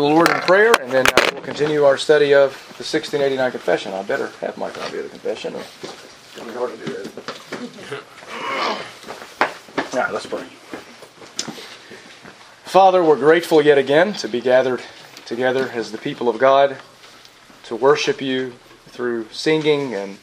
the 0.00 0.06
Lord 0.06 0.28
in 0.28 0.40
prayer, 0.42 0.72
and 0.80 0.92
then 0.92 1.04
uh, 1.08 1.30
we'll 1.32 1.42
continue 1.42 1.82
our 1.82 1.98
study 1.98 2.32
of 2.32 2.52
the 2.78 2.84
1689 2.84 3.50
Confession. 3.50 3.92
I 3.92 4.04
better 4.04 4.28
have 4.40 4.56
my 4.56 4.70
copy 4.70 4.98
of 4.98 5.04
the 5.04 5.10
Confession. 5.10 5.56
Or. 5.56 5.62
All 9.92 10.04
right, 10.04 10.12
let's 10.12 10.26
pray. 10.26 10.44
Father, 12.64 13.02
we're 13.02 13.16
grateful 13.16 13.60
yet 13.60 13.76
again 13.76 14.12
to 14.14 14.28
be 14.28 14.40
gathered 14.40 14.82
together 15.26 15.68
as 15.74 15.90
the 15.90 15.98
people 15.98 16.28
of 16.28 16.38
God, 16.38 16.76
to 17.64 17.74
worship 17.74 18.22
you 18.22 18.52
through 18.86 19.26
singing 19.32 19.96
and 19.96 20.18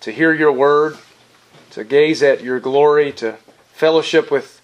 to 0.00 0.10
hear 0.10 0.32
your 0.32 0.50
word, 0.50 0.98
to 1.70 1.84
gaze 1.84 2.20
at 2.20 2.42
your 2.42 2.58
glory, 2.58 3.12
to 3.12 3.36
fellowship 3.74 4.32
with 4.32 4.60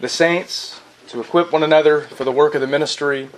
the 0.00 0.08
saints, 0.08 0.80
to 1.06 1.20
equip 1.20 1.52
one 1.52 1.62
another 1.62 2.00
for 2.00 2.24
the 2.24 2.32
work 2.32 2.56
of 2.56 2.60
the 2.60 2.66
ministry, 2.66 3.28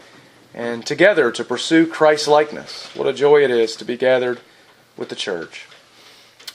and 0.55 0.85
together 0.85 1.31
to 1.31 1.45
pursue 1.45 1.87
Christ 1.87 2.29
likeness. 2.29 2.95
What 2.95 3.07
a 3.07 3.13
joy 3.13 3.45
it 3.45 3.51
is 3.51 3.77
to 3.77 3.85
be 3.85 3.97
gathered 3.97 4.41
with 4.97 5.09
the 5.09 5.15
church. 5.17 5.67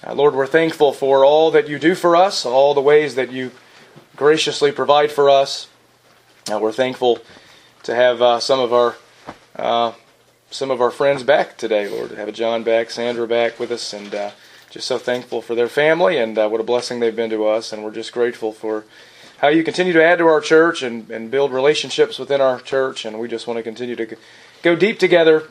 Uh, 0.06 0.14
Lord, 0.14 0.36
we're 0.36 0.48
thankful 0.48 0.94
for 0.94 1.26
all 1.26 1.52
that 1.52 1.68
you 1.68 1.80
do 1.80 1.96
for 1.96 2.16
us, 2.16 2.46
all 2.46 2.74
the 2.74 2.82
ways 2.82 3.16
that 3.16 3.32
you 3.32 3.52
graciously 4.16 4.72
provide 4.72 5.12
for 5.12 5.30
us. 5.30 5.68
Uh, 6.52 6.60
we're 6.60 6.72
thankful 6.72 7.20
to 7.84 7.96
have 7.96 8.22
uh, 8.22 8.40
some 8.40 8.60
of 8.60 8.74
our 8.74 8.96
uh, 9.56 9.94
some 10.52 10.70
of 10.72 10.80
our 10.80 10.92
friends 10.92 11.24
back 11.24 11.58
today, 11.58 11.90
Lord. 11.90 12.10
To 12.10 12.16
have 12.16 12.32
John 12.34 12.64
back, 12.64 12.92
Sandra 12.92 13.28
back 13.28 13.60
with 13.60 13.72
us, 13.72 13.94
and 13.94 14.14
uh, 14.14 14.32
just 14.70 14.88
so 14.88 14.98
thankful 14.98 15.42
for 15.42 15.56
their 15.56 15.68
family 15.68 16.18
and 16.18 16.38
uh, 16.38 16.50
what 16.50 16.60
a 16.60 16.64
blessing 16.64 17.00
they've 17.00 17.16
been 17.16 17.30
to 17.30 17.46
us. 17.46 17.72
And 17.72 17.84
we're 17.84 17.92
just 17.92 18.12
grateful 18.12 18.52
for 18.52 18.84
how 19.38 19.48
you 19.50 19.64
continue 19.64 19.94
to 19.94 20.04
add 20.04 20.20
to 20.20 20.28
our 20.28 20.42
church 20.42 20.82
and, 20.82 21.10
and 21.10 21.30
build 21.30 21.52
relationships 21.52 22.18
within 22.18 22.42
our 22.42 22.60
church. 22.60 23.06
And 23.06 23.20
we 23.20 23.28
just 23.28 23.48
want 23.48 23.58
to 23.58 23.64
continue 23.64 23.96
to 23.96 24.16
go 24.62 24.76
deep 24.76 25.00
together 25.00 25.50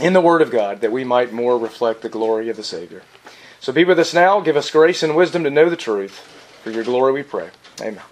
in 0.00 0.12
the 0.12 0.20
Word 0.20 0.42
of 0.42 0.50
God 0.50 0.80
that 0.80 0.92
we 0.92 1.04
might 1.04 1.32
more 1.32 1.58
reflect 1.58 2.02
the 2.02 2.08
glory 2.08 2.48
of 2.48 2.56
the 2.56 2.64
Savior. 2.64 3.02
So 3.60 3.72
be 3.72 3.84
with 3.84 3.98
us 3.98 4.14
now. 4.14 4.40
Give 4.40 4.56
us 4.56 4.70
grace 4.70 5.02
and 5.02 5.14
wisdom 5.14 5.44
to 5.44 5.50
know 5.50 5.68
the 5.68 5.76
truth. 5.76 6.18
For 6.62 6.70
your 6.70 6.84
glory 6.84 7.12
we 7.12 7.22
pray. 7.22 7.50
Amen. 7.80 8.02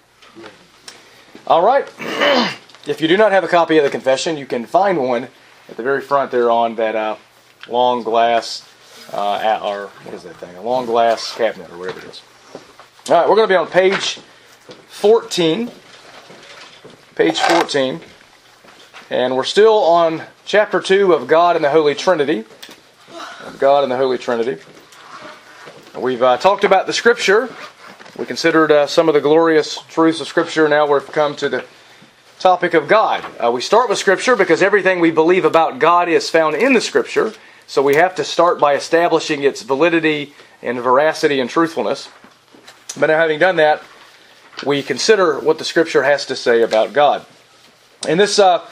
All 1.47 1.62
right. 1.62 1.87
if 2.87 3.00
you 3.00 3.09
do 3.09 3.17
not 3.17 3.33
have 3.33 3.44
a 3.44 3.48
copy 3.48 3.78
of 3.78 3.84
the 3.84 3.91
confession, 3.91 4.37
you 4.37 4.47
can 4.47 4.67
find 4.67 4.98
one 4.98 5.28
at 5.69 5.77
the 5.77 5.83
very 5.83 6.00
front 6.00 6.31
there 6.31 6.50
on 6.50 6.77
that 6.77 6.97
uh, 6.97 7.17
long 7.69 8.03
glass, 8.03 8.69
uh, 9.12 9.61
or 9.62 9.87
what 10.05 10.15
is 10.15 10.22
that 10.22 10.37
thing? 10.37 10.55
A 10.56 10.62
long 10.62 10.87
glass 10.87 11.34
cabinet 11.34 11.70
or 11.70 11.78
whatever 11.78 12.00
it 12.00 12.05
is. 12.06 12.22
All 13.09 13.17
right, 13.17 13.28
we're 13.28 13.37
going 13.37 13.48
to 13.48 13.53
be 13.53 13.56
on 13.56 13.67
page 13.67 14.19
14. 14.98 15.70
Page 17.14 17.38
14. 17.38 18.00
And 19.10 19.36
we're 19.36 19.44
still 19.44 19.74
on 19.74 20.24
chapter 20.44 20.80
2 20.80 21.12
of 21.12 21.28
God 21.28 21.54
and 21.54 21.64
the 21.64 21.70
Holy 21.70 21.94
Trinity. 21.94 22.44
Of 23.44 23.58
God 23.60 23.84
and 23.84 23.92
the 23.92 23.96
Holy 23.96 24.19
Trinity. 24.19 24.60
We've 25.96 26.20
uh, 26.20 26.36
talked 26.38 26.64
about 26.64 26.88
the 26.88 26.92
Scripture. 26.92 27.48
We 28.19 28.26
considered 28.26 28.72
uh, 28.72 28.88
some 28.88 29.06
of 29.06 29.14
the 29.14 29.20
glorious 29.20 29.80
truths 29.82 30.20
of 30.20 30.26
Scripture. 30.26 30.66
Now 30.69 30.92
we've 30.92 31.06
come 31.06 31.36
to 31.36 31.48
the 31.48 31.64
topic 32.41 32.74
of 32.74 32.88
God. 32.88 33.24
Uh, 33.38 33.52
we 33.52 33.60
start 33.60 33.88
with 33.88 33.98
Scripture 33.98 34.34
because 34.34 34.62
everything 34.62 34.98
we 34.98 35.12
believe 35.12 35.44
about 35.44 35.78
God 35.78 36.08
is 36.08 36.28
found 36.28 36.56
in 36.56 36.72
the 36.72 36.80
Scripture. 36.80 37.34
So 37.69 37.82
we 37.82 37.94
have 37.94 38.16
to 38.16 38.24
start 38.24 38.58
by 38.58 38.74
establishing 38.74 39.44
its 39.44 39.62
validity 39.62 40.34
and 40.60 40.80
veracity 40.80 41.38
and 41.38 41.48
truthfulness. 41.48 42.08
But 42.98 43.06
now, 43.06 43.19
having 43.19 43.38
done 43.38 43.54
that, 43.56 43.80
we 44.64 44.83
consider 44.83 45.39
what 45.39 45.59
the 45.59 45.64
Scripture 45.64 46.03
has 46.03 46.27
to 46.27 46.37
say 46.37 46.62
about 46.62 46.92
God. 46.92 47.25
And 48.06 48.19
this 48.19 48.39
uh, 48.39 48.65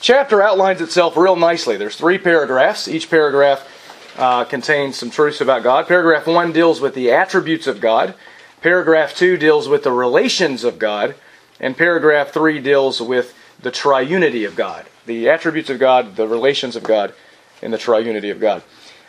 chapter 0.00 0.42
outlines 0.42 0.80
itself 0.80 1.16
real 1.16 1.36
nicely. 1.36 1.76
There's 1.76 1.96
three 1.96 2.18
paragraphs. 2.18 2.88
Each 2.88 3.08
paragraph 3.08 3.68
uh, 4.16 4.44
contains 4.44 4.96
some 4.96 5.10
truths 5.10 5.40
about 5.40 5.62
God. 5.62 5.86
Paragraph 5.86 6.26
1 6.26 6.52
deals 6.52 6.80
with 6.80 6.94
the 6.94 7.12
attributes 7.12 7.66
of 7.66 7.80
God. 7.80 8.14
Paragraph 8.60 9.14
2 9.16 9.36
deals 9.36 9.68
with 9.68 9.82
the 9.82 9.92
relations 9.92 10.64
of 10.64 10.78
God. 10.78 11.14
And 11.60 11.76
paragraph 11.76 12.30
3 12.30 12.60
deals 12.60 13.00
with 13.00 13.34
the 13.60 13.70
triunity 13.70 14.46
of 14.46 14.56
God. 14.56 14.86
The 15.06 15.28
attributes 15.28 15.70
of 15.70 15.78
God, 15.78 16.16
the 16.16 16.26
relations 16.26 16.76
of 16.76 16.82
God, 16.82 17.14
and 17.62 17.72
the 17.72 17.78
triunity 17.78 18.30
of 18.30 18.40
God. 18.40 18.62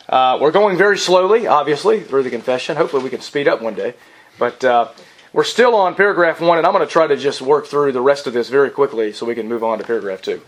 Uh, 0.08 0.38
we're 0.40 0.52
going 0.52 0.76
very 0.76 0.98
slowly, 0.98 1.46
obviously, 1.46 2.00
through 2.00 2.22
the 2.22 2.30
confession. 2.30 2.76
Hopefully, 2.76 3.02
we 3.02 3.10
can 3.10 3.20
speed 3.20 3.48
up 3.48 3.60
one 3.60 3.74
day. 3.74 3.94
But 4.38 4.62
uh, 4.64 4.88
we're 5.36 5.44
still 5.44 5.74
on 5.74 5.94
paragraph 5.94 6.40
one, 6.40 6.56
and 6.56 6.66
I'm 6.66 6.72
going 6.72 6.84
to 6.84 6.90
try 6.90 7.06
to 7.06 7.14
just 7.14 7.42
work 7.42 7.66
through 7.66 7.92
the 7.92 8.00
rest 8.00 8.26
of 8.26 8.32
this 8.32 8.48
very 8.48 8.70
quickly 8.70 9.12
so 9.12 9.26
we 9.26 9.34
can 9.34 9.46
move 9.46 9.62
on 9.62 9.76
to 9.76 9.84
paragraph 9.84 10.22
two. 10.22 10.40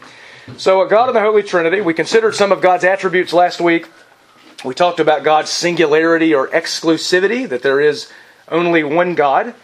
So, 0.56 0.81
uh, 0.81 0.87
God 0.87 1.10
in 1.10 1.15
the 1.15 1.21
Holy 1.21 1.43
Trinity, 1.43 1.82
we 1.82 1.93
considered 1.93 2.34
some 2.34 2.53
of 2.53 2.62
God's 2.62 2.84
attributes 2.84 3.34
last 3.34 3.60
week. 3.60 3.87
We 4.65 4.75
talked 4.75 4.99
about 4.99 5.25
God's 5.25 5.50
singularity 5.50 6.34
or 6.34 6.49
exclusivity, 6.49 7.47
that 7.50 7.60
there 7.60 7.82
is 7.82 8.10
only 8.50 8.82
one 8.82 9.15
God. 9.15 9.54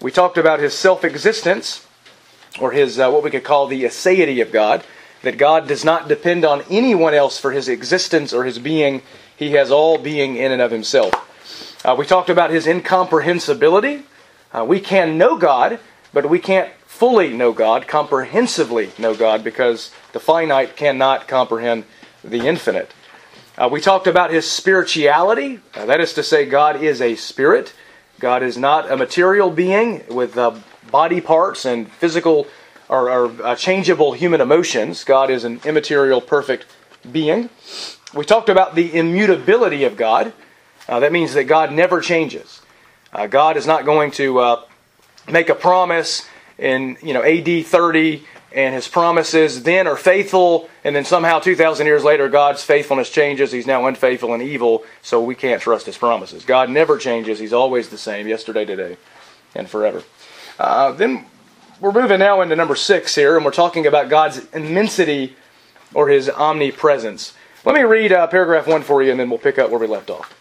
We 0.00 0.12
talked 0.12 0.38
about 0.38 0.60
his 0.60 0.72
self 0.72 1.04
existence, 1.04 1.84
or 2.60 2.70
his 2.70 3.00
uh, 3.00 3.10
what 3.10 3.24
we 3.24 3.30
could 3.32 3.42
call 3.42 3.66
the 3.66 3.82
aseity 3.82 4.40
of 4.40 4.52
God, 4.52 4.84
that 5.22 5.36
God 5.36 5.66
does 5.66 5.84
not 5.84 6.06
depend 6.06 6.44
on 6.44 6.62
anyone 6.70 7.12
else 7.12 7.40
for 7.40 7.50
his 7.50 7.68
existence 7.68 8.32
or 8.32 8.44
his 8.44 8.60
being. 8.60 9.02
He 9.36 9.50
has 9.54 9.72
all 9.72 9.98
being 9.98 10.36
in 10.36 10.52
and 10.52 10.62
of 10.62 10.70
himself. 10.70 11.12
Uh, 11.84 11.96
we 11.98 12.06
talked 12.06 12.30
about 12.30 12.50
his 12.50 12.68
incomprehensibility, 12.68 14.04
uh, 14.52 14.64
we 14.64 14.80
can 14.80 15.18
know 15.18 15.36
God, 15.36 15.78
but 16.12 16.28
we 16.28 16.38
can't 16.38 16.70
fully 16.86 17.32
know 17.32 17.52
God, 17.52 17.86
comprehensively 17.86 18.90
know 18.98 19.14
God, 19.14 19.44
because 19.44 19.92
the 20.12 20.20
finite 20.20 20.76
cannot 20.76 21.28
comprehend 21.28 21.84
the 22.22 22.46
infinite. 22.46 22.92
Uh, 23.56 23.68
we 23.70 23.80
talked 23.80 24.06
about 24.06 24.30
his 24.30 24.50
spirituality. 24.50 25.60
Uh, 25.74 25.86
that 25.86 26.00
is 26.00 26.12
to 26.14 26.22
say, 26.22 26.46
God 26.46 26.82
is 26.82 27.00
a 27.00 27.14
spirit. 27.14 27.74
God 28.18 28.42
is 28.42 28.56
not 28.58 28.90
a 28.90 28.96
material 28.96 29.50
being 29.50 30.02
with 30.08 30.36
uh, 30.36 30.54
body 30.90 31.20
parts 31.20 31.64
and 31.64 31.90
physical 31.90 32.46
or, 32.88 33.10
or 33.10 33.42
uh, 33.42 33.56
changeable 33.56 34.12
human 34.12 34.40
emotions. 34.40 35.04
God 35.04 35.30
is 35.30 35.44
an 35.44 35.60
immaterial, 35.64 36.20
perfect 36.20 36.66
being. 37.10 37.48
We 38.12 38.24
talked 38.24 38.48
about 38.48 38.74
the 38.74 38.94
immutability 38.94 39.84
of 39.84 39.96
God. 39.96 40.32
Uh, 40.88 41.00
that 41.00 41.12
means 41.12 41.34
that 41.34 41.44
God 41.44 41.72
never 41.72 42.00
changes. 42.00 42.59
Uh, 43.12 43.26
God 43.26 43.56
is 43.56 43.66
not 43.66 43.84
going 43.84 44.10
to 44.12 44.38
uh, 44.38 44.62
make 45.28 45.48
a 45.48 45.54
promise 45.54 46.28
in 46.58 46.96
you 47.02 47.14
know 47.14 47.22
AD 47.22 47.66
30 47.66 48.24
and 48.52 48.74
his 48.74 48.88
promises 48.88 49.62
then 49.62 49.86
are 49.86 49.96
faithful, 49.96 50.68
and 50.82 50.94
then 50.94 51.04
somehow 51.04 51.38
2,000 51.38 51.86
years 51.86 52.02
later, 52.02 52.28
God's 52.28 52.64
faithfulness 52.64 53.10
changes. 53.10 53.52
He's 53.52 53.66
now 53.66 53.86
unfaithful 53.86 54.34
and 54.34 54.42
evil, 54.42 54.84
so 55.02 55.22
we 55.22 55.34
can't 55.34 55.62
trust 55.62 55.86
his 55.86 55.96
promises. 55.96 56.44
God 56.44 56.68
never 56.68 56.98
changes. 56.98 57.38
He's 57.38 57.52
always 57.52 57.90
the 57.90 57.98
same, 57.98 58.26
yesterday, 58.26 58.64
today, 58.64 58.96
and 59.54 59.68
forever. 59.68 60.02
Uh, 60.58 60.92
then 60.92 61.26
we're 61.80 61.92
moving 61.92 62.18
now 62.18 62.40
into 62.40 62.56
number 62.56 62.74
six 62.74 63.14
here, 63.14 63.36
and 63.36 63.44
we're 63.44 63.52
talking 63.52 63.86
about 63.86 64.08
God's 64.08 64.44
immensity 64.52 65.36
or 65.94 66.08
his 66.08 66.28
omnipresence. 66.28 67.34
Let 67.64 67.76
me 67.76 67.82
read 67.82 68.10
uh, 68.12 68.26
paragraph 68.26 68.66
one 68.66 68.82
for 68.82 69.02
you, 69.02 69.12
and 69.12 69.20
then 69.20 69.30
we'll 69.30 69.38
pick 69.38 69.58
up 69.58 69.70
where 69.70 69.78
we 69.78 69.86
left 69.86 70.10
off. 70.10 70.39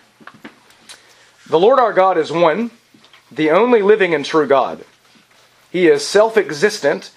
The 1.49 1.59
Lord 1.59 1.79
our 1.79 1.93
God 1.93 2.17
is 2.19 2.31
one, 2.31 2.69
the 3.31 3.49
only 3.49 3.81
living 3.81 4.13
and 4.13 4.23
true 4.23 4.47
God. 4.47 4.85
He 5.71 5.87
is 5.87 6.07
self 6.07 6.37
existent 6.37 7.11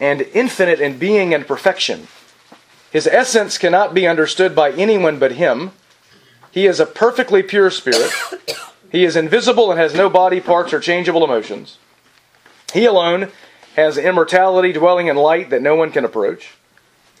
and 0.00 0.22
infinite 0.22 0.80
in 0.80 0.98
being 0.98 1.34
and 1.34 1.46
perfection. 1.46 2.08
His 2.90 3.06
essence 3.06 3.58
cannot 3.58 3.92
be 3.92 4.06
understood 4.06 4.56
by 4.56 4.72
anyone 4.72 5.18
but 5.18 5.32
Him. 5.32 5.72
He 6.50 6.66
is 6.66 6.80
a 6.80 6.86
perfectly 6.86 7.42
pure 7.42 7.70
spirit. 7.70 8.10
He 8.90 9.04
is 9.04 9.16
invisible 9.16 9.70
and 9.70 9.78
has 9.78 9.94
no 9.94 10.08
body 10.08 10.40
parts 10.40 10.72
or 10.72 10.80
changeable 10.80 11.24
emotions. 11.24 11.76
He 12.72 12.86
alone 12.86 13.30
has 13.74 13.98
immortality 13.98 14.72
dwelling 14.72 15.08
in 15.08 15.16
light 15.16 15.50
that 15.50 15.60
no 15.60 15.74
one 15.74 15.92
can 15.92 16.04
approach. 16.04 16.54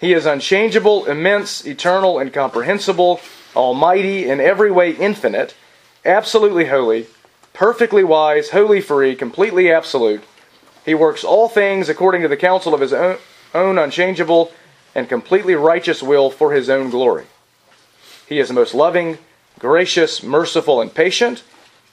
He 0.00 0.14
is 0.14 0.24
unchangeable, 0.24 1.04
immense, 1.04 1.66
eternal, 1.66 2.18
incomprehensible, 2.18 3.20
almighty, 3.54 4.26
in 4.26 4.40
every 4.40 4.70
way 4.70 4.92
infinite 4.92 5.54
absolutely 6.06 6.66
holy, 6.66 7.06
perfectly 7.52 8.04
wise, 8.04 8.50
wholly 8.50 8.80
free, 8.80 9.14
completely 9.14 9.70
absolute. 9.70 10.22
He 10.84 10.94
works 10.94 11.24
all 11.24 11.48
things 11.48 11.88
according 11.88 12.22
to 12.22 12.28
the 12.28 12.36
counsel 12.36 12.72
of 12.72 12.80
his 12.80 12.92
own, 12.92 13.18
own 13.54 13.78
unchangeable 13.78 14.52
and 14.94 15.08
completely 15.08 15.54
righteous 15.54 16.02
will 16.02 16.30
for 16.30 16.52
his 16.52 16.70
own 16.70 16.90
glory. 16.90 17.26
He 18.28 18.38
is 18.38 18.50
most 18.50 18.74
loving, 18.74 19.18
gracious, 19.58 20.22
merciful, 20.22 20.80
and 20.80 20.94
patient. 20.94 21.42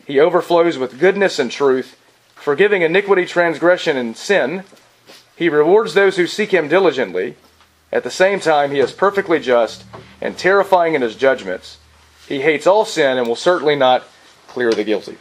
He 0.05 0.19
overflows 0.19 0.77
with 0.77 0.99
goodness 0.99 1.39
and 1.39 1.51
truth, 1.51 1.97
forgiving 2.35 2.81
iniquity, 2.81 3.25
transgression, 3.25 3.97
and 3.97 4.15
sin. 4.15 4.63
He 5.35 5.49
rewards 5.49 5.93
those 5.93 6.17
who 6.17 6.27
seek 6.27 6.51
him 6.51 6.67
diligently. 6.67 7.35
At 7.91 8.03
the 8.03 8.11
same 8.11 8.39
time, 8.39 8.71
he 8.71 8.79
is 8.79 8.91
perfectly 8.91 9.39
just 9.39 9.83
and 10.21 10.37
terrifying 10.37 10.93
in 10.95 11.01
his 11.01 11.15
judgments. 11.15 11.77
He 12.33 12.41
hates 12.41 12.65
all 12.65 12.83
sin 12.83 13.19
and 13.19 13.27
will 13.27 13.35
certainly 13.35 13.75
not 13.75 14.03
clear 14.47 14.71
the 14.71 14.83
guilty. 14.83 15.17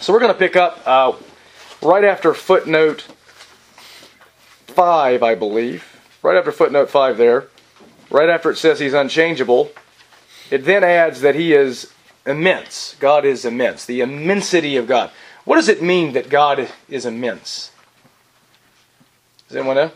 So 0.00 0.12
we're 0.12 0.18
going 0.18 0.32
to 0.32 0.38
pick 0.38 0.56
up 0.56 0.82
uh, 0.84 1.12
right 1.80 2.02
after 2.02 2.34
footnote 2.34 3.02
5, 4.66 5.22
I 5.22 5.34
believe. 5.36 5.84
Right 6.20 6.36
after 6.36 6.50
footnote 6.50 6.90
5 6.90 7.18
there, 7.18 7.46
right 8.10 8.28
after 8.28 8.50
it 8.50 8.56
says 8.56 8.80
he's 8.80 8.94
unchangeable, 8.94 9.70
it 10.50 10.64
then 10.64 10.82
adds 10.82 11.20
that 11.20 11.36
he 11.36 11.52
is 11.52 11.92
immense. 12.26 12.96
God 12.98 13.24
is 13.24 13.44
immense. 13.44 13.84
The 13.84 14.00
immensity 14.00 14.76
of 14.76 14.88
God. 14.88 15.12
What 15.44 15.54
does 15.54 15.68
it 15.68 15.82
mean 15.82 16.14
that 16.14 16.28
God 16.28 16.68
is 16.88 17.06
immense? 17.06 17.70
Does 19.46 19.56
anyone 19.56 19.76
know? 19.76 19.92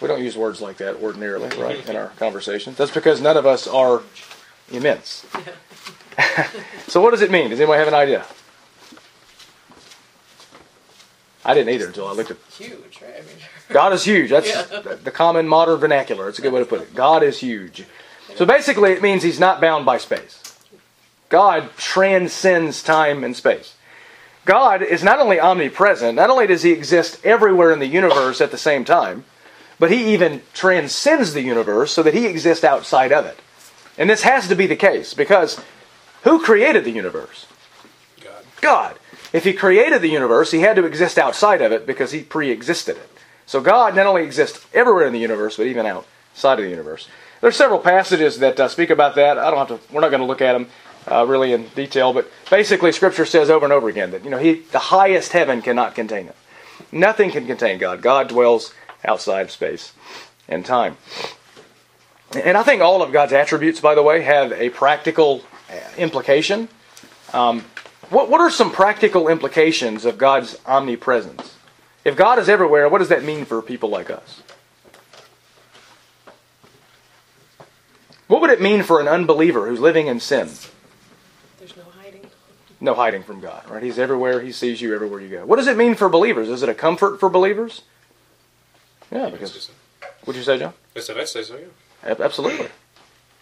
We 0.00 0.08
don't 0.08 0.22
use 0.22 0.36
words 0.36 0.60
like 0.60 0.78
that 0.78 0.96
ordinarily, 0.96 1.48
right, 1.56 1.88
in 1.88 1.94
our 1.94 2.08
conversations. 2.18 2.76
That's 2.76 2.90
because 2.90 3.20
none 3.20 3.36
of 3.36 3.46
us 3.46 3.68
are 3.68 4.02
immense. 4.72 5.26
so, 6.88 7.00
what 7.00 7.10
does 7.10 7.22
it 7.22 7.30
mean? 7.30 7.50
Does 7.50 7.60
anyone 7.60 7.78
have 7.78 7.88
an 7.88 7.94
idea? 7.94 8.24
I 11.44 11.54
didn't 11.54 11.74
either 11.74 11.86
until 11.88 12.06
I 12.06 12.12
looked 12.12 12.30
at. 12.30 12.36
Huge, 12.56 13.00
right? 13.02 13.14
I 13.16 13.20
mean, 13.20 13.36
God 13.70 13.92
is 13.92 14.04
huge. 14.04 14.30
That's 14.30 14.48
Yeah. 14.48 14.62
the- 14.80 14.96
the 15.02 15.10
common 15.10 15.48
modern 15.48 15.78
vernacular. 15.78 16.28
It's 16.28 16.38
a 16.38 16.42
good 16.42 16.52
way 16.52 16.60
to 16.60 16.66
put 16.66 16.80
it. 16.80 16.94
God 16.94 17.22
is 17.22 17.38
huge. 17.40 17.84
So 18.36 18.46
basically, 18.46 18.92
it 18.92 19.02
means 19.02 19.22
He's 19.22 19.40
not 19.40 19.60
bound 19.60 19.84
by 19.84 19.98
space. 19.98 20.38
God 21.28 21.70
transcends 21.76 22.82
time 22.82 23.24
and 23.24 23.34
space. 23.36 23.74
God 24.44 24.82
is 24.82 25.02
not 25.02 25.18
only 25.20 25.40
omnipresent, 25.40 26.16
not 26.16 26.30
only 26.30 26.46
does 26.46 26.62
He 26.62 26.72
exist 26.72 27.24
everywhere 27.24 27.72
in 27.72 27.78
the 27.78 27.86
universe 27.86 28.40
at 28.40 28.50
the 28.50 28.58
same 28.58 28.84
time, 28.84 29.24
but 29.78 29.90
He 29.90 30.12
even 30.14 30.42
transcends 30.54 31.32
the 31.32 31.42
universe 31.42 31.92
so 31.92 32.02
that 32.02 32.14
He 32.14 32.26
exists 32.26 32.64
outside 32.64 33.12
of 33.12 33.24
it. 33.26 33.38
And 33.98 34.08
this 34.08 34.22
has 34.22 34.48
to 34.48 34.54
be 34.54 34.66
the 34.66 34.76
case 34.76 35.14
because 35.14 35.60
who 36.22 36.42
created 36.42 36.84
the 36.84 36.90
universe? 36.90 37.46
God. 38.22 38.44
God. 38.60 38.98
If 39.32 39.44
he 39.44 39.52
created 39.52 40.02
the 40.02 40.08
universe, 40.08 40.50
he 40.50 40.60
had 40.60 40.76
to 40.76 40.84
exist 40.84 41.18
outside 41.18 41.62
of 41.62 41.72
it 41.72 41.86
because 41.86 42.12
he 42.12 42.22
pre 42.22 42.50
existed 42.50 42.96
it. 42.96 43.08
So 43.46 43.60
God 43.60 43.96
not 43.96 44.06
only 44.06 44.22
exists 44.22 44.66
everywhere 44.72 45.06
in 45.06 45.12
the 45.12 45.18
universe, 45.18 45.56
but 45.56 45.66
even 45.66 45.86
outside 45.86 46.58
of 46.58 46.64
the 46.64 46.70
universe. 46.70 47.08
There 47.40 47.48
are 47.48 47.52
several 47.52 47.80
passages 47.80 48.38
that 48.38 48.60
uh, 48.60 48.68
speak 48.68 48.90
about 48.90 49.16
that. 49.16 49.36
I 49.36 49.50
don't 49.50 49.66
have 49.66 49.80
to, 49.80 49.92
we're 49.92 50.00
not 50.00 50.10
going 50.10 50.20
to 50.20 50.26
look 50.26 50.40
at 50.40 50.52
them 50.52 50.68
uh, 51.10 51.26
really 51.26 51.52
in 51.52 51.66
detail, 51.68 52.12
but 52.12 52.30
basically 52.50 52.92
Scripture 52.92 53.26
says 53.26 53.50
over 53.50 53.66
and 53.66 53.72
over 53.72 53.88
again 53.88 54.12
that, 54.12 54.24
you 54.24 54.30
know, 54.30 54.38
he, 54.38 54.60
the 54.60 54.78
highest 54.78 55.32
heaven 55.32 55.60
cannot 55.60 55.94
contain 55.94 56.26
him. 56.26 56.34
Nothing 56.92 57.30
can 57.30 57.46
contain 57.46 57.78
God. 57.78 58.00
God 58.00 58.28
dwells 58.28 58.72
outside 59.04 59.50
space 59.50 59.92
and 60.48 60.64
time. 60.64 60.96
And 62.34 62.56
I 62.56 62.62
think 62.62 62.80
all 62.80 63.02
of 63.02 63.12
God's 63.12 63.32
attributes, 63.32 63.80
by 63.80 63.94
the 63.94 64.02
way, 64.02 64.22
have 64.22 64.52
a 64.52 64.70
practical 64.70 65.44
uh, 65.70 65.74
implication. 65.98 66.68
Um, 67.32 67.64
what, 68.10 68.30
what 68.30 68.40
are 68.40 68.50
some 68.50 68.70
practical 68.70 69.28
implications 69.28 70.04
of 70.04 70.18
God's 70.18 70.58
omnipresence? 70.66 71.56
If 72.04 72.16
God 72.16 72.38
is 72.38 72.48
everywhere, 72.48 72.88
what 72.88 72.98
does 72.98 73.08
that 73.08 73.22
mean 73.22 73.44
for 73.44 73.62
people 73.62 73.88
like 73.88 74.10
us? 74.10 74.42
What 78.28 78.40
would 78.40 78.50
it 78.50 78.62
mean 78.62 78.82
for 78.82 79.00
an 79.00 79.08
unbeliever 79.08 79.68
who's 79.68 79.80
living 79.80 80.06
in 80.06 80.18
sin? 80.18 80.48
there's 81.58 81.76
no 81.76 81.82
hiding. 82.00 82.26
No 82.80 82.94
hiding 82.94 83.22
from 83.22 83.40
God, 83.40 83.68
right? 83.68 83.82
He's 83.82 83.98
everywhere. 83.98 84.40
He 84.40 84.52
sees 84.52 84.80
you 84.80 84.94
everywhere 84.94 85.20
you 85.20 85.28
go. 85.28 85.44
What 85.44 85.56
does 85.56 85.66
it 85.66 85.76
mean 85.76 85.94
for 85.94 86.08
believers? 86.08 86.48
Is 86.48 86.62
it 86.62 86.68
a 86.68 86.74
comfort 86.74 87.20
for 87.20 87.28
believers? 87.28 87.82
Yeah, 89.10 89.28
because. 89.28 89.70
Would 90.24 90.36
you 90.36 90.42
say, 90.42 90.58
John? 90.58 90.72
I 90.96 91.00
said 91.00 91.18
I'd 91.18 91.28
say 91.28 91.42
so, 91.42 91.56
yeah. 91.56 91.66
Ab- 92.04 92.20
Absolutely. 92.20 92.68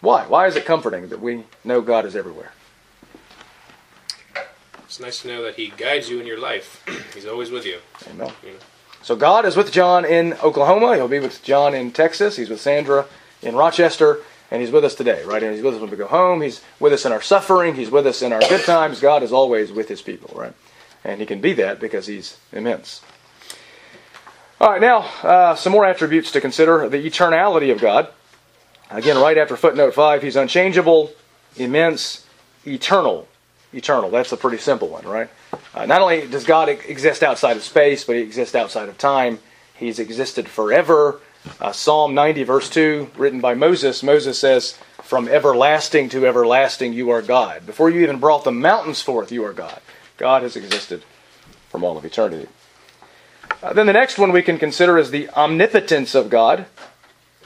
Why? 0.01 0.25
Why 0.25 0.47
is 0.47 0.55
it 0.55 0.65
comforting 0.65 1.09
that 1.09 1.21
we 1.21 1.43
know 1.63 1.81
God 1.81 2.05
is 2.05 2.15
everywhere? 2.15 2.51
It's 4.83 4.99
nice 4.99 5.21
to 5.21 5.27
know 5.27 5.43
that 5.43 5.55
He 5.55 5.69
guides 5.69 6.09
you 6.09 6.19
in 6.19 6.27
your 6.27 6.39
life. 6.39 6.83
He's 7.13 7.25
always 7.25 7.51
with 7.51 7.65
you. 7.65 7.79
Amen. 8.09 8.31
You 8.43 8.53
know. 8.53 8.59
So 9.03 9.15
God 9.15 9.45
is 9.45 9.55
with 9.55 9.71
John 9.71 10.05
in 10.05 10.33
Oklahoma. 10.43 10.95
He'll 10.95 11.07
be 11.07 11.19
with 11.19 11.41
John 11.43 11.73
in 11.73 11.91
Texas. 11.91 12.35
He's 12.35 12.49
with 12.49 12.61
Sandra 12.61 13.05
in 13.41 13.55
Rochester. 13.55 14.19
And 14.51 14.61
he's 14.61 14.71
with 14.71 14.83
us 14.83 14.95
today, 14.95 15.23
right? 15.23 15.41
And 15.41 15.53
he's 15.53 15.63
with 15.63 15.75
us 15.75 15.81
when 15.81 15.89
we 15.89 15.95
go 15.95 16.07
home. 16.07 16.41
He's 16.41 16.61
with 16.77 16.91
us 16.91 17.05
in 17.05 17.13
our 17.13 17.21
suffering. 17.21 17.75
He's 17.75 17.89
with 17.89 18.05
us 18.05 18.21
in 18.21 18.33
our 18.33 18.41
good 18.41 18.65
times. 18.65 18.99
God 18.99 19.23
is 19.23 19.31
always 19.31 19.71
with 19.71 19.87
his 19.87 20.01
people, 20.01 20.37
right? 20.37 20.53
And 21.05 21.21
he 21.21 21.25
can 21.25 21.39
be 21.39 21.53
that 21.53 21.79
because 21.79 22.05
he's 22.05 22.37
immense. 22.51 23.01
All 24.59 24.69
right, 24.69 24.81
now 24.81 24.99
uh, 25.23 25.55
some 25.55 25.71
more 25.71 25.85
attributes 25.85 26.33
to 26.33 26.41
consider 26.41 26.89
the 26.89 26.97
eternality 26.97 27.71
of 27.71 27.79
God. 27.79 28.09
Again, 28.91 29.17
right 29.17 29.37
after 29.37 29.55
footnote 29.55 29.93
5, 29.93 30.21
he's 30.21 30.35
unchangeable, 30.35 31.11
immense, 31.55 32.25
eternal. 32.65 33.27
Eternal. 33.73 34.09
That's 34.09 34.33
a 34.33 34.37
pretty 34.37 34.57
simple 34.57 34.89
one, 34.89 35.05
right? 35.05 35.29
Uh, 35.73 35.85
not 35.85 36.01
only 36.01 36.27
does 36.27 36.43
God 36.43 36.67
exist 36.67 37.23
outside 37.23 37.55
of 37.55 37.63
space, 37.63 38.03
but 38.03 38.17
he 38.17 38.21
exists 38.21 38.53
outside 38.53 38.89
of 38.89 38.97
time. 38.97 39.39
He's 39.73 39.97
existed 39.97 40.49
forever. 40.49 41.21
Uh, 41.61 41.71
Psalm 41.71 42.13
90, 42.13 42.43
verse 42.43 42.69
2, 42.69 43.11
written 43.15 43.39
by 43.39 43.53
Moses, 43.53 44.03
Moses 44.03 44.37
says, 44.37 44.77
From 45.01 45.29
everlasting 45.29 46.09
to 46.09 46.27
everlasting 46.27 46.91
you 46.91 47.09
are 47.11 47.21
God. 47.21 47.65
Before 47.65 47.89
you 47.89 48.01
even 48.01 48.19
brought 48.19 48.43
the 48.43 48.51
mountains 48.51 49.01
forth, 49.01 49.31
you 49.31 49.45
are 49.45 49.53
God. 49.53 49.79
God 50.17 50.43
has 50.43 50.57
existed 50.57 51.05
from 51.69 51.85
all 51.85 51.97
of 51.97 52.03
eternity. 52.03 52.49
Uh, 53.63 53.71
then 53.71 53.85
the 53.85 53.93
next 53.93 54.17
one 54.17 54.33
we 54.33 54.41
can 54.41 54.57
consider 54.57 54.97
is 54.97 55.11
the 55.11 55.29
omnipotence 55.29 56.13
of 56.13 56.29
God. 56.29 56.65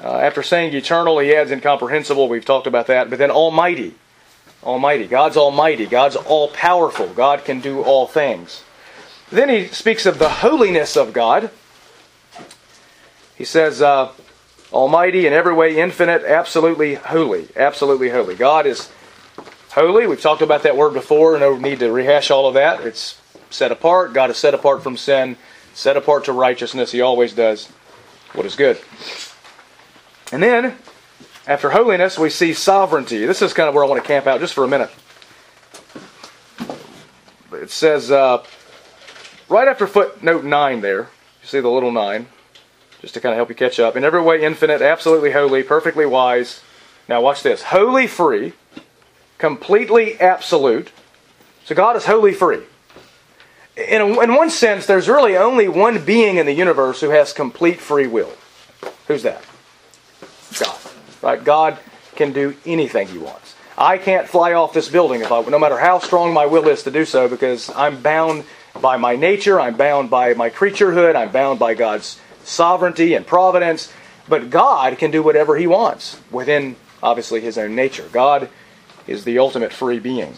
Uh, 0.04 0.18
after 0.18 0.44
saying 0.44 0.74
eternal, 0.74 1.20
he 1.20 1.34
adds 1.34 1.52
incomprehensible. 1.52 2.28
We've 2.28 2.46
talked 2.46 2.68
about 2.68 2.88
that. 2.88 3.10
But 3.10 3.20
then 3.20 3.32
almighty. 3.32 3.96
Almighty. 4.64 5.08
God's 5.08 5.38
almighty. 5.38 5.86
God's 5.86 6.16
all 6.16 6.50
powerful. 6.50 7.08
God 7.08 7.46
can 7.46 7.62
do 7.62 7.82
all 7.82 8.08
things. 8.08 8.64
Then 9.32 9.50
he 9.50 9.68
speaks 9.68 10.06
of 10.06 10.20
the 10.20 10.30
holiness 10.30 10.96
of 10.98 11.14
God. 11.14 11.50
He 13.36 13.46
says, 13.46 13.82
uh, 13.82 14.12
Almighty 14.72 15.28
in 15.28 15.34
every 15.34 15.54
way, 15.54 15.78
infinite, 15.78 16.24
absolutely 16.24 16.96
holy. 16.96 17.48
Absolutely 17.56 18.10
holy. 18.10 18.36
God 18.36 18.66
is 18.66 18.92
holy. 19.72 20.08
We've 20.08 20.22
talked 20.22 20.42
about 20.42 20.64
that 20.64 20.76
word 20.76 20.94
before. 20.94 21.38
No 21.38 21.58
need 21.58 21.80
to 21.80 21.92
rehash 21.92 22.32
all 22.32 22.48
of 22.48 22.56
that. 22.56 22.82
It's 22.82 23.20
set 23.50 23.72
apart. 23.72 24.14
God 24.14 24.30
is 24.30 24.38
set 24.38 24.54
apart 24.54 24.84
from 24.84 24.98
sin, 24.98 25.38
set 25.74 25.98
apart 25.98 26.26
to 26.26 26.34
righteousness. 26.34 26.92
He 26.92 27.02
always 27.02 27.34
does 27.34 27.68
what 28.34 28.46
is 28.46 28.56
good. 28.56 28.80
And 30.31 30.42
then, 30.42 30.77
after 31.48 31.69
holiness, 31.69 32.18
we 32.18 32.30
see 32.30 32.54
sovereignty. 32.54 33.25
This 33.25 33.42
is 33.42 33.54
kind 33.54 33.69
of 33.69 33.75
where 33.75 33.83
I 33.83 33.88
want 33.88 34.01
to 34.01 34.07
camp 34.07 34.25
out 34.25 34.39
just 34.39 34.54
for 34.54 34.63
a 34.63 34.68
minute. 34.68 34.89
It 37.54 37.69
says, 37.69 38.12
uh, 38.12 38.44
right 39.48 39.68
after 39.68 39.88
footnote 39.88 40.44
9 40.44 40.81
there, 40.81 41.10
you 41.42 41.48
see 41.48 41.60
the 41.60 41.69
little 41.69 41.92
9, 41.92 42.27
just 43.01 43.13
to 43.13 43.22
kind 43.22 43.33
of 43.33 43.38
help 43.38 43.50
you 43.50 43.56
catch 43.56 43.80
up. 43.80 43.95
In 43.95 44.04
every 44.04 44.22
way, 44.22 44.44
infinite, 44.44 44.81
absolutely 44.81 45.31
holy, 45.31 45.63
perfectly 45.63 46.06
wise. 46.06 46.62
Now, 47.08 47.22
watch 47.22 47.44
this 47.44 47.63
wholly 47.63 48.08
free, 48.08 48.53
completely 49.38 50.20
absolute. 50.20 50.91
So, 51.65 51.75
God 51.75 51.96
is 51.96 52.05
wholly 52.05 52.34
free. 52.34 52.63
In, 53.77 54.01
a, 54.01 54.22
in 54.22 54.34
one 54.34 54.50
sense, 54.50 54.86
there's 54.86 55.08
really 55.08 55.38
only 55.38 55.67
one 55.67 56.03
being 56.03 56.38
in 56.38 56.46
the 56.46 56.53
universe 56.53 57.01
who 57.01 57.10
has 57.10 57.34
complete 57.34 57.79
free 57.79 58.08
will. 58.08 58.34
Who's 59.08 59.24
that? 59.24 59.44
God. 60.60 60.80
Right? 61.22 61.44
God 61.44 61.80
can 62.16 62.34
do 62.34 62.56
anything 62.66 63.08
He 63.08 63.18
wants. 63.18 63.56
I 63.78 63.98
can't 63.98 64.28
fly 64.28 64.54
off 64.54 64.74
this 64.74 64.88
building 64.88 65.22
if 65.22 65.32
I, 65.32 65.42
no 65.44 65.60
matter 65.60 65.78
how 65.78 66.00
strong 66.00 66.34
my 66.34 66.46
will 66.46 66.68
is 66.70 66.84
to 66.84 66.92
do 66.92 67.04
so, 67.04 67.28
because 67.28 67.70
I'm 67.75 68.02
bound 68.02 68.46
by 68.82 68.98
my 68.98 69.16
nature, 69.16 69.60
I'm 69.60 69.75
bound 69.75 70.10
by 70.10 70.34
my 70.34 70.50
creaturehood, 70.50 71.16
I'm 71.16 71.32
bound 71.32 71.60
by 71.60 71.74
God's 71.74 72.20
sovereignty 72.44 73.14
and 73.14 73.28
providence. 73.28 73.92
But 74.28 74.50
God 74.50 74.98
can 74.98 75.12
do 75.12 75.22
whatever 75.22 75.56
He 75.56 75.68
wants 75.68 76.20
within, 76.32 76.78
obviously, 77.04 77.42
His 77.42 77.58
own 77.58 77.75
nature. 77.75 78.08
God 78.12 78.50
is 79.08 79.24
the 79.24 79.38
ultimate 79.38 79.72
free 79.72 80.00
being. 80.00 80.36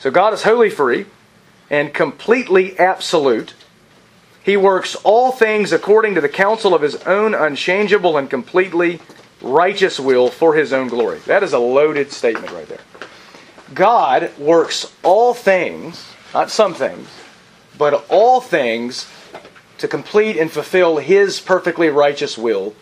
So 0.00 0.10
God 0.10 0.34
is 0.34 0.42
wholly 0.42 0.70
free 0.70 1.06
and 1.70 1.92
completely 1.94 2.78
absolute. 2.78 3.54
He 4.42 4.56
works 4.56 4.94
all 4.96 5.32
things 5.32 5.72
according 5.72 6.14
to 6.14 6.20
the 6.20 6.28
counsel 6.28 6.74
of 6.74 6.82
his 6.82 6.96
own 7.04 7.34
unchangeable 7.34 8.16
and 8.16 8.30
completely 8.30 9.00
righteous 9.42 10.00
will 10.00 10.28
for 10.28 10.54
his 10.54 10.72
own 10.72 10.88
glory. 10.88 11.18
That 11.26 11.42
is 11.42 11.52
a 11.52 11.58
loaded 11.58 12.10
statement 12.12 12.52
right 12.52 12.68
there. 12.68 12.80
God 13.74 14.36
works 14.38 14.92
all 15.02 15.34
things, 15.34 16.12
not 16.32 16.50
some 16.50 16.74
things, 16.74 17.08
but 17.76 18.06
all 18.08 18.40
things 18.40 19.06
to 19.78 19.86
complete 19.86 20.36
and 20.36 20.50
fulfill 20.50 20.96
his 20.96 21.40
perfectly 21.40 21.88
righteous 21.88 22.36
will 22.36 22.74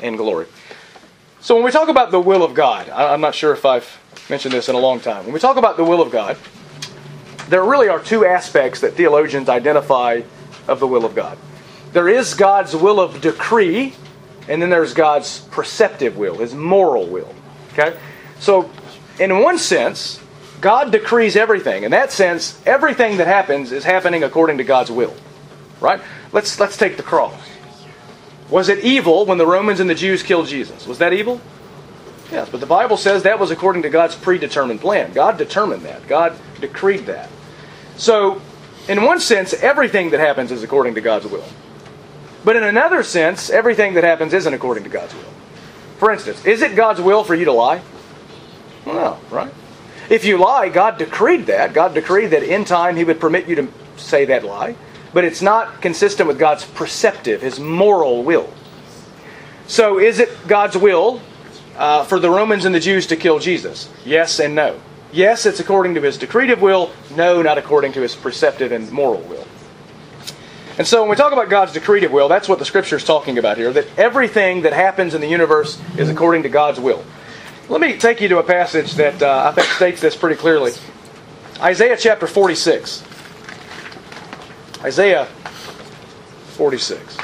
and 0.00 0.16
glory. 0.16 0.46
So 1.40 1.54
when 1.54 1.64
we 1.64 1.70
talk 1.70 1.88
about 1.88 2.10
the 2.10 2.20
will 2.20 2.42
of 2.42 2.54
God, 2.54 2.88
I'm 2.88 3.20
not 3.20 3.34
sure 3.34 3.52
if 3.52 3.64
I've 3.64 3.98
mentioned 4.28 4.52
this 4.52 4.68
in 4.68 4.74
a 4.74 4.78
long 4.78 5.00
time. 5.00 5.24
When 5.24 5.32
we 5.32 5.40
talk 5.40 5.56
about 5.56 5.76
the 5.76 5.84
will 5.84 6.02
of 6.02 6.10
God, 6.10 6.36
there 7.48 7.64
really 7.64 7.88
are 7.88 8.00
two 8.00 8.24
aspects 8.24 8.80
that 8.80 8.94
theologians 8.94 9.48
identify 9.48 10.22
of 10.70 10.80
the 10.80 10.86
will 10.86 11.04
of 11.04 11.14
God. 11.14 11.36
There 11.92 12.08
is 12.08 12.34
God's 12.34 12.74
will 12.74 13.00
of 13.00 13.20
decree, 13.20 13.94
and 14.48 14.62
then 14.62 14.70
there's 14.70 14.94
God's 14.94 15.40
preceptive 15.40 16.16
will, 16.16 16.38
his 16.38 16.54
moral 16.54 17.06
will. 17.06 17.34
Okay? 17.72 17.98
So, 18.38 18.70
in 19.18 19.40
one 19.40 19.58
sense, 19.58 20.20
God 20.60 20.92
decrees 20.92 21.36
everything. 21.36 21.82
In 21.82 21.90
that 21.90 22.12
sense, 22.12 22.60
everything 22.64 23.16
that 23.16 23.26
happens 23.26 23.72
is 23.72 23.84
happening 23.84 24.22
according 24.22 24.58
to 24.58 24.64
God's 24.64 24.90
will. 24.90 25.14
Right? 25.80 26.00
Let's 26.32 26.60
let's 26.60 26.76
take 26.76 26.96
the 26.96 27.02
cross. 27.02 27.34
Was 28.50 28.68
it 28.68 28.84
evil 28.84 29.26
when 29.26 29.38
the 29.38 29.46
Romans 29.46 29.80
and 29.80 29.88
the 29.88 29.94
Jews 29.94 30.22
killed 30.22 30.46
Jesus? 30.46 30.86
Was 30.86 30.98
that 30.98 31.12
evil? 31.12 31.40
Yes, 32.30 32.48
but 32.48 32.60
the 32.60 32.66
Bible 32.66 32.96
says 32.96 33.24
that 33.24 33.40
was 33.40 33.50
according 33.50 33.82
to 33.82 33.90
God's 33.90 34.14
predetermined 34.14 34.80
plan. 34.80 35.12
God 35.12 35.38
determined 35.38 35.82
that. 35.82 36.06
God 36.06 36.36
decreed 36.60 37.06
that. 37.06 37.28
So, 37.96 38.40
in 38.88 39.04
one 39.04 39.20
sense, 39.20 39.54
everything 39.54 40.10
that 40.10 40.20
happens 40.20 40.50
is 40.50 40.62
according 40.62 40.94
to 40.94 41.00
God's 41.00 41.26
will. 41.26 41.44
But 42.44 42.56
in 42.56 42.62
another 42.62 43.02
sense, 43.02 43.50
everything 43.50 43.94
that 43.94 44.04
happens 44.04 44.32
isn't 44.32 44.52
according 44.52 44.84
to 44.84 44.90
God's 44.90 45.14
will. 45.14 45.32
For 45.98 46.10
instance, 46.10 46.44
is 46.46 46.62
it 46.62 46.74
God's 46.74 47.00
will 47.00 47.24
for 47.24 47.34
you 47.34 47.44
to 47.44 47.52
lie? 47.52 47.82
No, 48.86 49.18
right? 49.30 49.52
If 50.08 50.24
you 50.24 50.38
lie, 50.38 50.70
God 50.70 50.98
decreed 50.98 51.46
that. 51.46 51.74
God 51.74 51.94
decreed 51.94 52.30
that 52.30 52.42
in 52.42 52.64
time 52.64 52.96
He 52.96 53.04
would 53.04 53.20
permit 53.20 53.46
you 53.46 53.54
to 53.56 53.68
say 53.96 54.24
that 54.24 54.44
lie. 54.44 54.74
But 55.12 55.24
it's 55.24 55.42
not 55.42 55.82
consistent 55.82 56.28
with 56.28 56.38
God's 56.38 56.64
preceptive, 56.64 57.42
His 57.42 57.60
moral 57.60 58.24
will. 58.24 58.52
So 59.66 59.98
is 59.98 60.18
it 60.18 60.30
God's 60.48 60.76
will 60.76 61.20
uh, 61.76 62.04
for 62.04 62.18
the 62.18 62.30
Romans 62.30 62.64
and 62.64 62.74
the 62.74 62.80
Jews 62.80 63.06
to 63.08 63.16
kill 63.16 63.38
Jesus? 63.38 63.88
Yes 64.04 64.40
and 64.40 64.54
no. 64.54 64.80
Yes, 65.12 65.44
it's 65.44 65.58
according 65.58 65.94
to 65.94 66.00
His 66.02 66.18
decretive 66.18 66.60
will. 66.60 66.90
No, 67.16 67.42
not 67.42 67.58
according 67.58 67.92
to 67.94 68.00
His 68.00 68.14
preceptive 68.14 68.70
and 68.70 68.90
moral 68.92 69.20
will. 69.22 69.46
And 70.78 70.86
so 70.86 71.02
when 71.02 71.10
we 71.10 71.16
talk 71.16 71.32
about 71.32 71.50
God's 71.50 71.72
decretive 71.72 72.10
will, 72.10 72.28
that's 72.28 72.48
what 72.48 72.58
the 72.58 72.64
scripture 72.64 72.96
is 72.96 73.04
talking 73.04 73.38
about 73.38 73.58
here, 73.58 73.72
that 73.72 73.86
everything 73.98 74.62
that 74.62 74.72
happens 74.72 75.14
in 75.14 75.20
the 75.20 75.26
universe 75.26 75.80
is 75.98 76.08
according 76.08 76.44
to 76.44 76.48
God's 76.48 76.78
will. 76.78 77.04
Let 77.68 77.80
me 77.80 77.98
take 77.98 78.20
you 78.20 78.28
to 78.28 78.38
a 78.38 78.42
passage 78.42 78.94
that 78.94 79.20
uh, 79.22 79.52
I 79.52 79.52
think 79.52 79.66
states 79.68 80.00
this 80.00 80.16
pretty 80.16 80.36
clearly. 80.36 80.72
Isaiah 81.60 81.96
chapter 81.98 82.26
46. 82.26 83.04
Isaiah 84.82 85.26
46. 85.26 87.18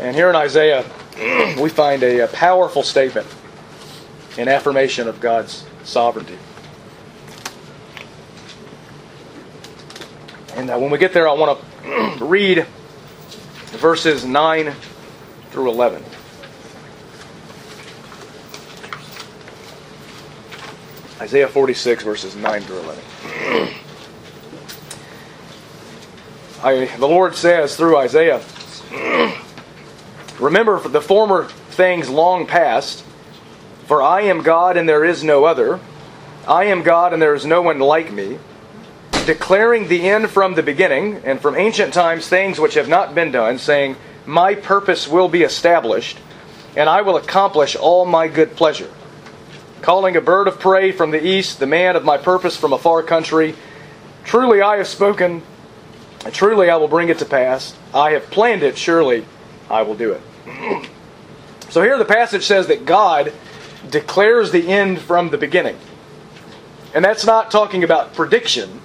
And 0.00 0.16
here 0.16 0.28
in 0.30 0.36
Isaiah, 0.36 0.84
we 1.60 1.68
find 1.68 2.02
a, 2.02 2.24
a 2.24 2.28
powerful 2.28 2.82
statement 2.82 3.26
in 4.36 4.48
affirmation 4.48 5.08
of 5.08 5.20
God's 5.20 5.64
sovereignty. 5.84 6.38
And 10.54 10.70
uh, 10.70 10.78
when 10.78 10.90
we 10.90 10.98
get 10.98 11.12
there, 11.12 11.28
I 11.28 11.32
want 11.32 11.60
to 12.18 12.24
read 12.24 12.66
verses 13.72 14.24
9 14.24 14.72
through 15.50 15.70
11. 15.70 16.04
Isaiah 21.20 21.48
46, 21.48 22.02
verses 22.04 22.34
9 22.36 22.62
through 22.62 22.80
11. 22.80 23.04
I, 26.62 26.84
the 26.96 27.08
Lord 27.08 27.34
says 27.34 27.76
through 27.76 27.96
Isaiah, 27.96 28.42
Remember 30.38 30.80
the 30.80 31.00
former 31.00 31.44
things 31.70 32.10
long 32.10 32.46
past, 32.46 33.04
for 33.92 34.00
I 34.02 34.22
am 34.22 34.42
God 34.42 34.78
and 34.78 34.88
there 34.88 35.04
is 35.04 35.22
no 35.22 35.44
other. 35.44 35.78
I 36.48 36.64
am 36.64 36.82
God 36.82 37.12
and 37.12 37.20
there 37.20 37.34
is 37.34 37.44
no 37.44 37.60
one 37.60 37.78
like 37.78 38.10
me 38.10 38.38
declaring 39.26 39.86
the 39.86 40.08
end 40.08 40.30
from 40.30 40.54
the 40.54 40.62
beginning, 40.62 41.20
and 41.26 41.38
from 41.38 41.56
ancient 41.56 41.92
times 41.92 42.26
things 42.26 42.58
which 42.58 42.72
have 42.72 42.88
not 42.88 43.14
been 43.14 43.30
done, 43.30 43.58
saying, 43.58 43.96
My 44.24 44.54
purpose 44.54 45.06
will 45.06 45.28
be 45.28 45.42
established, 45.42 46.16
and 46.74 46.88
I 46.88 47.02
will 47.02 47.18
accomplish 47.18 47.76
all 47.76 48.06
my 48.06 48.28
good 48.28 48.56
pleasure. 48.56 48.90
Calling 49.82 50.16
a 50.16 50.22
bird 50.22 50.48
of 50.48 50.58
prey 50.58 50.90
from 50.90 51.10
the 51.10 51.22
east, 51.22 51.58
the 51.58 51.66
man 51.66 51.94
of 51.94 52.02
my 52.02 52.16
purpose 52.16 52.56
from 52.56 52.72
a 52.72 52.78
far 52.78 53.02
country. 53.02 53.54
Truly 54.24 54.62
I 54.62 54.78
have 54.78 54.88
spoken, 54.88 55.42
truly 56.32 56.70
I 56.70 56.76
will 56.76 56.88
bring 56.88 57.10
it 57.10 57.18
to 57.18 57.26
pass. 57.26 57.76
I 57.92 58.12
have 58.12 58.30
planned 58.30 58.62
it, 58.62 58.78
surely 58.78 59.26
I 59.68 59.82
will 59.82 59.96
do 59.96 60.12
it. 60.12 60.88
so 61.68 61.82
here 61.82 61.98
the 61.98 62.06
passage 62.06 62.46
says 62.46 62.68
that 62.68 62.86
God 62.86 63.34
declares 63.92 64.50
the 64.50 64.68
end 64.68 65.00
from 65.00 65.30
the 65.30 65.38
beginning. 65.38 65.78
And 66.94 67.04
that's 67.04 67.24
not 67.24 67.50
talking 67.50 67.84
about 67.84 68.14
prediction 68.14 68.80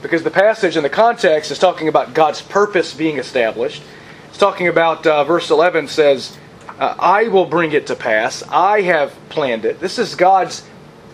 because 0.00 0.22
the 0.22 0.30
passage 0.30 0.76
in 0.76 0.82
the 0.82 0.90
context 0.90 1.50
is 1.50 1.58
talking 1.58 1.88
about 1.88 2.14
God's 2.14 2.40
purpose 2.40 2.94
being 2.94 3.18
established. 3.18 3.82
It's 4.28 4.38
talking 4.38 4.68
about 4.68 5.06
uh, 5.06 5.24
verse 5.24 5.50
11 5.50 5.88
says, 5.88 6.36
uh, 6.78 6.94
I 6.98 7.28
will 7.28 7.46
bring 7.46 7.72
it 7.72 7.88
to 7.88 7.96
pass. 7.96 8.42
I 8.48 8.82
have 8.82 9.14
planned 9.28 9.64
it. 9.64 9.80
This 9.80 9.98
is 9.98 10.14
God's 10.14 10.66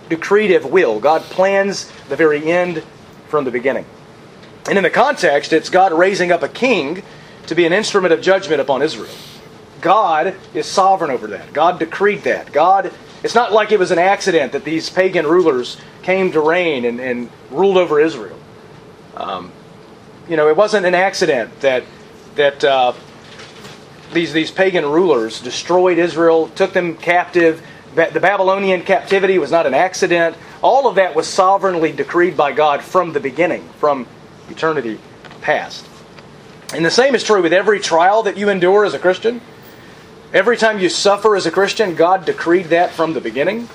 decretive 0.08 0.70
will. 0.70 1.00
God 1.00 1.22
plans 1.22 1.90
the 2.08 2.16
very 2.16 2.50
end 2.50 2.82
from 3.28 3.44
the 3.44 3.50
beginning. 3.50 3.84
And 4.68 4.78
in 4.78 4.84
the 4.84 4.90
context, 4.90 5.52
it's 5.52 5.70
God 5.70 5.92
raising 5.92 6.32
up 6.32 6.42
a 6.42 6.48
king 6.48 7.02
to 7.46 7.54
be 7.54 7.66
an 7.66 7.72
instrument 7.72 8.12
of 8.12 8.20
judgment 8.20 8.60
upon 8.60 8.82
Israel. 8.82 9.10
God 9.80 10.34
is 10.54 10.66
sovereign 10.66 11.10
over 11.10 11.26
that. 11.28 11.52
God 11.52 11.78
decreed 11.78 12.22
that. 12.22 12.52
God, 12.52 12.92
it's 13.22 13.34
not 13.34 13.52
like 13.52 13.72
it 13.72 13.78
was 13.78 13.90
an 13.90 13.98
accident 13.98 14.52
that 14.52 14.64
these 14.64 14.90
pagan 14.90 15.26
rulers 15.26 15.76
came 16.02 16.32
to 16.32 16.40
reign 16.40 16.84
and, 16.84 17.00
and 17.00 17.30
ruled 17.50 17.76
over 17.76 18.00
Israel. 18.00 18.38
Um, 19.16 19.52
you 20.28 20.36
know, 20.36 20.48
it 20.48 20.56
wasn't 20.56 20.86
an 20.86 20.94
accident 20.94 21.60
that 21.60 21.84
that 22.36 22.62
uh, 22.62 22.92
these 24.12 24.32
these 24.32 24.50
pagan 24.50 24.86
rulers 24.86 25.40
destroyed 25.40 25.98
Israel, 25.98 26.48
took 26.48 26.72
them 26.72 26.96
captive. 26.96 27.64
The 27.94 28.20
Babylonian 28.20 28.82
captivity 28.82 29.38
was 29.38 29.50
not 29.50 29.66
an 29.66 29.74
accident. 29.74 30.36
All 30.62 30.86
of 30.86 30.96
that 30.96 31.14
was 31.16 31.26
sovereignly 31.26 31.90
decreed 31.90 32.36
by 32.36 32.52
God 32.52 32.82
from 32.82 33.12
the 33.12 33.20
beginning, 33.20 33.68
from 33.78 34.06
eternity 34.50 35.00
past. 35.40 35.86
And 36.74 36.84
the 36.84 36.90
same 36.90 37.14
is 37.14 37.24
true 37.24 37.42
with 37.42 37.52
every 37.52 37.80
trial 37.80 38.22
that 38.24 38.36
you 38.36 38.50
endure 38.50 38.84
as 38.84 38.94
a 38.94 38.98
Christian. 38.98 39.40
Every 40.32 40.58
time 40.58 40.78
you 40.78 40.90
suffer 40.90 41.36
as 41.36 41.46
a 41.46 41.50
Christian, 41.50 41.94
God 41.94 42.26
decreed 42.26 42.66
that 42.66 42.90
from 42.90 43.14
the 43.14 43.20
beginning, 43.20 43.66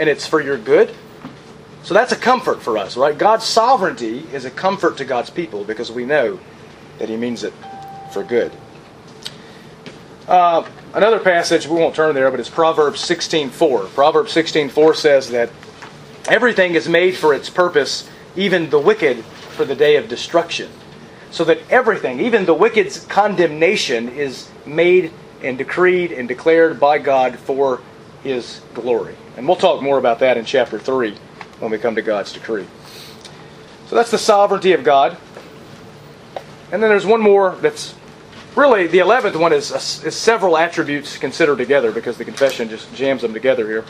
and 0.00 0.08
it's 0.08 0.26
for 0.26 0.40
your 0.40 0.58
good. 0.58 0.92
So 1.84 1.94
that's 1.94 2.10
a 2.10 2.16
comfort 2.16 2.60
for 2.60 2.76
us, 2.76 2.96
right? 2.96 3.16
God's 3.16 3.44
sovereignty 3.44 4.26
is 4.32 4.44
a 4.44 4.50
comfort 4.50 4.96
to 4.96 5.04
God's 5.04 5.30
people 5.30 5.62
because 5.62 5.92
we 5.92 6.04
know 6.04 6.40
that 6.98 7.08
He 7.08 7.16
means 7.16 7.44
it 7.44 7.54
for 8.12 8.24
good. 8.24 8.50
Uh, 10.26 10.66
another 10.92 11.20
passage 11.20 11.68
we 11.68 11.78
won't 11.78 11.94
turn 11.94 12.16
there, 12.16 12.32
but 12.32 12.40
it's 12.40 12.50
Proverbs 12.50 13.00
16:4. 13.00 13.86
Proverbs 13.94 14.32
16:4 14.32 14.94
says 14.96 15.30
that 15.30 15.50
everything 16.26 16.74
is 16.74 16.88
made 16.88 17.16
for 17.16 17.32
its 17.32 17.48
purpose, 17.48 18.08
even 18.34 18.70
the 18.70 18.78
wicked 18.78 19.24
for 19.24 19.64
the 19.64 19.76
day 19.76 19.94
of 19.94 20.08
destruction. 20.08 20.68
So 21.30 21.44
that 21.44 21.60
everything, 21.70 22.18
even 22.20 22.44
the 22.44 22.54
wicked's 22.54 23.04
condemnation, 23.06 24.08
is 24.08 24.48
made 24.66 25.12
and 25.42 25.58
decreed 25.58 26.12
and 26.12 26.28
declared 26.28 26.78
by 26.78 26.98
God 26.98 27.38
for 27.38 27.80
His 28.22 28.60
glory. 28.74 29.16
And 29.36 29.46
we'll 29.46 29.56
talk 29.56 29.82
more 29.82 29.98
about 29.98 30.20
that 30.20 30.36
in 30.36 30.44
chapter 30.44 30.78
3 30.78 31.16
when 31.58 31.70
we 31.70 31.78
come 31.78 31.94
to 31.94 32.02
God's 32.02 32.32
decree. 32.32 32.66
So 33.86 33.96
that's 33.96 34.10
the 34.10 34.18
sovereignty 34.18 34.72
of 34.72 34.84
God. 34.84 35.16
And 36.70 36.82
then 36.82 36.88
there's 36.88 37.06
one 37.06 37.20
more 37.20 37.56
that's 37.56 37.94
really 38.56 38.86
the 38.86 38.98
11th 38.98 39.36
one 39.36 39.52
is, 39.52 39.70
is 40.04 40.16
several 40.16 40.56
attributes 40.56 41.18
considered 41.18 41.58
together 41.58 41.92
because 41.92 42.16
the 42.16 42.24
confession 42.24 42.68
just 42.68 42.94
jams 42.94 43.22
them 43.22 43.34
together 43.34 43.66
here. 43.66 43.84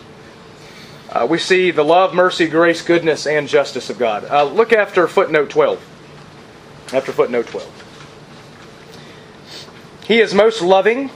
Uh, 1.08 1.26
we 1.28 1.38
see 1.38 1.70
the 1.70 1.84
love, 1.84 2.14
mercy, 2.14 2.48
grace, 2.48 2.80
goodness, 2.80 3.26
and 3.26 3.46
justice 3.46 3.90
of 3.90 3.98
God. 3.98 4.24
Uh, 4.24 4.44
look 4.44 4.72
after 4.72 5.06
footnote 5.06 5.50
12. 5.50 5.78
After 6.94 7.12
footnote 7.12 7.46
12. 7.48 7.82
He 10.06 10.20
is 10.20 10.34
most 10.34 10.62
loving, 10.62 11.10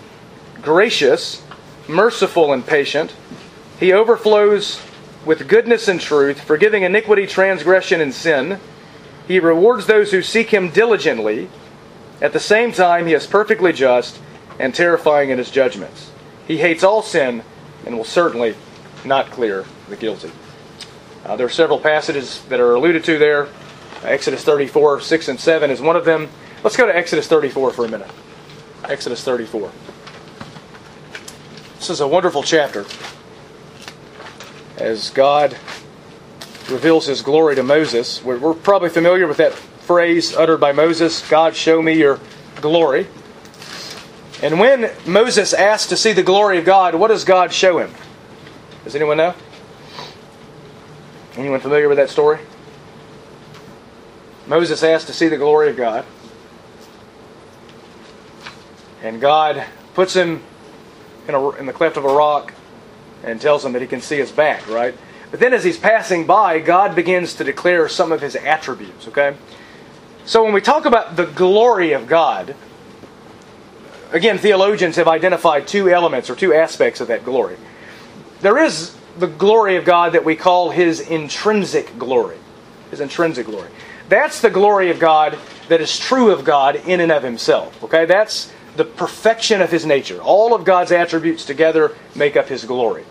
gracious, 0.66 1.44
merciful, 1.86 2.52
and 2.52 2.66
patient. 2.66 3.14
He 3.78 3.92
overflows 3.92 4.82
with 5.24 5.46
goodness 5.46 5.86
and 5.86 6.00
truth, 6.00 6.40
forgiving 6.40 6.82
iniquity, 6.82 7.24
transgression, 7.24 8.00
and 8.00 8.12
sin. 8.12 8.58
He 9.28 9.38
rewards 9.38 9.86
those 9.86 10.10
who 10.10 10.22
seek 10.22 10.50
him 10.50 10.70
diligently. 10.70 11.48
At 12.20 12.32
the 12.32 12.40
same 12.40 12.72
time, 12.72 13.06
he 13.06 13.14
is 13.14 13.28
perfectly 13.28 13.72
just 13.72 14.18
and 14.58 14.74
terrifying 14.74 15.30
in 15.30 15.38
his 15.38 15.52
judgments. 15.52 16.10
He 16.48 16.58
hates 16.58 16.82
all 16.82 17.00
sin 17.00 17.44
and 17.86 17.96
will 17.96 18.02
certainly 18.02 18.56
not 19.04 19.30
clear 19.30 19.64
the 19.88 19.94
guilty. 19.94 20.32
Uh, 21.24 21.36
there 21.36 21.46
are 21.46 21.50
several 21.50 21.78
passages 21.78 22.42
that 22.46 22.58
are 22.58 22.74
alluded 22.74 23.04
to 23.04 23.18
there. 23.18 23.46
Exodus 24.02 24.42
34, 24.42 25.00
6 25.00 25.28
and 25.28 25.38
7 25.38 25.70
is 25.70 25.80
one 25.80 25.94
of 25.94 26.04
them. 26.04 26.28
Let's 26.64 26.76
go 26.76 26.86
to 26.86 26.96
Exodus 26.96 27.28
34 27.28 27.70
for 27.70 27.84
a 27.84 27.88
minute. 27.88 28.10
Exodus 28.82 29.22
34. 29.22 29.70
This 31.86 31.98
is 31.98 32.00
a 32.00 32.08
wonderful 32.08 32.42
chapter 32.42 32.84
as 34.76 35.10
God 35.10 35.56
reveals 36.68 37.06
his 37.06 37.22
glory 37.22 37.54
to 37.54 37.62
Moses. 37.62 38.24
We're, 38.24 38.40
we're, 38.40 38.54
probably 38.54 38.88
familiar 38.88 39.28
with 39.28 39.36
that 39.36 39.52
phrase 39.52 40.34
uttered 40.34 40.58
by 40.58 40.72
Moses 40.72 41.22
God, 41.30 41.54
show 41.54 41.80
me 41.80 41.92
your 41.92 42.18
glory. 42.56 43.06
And 44.42 44.58
when 44.58 44.90
Moses 45.06 45.54
asked 45.54 45.90
to 45.90 45.96
see 45.96 46.12
the 46.12 46.24
glory 46.24 46.58
of 46.58 46.64
God, 46.64 46.96
what 46.96 47.06
does 47.06 47.22
God 47.22 47.52
show 47.52 47.78
him? 47.78 47.94
Does 48.82 48.96
anyone 48.96 49.18
know? 49.18 49.36
Anyone 51.36 51.60
familiar 51.60 51.88
with 51.88 51.98
that 51.98 52.10
story? 52.10 52.40
Moses 54.48 54.82
asked 54.82 55.06
to 55.06 55.12
see 55.12 55.28
the 55.28 55.38
glory 55.38 55.70
of 55.70 55.76
God. 55.76 56.04
And 59.04 59.20
God 59.20 59.64
puts 59.94 60.14
him 60.14 60.42
in, 61.28 61.34
a, 61.34 61.50
in 61.50 61.66
the 61.66 61.72
cleft 61.72 61.96
of 61.96 62.04
a 62.04 62.08
rock 62.08 62.52
and 63.22 63.40
tells 63.40 63.64
him 63.64 63.72
that 63.72 63.82
he 63.82 63.88
can 63.88 64.00
see 64.00 64.18
his 64.18 64.30
back, 64.30 64.68
right? 64.68 64.94
But 65.30 65.40
then 65.40 65.52
as 65.52 65.64
he's 65.64 65.78
passing 65.78 66.26
by, 66.26 66.60
God 66.60 66.94
begins 66.94 67.34
to 67.34 67.44
declare 67.44 67.88
some 67.88 68.12
of 68.12 68.20
his 68.20 68.36
attributes, 68.36 69.08
okay? 69.08 69.36
So 70.24 70.44
when 70.44 70.52
we 70.52 70.60
talk 70.60 70.84
about 70.84 71.16
the 71.16 71.26
glory 71.26 71.92
of 71.92 72.06
God, 72.06 72.54
again, 74.12 74.38
theologians 74.38 74.96
have 74.96 75.08
identified 75.08 75.66
two 75.66 75.88
elements 75.88 76.30
or 76.30 76.36
two 76.36 76.54
aspects 76.54 77.00
of 77.00 77.08
that 77.08 77.24
glory. 77.24 77.56
There 78.40 78.58
is 78.58 78.96
the 79.18 79.26
glory 79.26 79.76
of 79.76 79.84
God 79.84 80.12
that 80.12 80.24
we 80.24 80.36
call 80.36 80.70
his 80.70 81.00
intrinsic 81.00 81.98
glory. 81.98 82.36
His 82.90 83.00
intrinsic 83.00 83.46
glory. 83.46 83.70
That's 84.08 84.40
the 84.40 84.50
glory 84.50 84.90
of 84.90 85.00
God 85.00 85.38
that 85.68 85.80
is 85.80 85.98
true 85.98 86.30
of 86.30 86.44
God 86.44 86.76
in 86.76 87.00
and 87.00 87.10
of 87.10 87.22
himself. 87.22 87.82
Okay? 87.82 88.04
That's 88.04 88.52
the 88.76 88.84
perfection 88.84 89.60
of 89.60 89.70
his 89.70 89.86
nature. 89.86 90.20
All 90.20 90.54
of 90.54 90.64
God's 90.64 90.92
attributes 90.92 91.44
together 91.44 91.94
make 92.14 92.36
up 92.36 92.48
his 92.48 92.64
glory. 92.64 93.04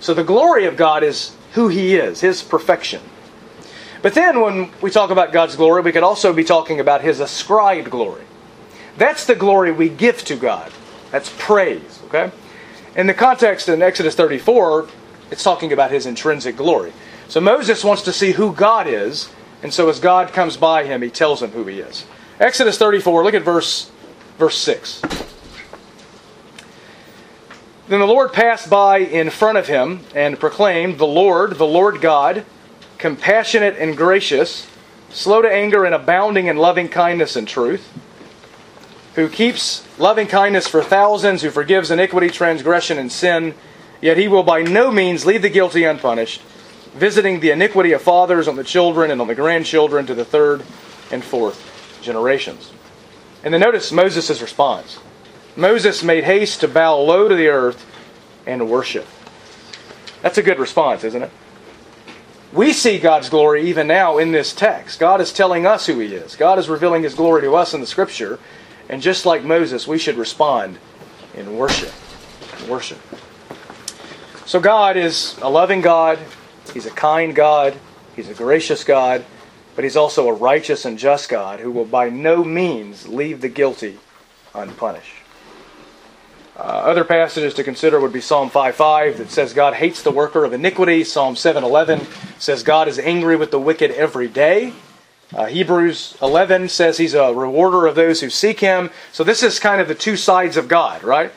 So 0.00 0.14
the 0.14 0.24
glory 0.24 0.66
of 0.66 0.76
God 0.76 1.02
is 1.02 1.34
who 1.52 1.68
he 1.68 1.94
is, 1.94 2.20
his 2.20 2.42
perfection. 2.42 3.02
But 4.02 4.14
then 4.14 4.40
when 4.40 4.70
we 4.80 4.90
talk 4.90 5.10
about 5.10 5.32
God's 5.32 5.54
glory, 5.54 5.82
we 5.82 5.92
could 5.92 6.02
also 6.02 6.32
be 6.32 6.42
talking 6.42 6.80
about 6.80 7.02
his 7.02 7.20
ascribed 7.20 7.90
glory. 7.90 8.24
That's 8.96 9.26
the 9.26 9.36
glory 9.36 9.70
we 9.70 9.88
give 9.88 10.24
to 10.24 10.36
God. 10.36 10.72
That's 11.12 11.32
praise, 11.38 12.00
okay? 12.06 12.32
In 12.96 13.06
the 13.06 13.14
context 13.14 13.68
in 13.68 13.80
Exodus 13.80 14.14
34, 14.14 14.88
it's 15.30 15.42
talking 15.42 15.72
about 15.72 15.90
his 15.90 16.04
intrinsic 16.04 16.56
glory. 16.56 16.92
So 17.28 17.40
Moses 17.40 17.84
wants 17.84 18.02
to 18.02 18.12
see 18.12 18.32
who 18.32 18.52
God 18.52 18.86
is, 18.86 19.30
and 19.62 19.72
so 19.72 19.88
as 19.88 20.00
God 20.00 20.32
comes 20.32 20.56
by 20.56 20.84
him, 20.84 21.00
he 21.00 21.08
tells 21.08 21.42
him 21.42 21.50
who 21.50 21.64
he 21.64 21.78
is. 21.80 22.04
Exodus 22.40 22.76
34, 22.76 23.24
look 23.24 23.34
at 23.34 23.42
verse 23.42 23.90
verse 24.38 24.56
6. 24.58 25.02
Then 27.88 28.00
the 28.00 28.06
Lord 28.06 28.32
passed 28.32 28.70
by 28.70 28.98
in 28.98 29.28
front 29.28 29.58
of 29.58 29.66
him 29.66 30.00
and 30.14 30.38
proclaimed, 30.40 30.98
The 30.98 31.06
Lord, 31.06 31.58
the 31.58 31.66
Lord 31.66 32.00
God, 32.00 32.46
compassionate 32.96 33.76
and 33.76 33.96
gracious, 33.96 34.66
slow 35.10 35.42
to 35.42 35.52
anger 35.52 35.84
and 35.84 35.94
abounding 35.94 36.46
in 36.46 36.56
loving 36.56 36.88
kindness 36.88 37.36
and 37.36 37.46
truth, 37.46 37.92
who 39.14 39.28
keeps 39.28 39.86
loving 39.98 40.26
kindness 40.26 40.66
for 40.66 40.82
thousands, 40.82 41.42
who 41.42 41.50
forgives 41.50 41.90
iniquity, 41.90 42.30
transgression, 42.30 42.98
and 42.98 43.12
sin, 43.12 43.54
yet 44.00 44.16
he 44.16 44.26
will 44.26 44.42
by 44.42 44.62
no 44.62 44.90
means 44.90 45.26
leave 45.26 45.42
the 45.42 45.50
guilty 45.50 45.84
unpunished, 45.84 46.40
visiting 46.94 47.40
the 47.40 47.50
iniquity 47.50 47.92
of 47.92 48.00
fathers 48.00 48.48
on 48.48 48.56
the 48.56 48.64
children 48.64 49.10
and 49.10 49.20
on 49.20 49.26
the 49.26 49.34
grandchildren 49.34 50.06
to 50.06 50.14
the 50.14 50.24
third 50.24 50.62
and 51.10 51.22
fourth 51.22 51.98
generations. 52.00 52.72
And 53.44 53.52
then 53.52 53.60
notice 53.60 53.92
Moses' 53.92 54.40
response. 54.40 54.98
Moses 55.56 56.02
made 56.02 56.24
haste 56.24 56.60
to 56.60 56.68
bow 56.68 56.98
low 56.98 57.28
to 57.28 57.34
the 57.34 57.48
earth 57.48 57.84
and 58.46 58.70
worship. 58.70 59.06
That's 60.22 60.38
a 60.38 60.42
good 60.42 60.58
response, 60.58 61.04
isn't 61.04 61.22
it? 61.22 61.30
We 62.52 62.72
see 62.72 62.98
God's 62.98 63.30
glory 63.30 63.68
even 63.68 63.86
now 63.86 64.18
in 64.18 64.32
this 64.32 64.52
text. 64.52 65.00
God 65.00 65.20
is 65.20 65.32
telling 65.32 65.66
us 65.66 65.86
who 65.86 65.98
He 65.98 66.14
is. 66.14 66.36
God 66.36 66.58
is 66.58 66.68
revealing 66.68 67.02
His 67.02 67.14
glory 67.14 67.42
to 67.42 67.54
us 67.56 67.74
in 67.74 67.80
the 67.80 67.86
Scripture. 67.86 68.38
And 68.88 69.00
just 69.00 69.24
like 69.24 69.42
Moses, 69.42 69.86
we 69.86 69.98
should 69.98 70.16
respond 70.16 70.78
in 71.34 71.56
worship. 71.56 71.92
Worship. 72.68 72.98
So 74.44 74.60
God 74.60 74.96
is 74.96 75.38
a 75.40 75.48
loving 75.48 75.80
God. 75.80 76.18
He's 76.74 76.86
a 76.86 76.90
kind 76.90 77.34
God. 77.34 77.74
He's 78.14 78.28
a 78.28 78.34
gracious 78.34 78.84
God. 78.84 79.24
But 79.74 79.84
He's 79.84 79.96
also 79.96 80.28
a 80.28 80.32
righteous 80.32 80.84
and 80.84 80.98
just 80.98 81.28
God 81.28 81.60
who 81.60 81.70
will 81.70 81.84
by 81.84 82.08
no 82.08 82.44
means 82.44 83.08
leave 83.08 83.40
the 83.40 83.48
guilty 83.48 83.98
unpunished. 84.54 85.22
Uh, 86.54 86.60
other 86.60 87.02
passages 87.02 87.54
to 87.54 87.64
consider 87.64 87.98
would 87.98 88.12
be 88.12 88.20
Psalm 88.20 88.50
5.5 88.50 89.16
that 89.16 89.30
says 89.30 89.54
God 89.54 89.72
hates 89.74 90.02
the 90.02 90.10
worker 90.10 90.44
of 90.44 90.52
iniquity. 90.52 91.02
Psalm 91.02 91.34
7.11 91.34 92.06
says 92.40 92.62
God 92.62 92.88
is 92.88 92.98
angry 92.98 93.36
with 93.36 93.50
the 93.50 93.58
wicked 93.58 93.90
every 93.92 94.28
day. 94.28 94.74
Uh, 95.34 95.46
Hebrews 95.46 96.16
11 96.20 96.68
says 96.68 96.98
he's 96.98 97.14
a 97.14 97.32
rewarder 97.32 97.86
of 97.86 97.94
those 97.94 98.20
who 98.20 98.28
seek 98.28 98.60
him. 98.60 98.90
So 99.12 99.24
this 99.24 99.42
is 99.42 99.58
kind 99.58 99.80
of 99.80 99.88
the 99.88 99.94
two 99.94 100.16
sides 100.16 100.58
of 100.58 100.68
God, 100.68 101.02
right? 101.02 101.32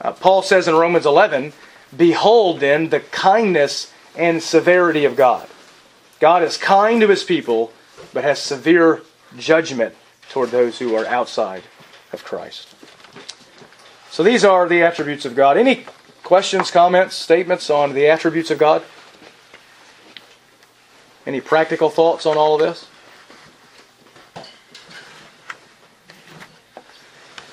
Uh, 0.00 0.12
Paul 0.12 0.40
says 0.40 0.68
in 0.68 0.74
Romans 0.74 1.04
11, 1.04 1.52
Behold 1.94 2.60
then 2.60 2.88
the 2.88 3.00
kindness 3.00 3.92
and 4.16 4.42
severity 4.42 5.04
of 5.04 5.16
God. 5.16 5.46
God 6.20 6.42
is 6.42 6.56
kind 6.56 7.00
to 7.00 7.08
his 7.08 7.24
people, 7.24 7.72
but 8.12 8.24
has 8.24 8.40
severe 8.40 9.02
judgment 9.38 9.94
toward 10.30 10.50
those 10.50 10.78
who 10.78 10.94
are 10.94 11.06
outside 11.06 11.62
of 12.12 12.24
Christ. 12.24 12.74
So 14.10 14.22
these 14.22 14.44
are 14.44 14.68
the 14.68 14.82
attributes 14.82 15.24
of 15.24 15.34
God. 15.34 15.56
Any 15.58 15.84
questions, 16.22 16.70
comments, 16.70 17.14
statements 17.14 17.68
on 17.68 17.92
the 17.92 18.06
attributes 18.06 18.50
of 18.50 18.58
God? 18.58 18.82
Any 21.26 21.40
practical 21.40 21.90
thoughts 21.90 22.24
on 22.24 22.36
all 22.38 22.54
of 22.54 22.60
this? 22.60 22.88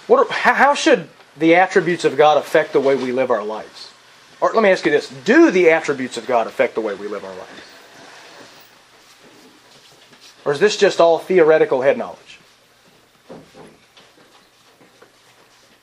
What 0.08 0.28
are, 0.28 0.34
how 0.34 0.74
should 0.74 1.10
the 1.38 1.56
attributes 1.56 2.06
of 2.06 2.18
God 2.18 2.38
affect 2.38 2.74
the 2.74 2.80
way 2.80 2.96
we 2.96 3.12
live 3.12 3.32
our 3.32 3.44
lives? 3.44 3.92
Or 4.40 4.54
let 4.54 4.62
me 4.62 4.70
ask 4.70 4.86
you 4.86 4.92
this 4.92 5.10
Do 5.10 5.52
the 5.52 5.72
attributes 5.72 6.18
of 6.18 6.28
God 6.28 6.48
affect 6.48 6.76
the 6.76 6.82
way 6.82 6.94
we 6.94 7.08
live 7.08 7.24
our 7.24 7.36
lives? 7.36 7.73
Or 10.46 10.52
is 10.52 10.60
this 10.60 10.76
just 10.76 11.00
all 11.00 11.20
theoretical 11.20 11.82
head 11.82 11.98
knowledge? 11.98 12.40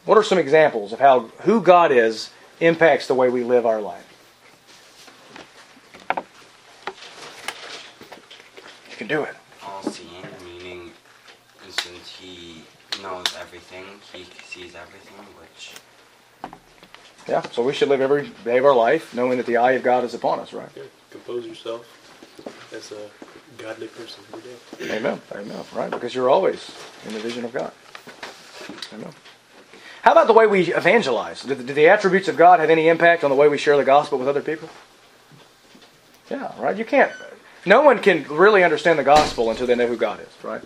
What 0.05 0.19
are 0.19 0.23
some 0.23 0.39
examples 0.39 0.93
of 0.93 0.99
how 0.99 1.21
who 1.43 1.61
God 1.61 1.93
is 1.93 2.31
impacts 2.61 3.07
the 3.07 3.15
way 3.15 3.29
we 3.29 3.45
live 3.45 3.65
our 3.65 3.81
life? 3.81 4.07
You 8.91 8.97
can 8.97 9.07
do 9.07 9.23
it. 9.23 9.35
all 9.65 9.83
seeing, 9.83 10.27
meaning 10.45 10.93
since 11.69 12.17
he 12.17 12.65
knows 13.03 13.27
everything, 13.41 13.85
he 14.13 14.27
sees 14.45 14.75
everything, 14.75 15.15
which 15.39 15.75
Yeah, 17.29 17.43
so 17.53 17.63
we 17.63 17.73
should 17.73 17.89
live 17.89 18.01
every 18.01 18.31
day 18.45 18.59
of 18.59 18.65
our 18.65 18.75
life 18.75 19.15
knowing 19.15 19.39
that 19.39 19.47
the 19.47 19.57
eye 19.57 19.73
of 19.73 19.83
God 19.83 20.05
is 20.05 20.13
upon 20.13 20.41
us, 20.41 20.53
right? 20.53 20.69
Yeah, 20.77 20.83
compose 21.11 21.47
yourself 21.47 21.87
as 22.75 22.93
a 22.93 23.09
godly 23.63 23.87
person 23.89 24.23
every 24.33 24.89
day. 24.89 24.97
Amen. 24.97 25.21
Amen. 25.33 25.65
Right? 25.75 25.91
Because 25.91 26.15
you're 26.15 26.31
always 26.31 26.71
in 27.07 27.15
the 27.15 27.21
vision 27.21 27.45
of 27.45 27.53
God. 27.53 27.73
Amen. 28.93 29.13
How 30.03 30.13
about 30.13 30.27
the 30.27 30.33
way 30.33 30.47
we 30.47 30.73
evangelize? 30.73 31.43
Do 31.43 31.55
the, 31.55 31.89
attributes 31.89 32.29
of 32.29 32.37
God 32.37 32.61
have 32.61 32.71
any 32.71 32.89
impact 32.89 33.23
on 33.23 33.31
the 33.31 33.37
way 33.37 33.49
we 33.49 33.59
share 33.59 33.77
the 33.77 33.85
gospel 33.85 34.19
with 34.19 34.29
other 34.29 34.41
people? 34.41 34.69
Yeah, 36.31 36.53
right? 36.61 36.77
You 36.77 36.85
can't. 36.85 37.13
No 37.67 37.83
one 37.83 37.99
can 37.99 38.25
really 38.25 38.65
understand 38.65 38.99
the 38.99 39.05
gospel 39.05 39.51
until 39.51 39.67
they 39.67 39.75
know 39.75 39.87
who 39.87 39.97
God 39.97 40.21
is, 40.21 40.45
right? 40.45 40.63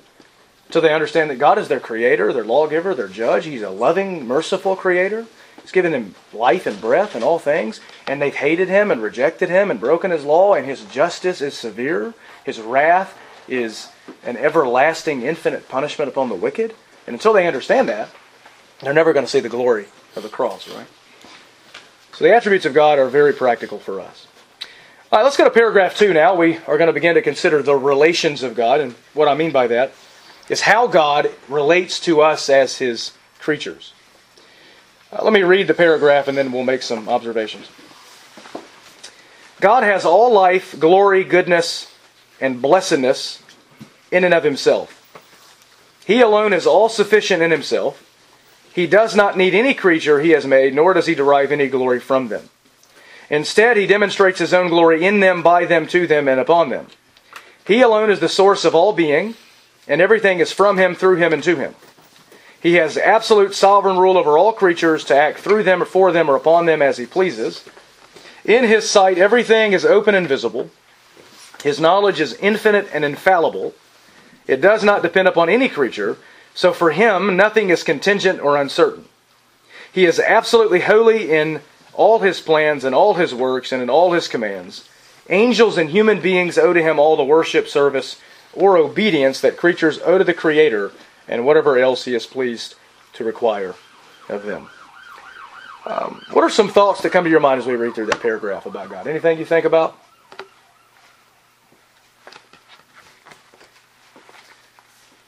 Until 0.66 0.82
they 0.82 0.94
understand 0.94 1.30
that 1.30 1.38
God 1.38 1.58
is 1.58 1.66
their 1.66 1.80
creator, 1.80 2.32
their 2.32 2.44
lawgiver, 2.44 2.94
their 2.94 3.08
judge. 3.08 3.46
He's 3.46 3.62
a 3.62 3.70
loving, 3.70 4.26
merciful 4.26 4.76
creator. 4.76 5.26
He's 5.64 5.72
given 5.72 5.92
them 5.92 6.14
life 6.34 6.66
and 6.66 6.78
breath 6.78 7.14
and 7.14 7.24
all 7.24 7.38
things. 7.38 7.80
And 8.06 8.20
they've 8.20 8.34
hated 8.34 8.68
him 8.68 8.90
and 8.90 9.02
rejected 9.02 9.48
him 9.48 9.70
and 9.70 9.80
broken 9.80 10.10
his 10.10 10.22
law, 10.22 10.52
and 10.52 10.66
his 10.66 10.84
justice 10.84 11.40
is 11.40 11.54
severe. 11.54 12.12
His 12.44 12.60
wrath 12.60 13.18
is 13.48 13.88
an 14.24 14.36
everlasting, 14.36 15.22
infinite 15.22 15.66
punishment 15.66 16.10
upon 16.10 16.28
the 16.28 16.34
wicked. 16.34 16.74
And 17.06 17.14
until 17.14 17.32
they 17.32 17.46
understand 17.46 17.88
that, 17.88 18.10
they're 18.80 18.92
never 18.92 19.14
going 19.14 19.24
to 19.24 19.30
see 19.30 19.40
the 19.40 19.48
glory 19.48 19.86
of 20.16 20.22
the 20.22 20.28
cross, 20.28 20.68
right? 20.68 20.86
So 22.12 22.24
the 22.24 22.34
attributes 22.34 22.66
of 22.66 22.74
God 22.74 22.98
are 22.98 23.08
very 23.08 23.32
practical 23.32 23.78
for 23.78 24.02
us. 24.02 24.26
All 25.10 25.18
right, 25.18 25.24
let's 25.24 25.38
go 25.38 25.44
to 25.44 25.50
paragraph 25.50 25.96
two 25.96 26.12
now. 26.12 26.34
We 26.34 26.58
are 26.66 26.76
going 26.76 26.88
to 26.88 26.92
begin 26.92 27.14
to 27.14 27.22
consider 27.22 27.62
the 27.62 27.74
relations 27.74 28.42
of 28.42 28.54
God. 28.54 28.80
And 28.80 28.92
what 29.14 29.28
I 29.28 29.34
mean 29.34 29.50
by 29.50 29.66
that 29.68 29.92
is 30.50 30.60
how 30.60 30.88
God 30.88 31.30
relates 31.48 31.98
to 32.00 32.20
us 32.20 32.50
as 32.50 32.76
his 32.76 33.12
creatures. 33.38 33.94
Uh, 35.14 35.22
let 35.22 35.32
me 35.32 35.42
read 35.42 35.68
the 35.68 35.74
paragraph 35.74 36.26
and 36.26 36.36
then 36.36 36.50
we'll 36.50 36.64
make 36.64 36.82
some 36.82 37.08
observations. 37.08 37.68
God 39.60 39.84
has 39.84 40.04
all 40.04 40.32
life, 40.32 40.78
glory, 40.78 41.22
goodness, 41.24 41.92
and 42.40 42.60
blessedness 42.60 43.42
in 44.10 44.24
and 44.24 44.34
of 44.34 44.44
himself. 44.44 45.00
He 46.04 46.20
alone 46.20 46.52
is 46.52 46.66
all 46.66 46.88
sufficient 46.88 47.42
in 47.42 47.50
himself. 47.50 48.00
He 48.74 48.86
does 48.86 49.14
not 49.14 49.38
need 49.38 49.54
any 49.54 49.72
creature 49.72 50.20
he 50.20 50.30
has 50.30 50.44
made, 50.44 50.74
nor 50.74 50.92
does 50.92 51.06
he 51.06 51.14
derive 51.14 51.52
any 51.52 51.68
glory 51.68 52.00
from 52.00 52.28
them. 52.28 52.50
Instead, 53.30 53.76
he 53.76 53.86
demonstrates 53.86 54.40
his 54.40 54.52
own 54.52 54.68
glory 54.68 55.04
in 55.04 55.20
them, 55.20 55.42
by 55.42 55.64
them, 55.64 55.86
to 55.86 56.06
them, 56.06 56.28
and 56.28 56.40
upon 56.40 56.68
them. 56.68 56.88
He 57.66 57.80
alone 57.80 58.10
is 58.10 58.20
the 58.20 58.28
source 58.28 58.64
of 58.64 58.74
all 58.74 58.92
being, 58.92 59.34
and 59.88 60.00
everything 60.00 60.40
is 60.40 60.52
from 60.52 60.76
him, 60.76 60.94
through 60.94 61.16
him, 61.16 61.32
and 61.32 61.42
to 61.44 61.56
him. 61.56 61.74
He 62.64 62.76
has 62.76 62.96
absolute 62.96 63.54
sovereign 63.54 63.98
rule 63.98 64.16
over 64.16 64.38
all 64.38 64.54
creatures 64.54 65.04
to 65.04 65.14
act 65.14 65.38
through 65.38 65.64
them 65.64 65.82
or 65.82 65.84
for 65.84 66.12
them 66.12 66.30
or 66.30 66.34
upon 66.34 66.64
them 66.64 66.80
as 66.80 66.96
he 66.96 67.04
pleases. 67.04 67.62
In 68.42 68.64
his 68.64 68.88
sight, 68.88 69.18
everything 69.18 69.74
is 69.74 69.84
open 69.84 70.14
and 70.14 70.26
visible. 70.26 70.70
His 71.62 71.78
knowledge 71.78 72.20
is 72.20 72.32
infinite 72.40 72.88
and 72.90 73.04
infallible. 73.04 73.74
It 74.46 74.62
does 74.62 74.82
not 74.82 75.02
depend 75.02 75.28
upon 75.28 75.50
any 75.50 75.68
creature, 75.68 76.16
so 76.54 76.72
for 76.72 76.92
him, 76.92 77.36
nothing 77.36 77.68
is 77.68 77.82
contingent 77.82 78.40
or 78.40 78.56
uncertain. 78.56 79.04
He 79.92 80.06
is 80.06 80.18
absolutely 80.18 80.80
holy 80.80 81.30
in 81.32 81.60
all 81.92 82.20
his 82.20 82.40
plans 82.40 82.82
and 82.82 82.94
all 82.94 83.12
his 83.12 83.34
works 83.34 83.72
and 83.72 83.82
in 83.82 83.90
all 83.90 84.12
his 84.12 84.26
commands. 84.26 84.88
Angels 85.28 85.76
and 85.76 85.90
human 85.90 86.18
beings 86.18 86.56
owe 86.56 86.72
to 86.72 86.82
him 86.82 86.98
all 86.98 87.18
the 87.18 87.24
worship, 87.24 87.68
service, 87.68 88.18
or 88.54 88.78
obedience 88.78 89.38
that 89.42 89.58
creatures 89.58 89.98
owe 90.02 90.16
to 90.16 90.24
the 90.24 90.32
Creator 90.32 90.92
and 91.28 91.44
whatever 91.44 91.78
else 91.78 92.04
he 92.04 92.14
is 92.14 92.26
pleased 92.26 92.74
to 93.14 93.24
require 93.24 93.74
of 94.28 94.44
them. 94.44 94.68
Um, 95.86 96.24
what 96.32 96.42
are 96.42 96.50
some 96.50 96.68
thoughts 96.68 97.02
that 97.02 97.10
come 97.10 97.24
to 97.24 97.30
your 97.30 97.40
mind 97.40 97.60
as 97.60 97.66
we 97.66 97.74
read 97.76 97.94
through 97.94 98.06
that 98.06 98.20
paragraph 98.20 98.64
about 98.66 98.88
God? 98.88 99.06
Anything 99.06 99.38
you 99.38 99.44
think 99.44 99.66
about? 99.66 99.98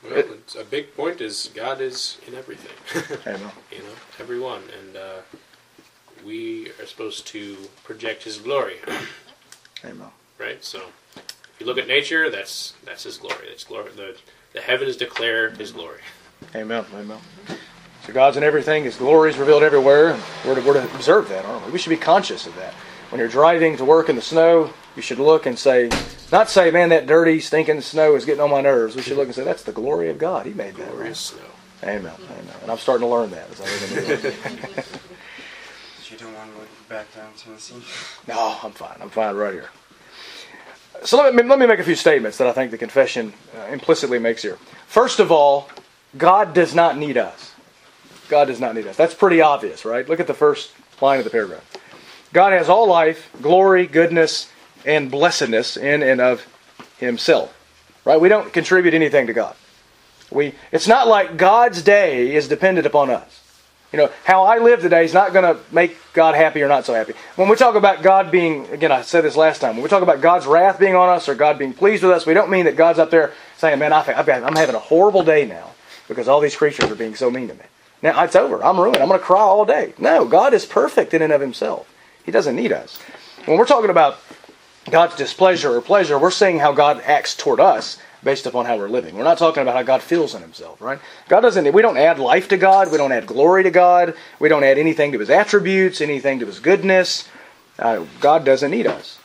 Well, 0.02 0.14
it's 0.18 0.54
a 0.54 0.64
big 0.64 0.94
point 0.96 1.20
is 1.20 1.50
God 1.54 1.80
is 1.80 2.18
in 2.26 2.34
everything. 2.34 2.72
Amen. 3.26 3.50
you 3.70 3.78
know, 3.78 3.94
everyone, 4.18 4.62
and 4.80 4.96
uh, 4.96 5.16
we 6.24 6.70
are 6.80 6.86
supposed 6.86 7.26
to 7.28 7.56
project 7.84 8.22
His 8.22 8.38
glory, 8.38 8.76
Amen. 9.84 10.08
right? 10.38 10.64
So, 10.64 10.80
if 11.16 11.56
you 11.58 11.66
look 11.66 11.78
at 11.78 11.88
nature, 11.88 12.30
that's 12.30 12.74
that's 12.84 13.02
His 13.02 13.18
glory. 13.18 13.48
It's 13.48 13.64
glory. 13.64 13.90
The 13.94 14.16
the 14.52 14.60
heavens 14.60 14.96
declare 14.96 15.50
His 15.50 15.72
glory. 15.72 16.00
Amen. 16.54 16.84
Amen. 16.94 17.18
So 18.06 18.12
God's 18.12 18.36
in 18.36 18.42
everything. 18.44 18.84
His 18.84 18.96
glory 18.96 19.30
is 19.30 19.36
revealed 19.38 19.62
everywhere. 19.62 20.12
And 20.12 20.22
we're 20.44 20.54
to, 20.54 20.60
we're 20.60 20.74
to 20.74 20.94
observe 20.94 21.28
that, 21.30 21.44
aren't 21.44 21.66
we? 21.66 21.72
We 21.72 21.78
should 21.78 21.90
be 21.90 21.96
conscious 21.96 22.46
of 22.46 22.54
that. 22.56 22.72
When 23.10 23.18
you're 23.18 23.28
driving 23.28 23.76
to 23.78 23.84
work 23.84 24.08
in 24.08 24.16
the 24.16 24.22
snow, 24.22 24.70
you 24.94 25.02
should 25.02 25.18
look 25.18 25.46
and 25.46 25.58
say, 25.58 25.90
not 26.32 26.48
say, 26.48 26.70
man, 26.70 26.88
that 26.90 27.06
dirty, 27.06 27.40
stinking 27.40 27.80
snow 27.80 28.14
is 28.16 28.24
getting 28.24 28.40
on 28.40 28.50
my 28.50 28.60
nerves. 28.60 28.96
We 28.96 29.02
should 29.02 29.16
look 29.16 29.26
and 29.26 29.34
say, 29.34 29.44
that's 29.44 29.62
the 29.62 29.72
glory 29.72 30.08
of 30.10 30.18
God. 30.18 30.46
He 30.46 30.52
made 30.52 30.74
that. 30.76 30.90
Glorious 30.90 31.32
Right? 31.32 31.42
snow. 31.42 31.90
Amen. 31.90 32.12
Amen. 32.30 32.54
And 32.62 32.70
I'm 32.70 32.78
starting 32.78 33.06
to 33.06 33.12
learn 33.12 33.30
that. 33.30 33.50
As 33.50 33.60
I 33.60 33.64
live 33.64 34.24
in. 34.24 35.00
You 36.10 36.16
don't 36.18 36.34
want 36.34 36.50
to 36.52 36.56
go 36.58 36.64
back 36.88 37.14
down 37.14 37.32
to 37.34 37.50
the 37.50 37.58
sea? 37.60 37.74
No, 38.28 38.56
I'm 38.62 38.72
fine. 38.72 38.96
I'm 39.00 39.10
fine 39.10 39.34
right 39.36 39.52
here. 39.52 39.70
So 41.04 41.18
let 41.18 41.34
me, 41.34 41.42
let 41.42 41.58
me 41.58 41.66
make 41.66 41.78
a 41.78 41.84
few 41.84 41.94
statements 41.94 42.38
that 42.38 42.46
I 42.46 42.52
think 42.52 42.70
the 42.70 42.78
confession 42.78 43.32
uh, 43.56 43.72
implicitly 43.72 44.18
makes 44.18 44.42
here. 44.42 44.58
First 44.86 45.20
of 45.20 45.30
all, 45.30 45.68
God 46.16 46.54
does 46.54 46.74
not 46.74 46.96
need 46.96 47.16
us. 47.16 47.54
God 48.28 48.46
does 48.46 48.60
not 48.60 48.74
need 48.74 48.86
us. 48.86 48.96
That's 48.96 49.14
pretty 49.14 49.40
obvious, 49.40 49.84
right? 49.84 50.08
Look 50.08 50.20
at 50.20 50.26
the 50.26 50.34
first 50.34 50.72
line 51.00 51.18
of 51.18 51.24
the 51.24 51.30
paragraph. 51.30 51.64
God 52.32 52.52
has 52.52 52.68
all 52.68 52.88
life, 52.88 53.30
glory, 53.40 53.86
goodness, 53.86 54.50
and 54.84 55.10
blessedness 55.10 55.76
in 55.76 56.02
and 56.02 56.20
of 56.20 56.46
Himself. 56.98 57.52
Right? 58.04 58.20
We 58.20 58.28
don't 58.28 58.52
contribute 58.52 58.94
anything 58.94 59.26
to 59.26 59.32
God. 59.32 59.56
We, 60.30 60.54
it's 60.72 60.88
not 60.88 61.06
like 61.06 61.36
God's 61.36 61.82
day 61.82 62.34
is 62.34 62.48
dependent 62.48 62.86
upon 62.86 63.10
us. 63.10 63.42
You 63.96 64.02
know, 64.02 64.12
how 64.24 64.44
I 64.44 64.58
live 64.58 64.82
today 64.82 65.06
is 65.06 65.14
not 65.14 65.32
going 65.32 65.56
to 65.56 65.58
make 65.72 65.96
God 66.12 66.34
happy 66.34 66.60
or 66.60 66.68
not 66.68 66.84
so 66.84 66.92
happy. 66.92 67.14
When 67.36 67.48
we 67.48 67.56
talk 67.56 67.76
about 67.76 68.02
God 68.02 68.30
being, 68.30 68.66
again, 68.66 68.92
I 68.92 69.00
said 69.00 69.22
this 69.22 69.36
last 69.36 69.62
time, 69.62 69.74
when 69.74 69.82
we 69.82 69.88
talk 69.88 70.02
about 70.02 70.20
God's 70.20 70.44
wrath 70.44 70.78
being 70.78 70.94
on 70.94 71.08
us 71.08 71.30
or 71.30 71.34
God 71.34 71.58
being 71.58 71.72
pleased 71.72 72.02
with 72.02 72.12
us, 72.12 72.26
we 72.26 72.34
don't 72.34 72.50
mean 72.50 72.66
that 72.66 72.76
God's 72.76 72.98
up 72.98 73.10
there 73.10 73.32
saying, 73.56 73.78
man, 73.78 73.94
I've, 73.94 74.06
I've 74.10 74.28
I'm 74.28 74.54
having 74.54 74.74
a 74.74 74.78
horrible 74.78 75.22
day 75.24 75.46
now 75.46 75.70
because 76.08 76.28
all 76.28 76.40
these 76.40 76.54
creatures 76.54 76.90
are 76.90 76.94
being 76.94 77.14
so 77.14 77.30
mean 77.30 77.48
to 77.48 77.54
me. 77.54 77.62
Now, 78.02 78.22
it's 78.22 78.36
over. 78.36 78.62
I'm 78.62 78.78
ruined. 78.78 78.98
I'm 78.98 79.08
going 79.08 79.18
to 79.18 79.24
cry 79.24 79.40
all 79.40 79.64
day. 79.64 79.94
No, 79.96 80.26
God 80.26 80.52
is 80.52 80.66
perfect 80.66 81.14
in 81.14 81.22
and 81.22 81.32
of 81.32 81.40
himself. 81.40 81.90
He 82.22 82.30
doesn't 82.30 82.54
need 82.54 82.72
us. 82.72 82.98
When 83.46 83.56
we're 83.56 83.64
talking 83.64 83.88
about 83.88 84.18
God's 84.90 85.16
displeasure 85.16 85.74
or 85.74 85.80
pleasure, 85.80 86.18
we're 86.18 86.30
saying 86.30 86.58
how 86.58 86.72
God 86.72 87.00
acts 87.06 87.34
toward 87.34 87.60
us 87.60 87.98
based 88.22 88.46
upon 88.46 88.66
how 88.66 88.76
we're 88.76 88.88
living. 88.88 89.16
We're 89.16 89.24
not 89.24 89.38
talking 89.38 89.62
about 89.62 89.74
how 89.74 89.82
God 89.82 90.02
feels 90.02 90.34
in 90.34 90.42
himself, 90.42 90.80
right? 90.80 90.98
God 91.28 91.40
doesn't 91.40 91.72
we 91.72 91.82
don't 91.82 91.96
add 91.96 92.18
life 92.18 92.48
to 92.48 92.56
God, 92.56 92.90
we 92.90 92.98
don't 92.98 93.12
add 93.12 93.26
glory 93.26 93.62
to 93.62 93.70
God, 93.70 94.14
we 94.38 94.48
don't 94.48 94.64
add 94.64 94.78
anything 94.78 95.12
to 95.12 95.18
his 95.18 95.30
attributes, 95.30 96.00
anything 96.00 96.40
to 96.40 96.46
his 96.46 96.58
goodness. 96.58 97.28
Uh, 97.78 98.04
God 98.20 98.44
doesn't 98.44 98.70
need 98.70 98.86
us. 98.86 99.18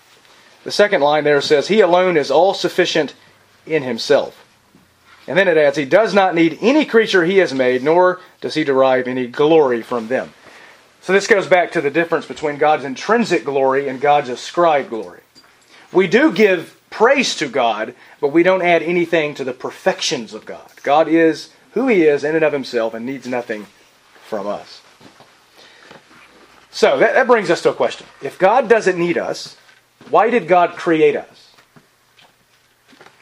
The 0.64 0.72
second 0.72 1.02
line 1.02 1.24
there 1.24 1.42
says, 1.42 1.68
He 1.68 1.80
alone 1.80 2.18
is 2.18 2.30
all 2.30 2.54
sufficient 2.54 3.16
in 3.66 3.84
himself. 3.84 4.46
And 5.28 5.38
then 5.38 5.48
it 5.48 5.58
adds, 5.58 5.78
He 5.78 5.86
does 5.86 6.14
not 6.14 6.36
need 6.36 6.58
any 6.62 6.86
creature 6.86 7.24
He 7.24 7.38
has 7.38 7.54
made, 7.54 7.84
nor 7.84 8.20
does 8.42 8.54
He 8.54 8.64
derive 8.64 9.08
any 9.08 9.28
glory 9.28 9.82
from 9.82 10.08
them. 10.08 10.34
So 11.02 11.14
this 11.14 11.28
goes 11.28 11.48
back 11.48 11.72
to 11.72 11.82
the 11.82 11.90
difference 11.90 12.26
between 12.26 12.58
God's 12.58 12.84
intrinsic 12.84 13.44
glory 13.44 13.88
and 13.88 14.00
God's 14.00 14.30
ascribed 14.30 14.90
glory. 14.90 15.22
We 15.92 16.08
do 16.08 16.32
give 16.32 16.80
praise 16.92 17.36
to 17.38 17.48
God, 17.48 17.96
but 18.20 18.28
we 18.28 18.44
don't 18.44 18.62
add 18.62 18.84
anything 18.84 19.34
to 19.36 19.44
the 19.44 19.54
perfections 19.54 20.36
of 20.36 20.46
God. 20.46 20.70
God 20.84 21.08
is 21.08 21.50
who 21.72 21.88
He 21.88 22.04
is 22.04 22.24
in 22.24 22.36
and 22.36 22.46
of 22.46 22.54
Himself 22.54 22.94
and 22.94 23.04
needs 23.04 23.26
nothing 23.26 23.66
from 24.28 24.46
us. 24.46 24.82
So 26.70 27.00
that, 27.00 27.16
that 27.16 27.28
brings 27.28 27.50
us 27.50 27.62
to 27.64 27.72
a 27.72 27.74
question. 27.74 28.06
If 28.22 28.38
God 28.38 28.70
doesn't 28.70 29.00
need 29.00 29.18
us, 29.18 29.58
why 30.10 30.30
did 30.30 30.48
God 30.48 30.76
create 30.76 31.16
us? 31.16 31.52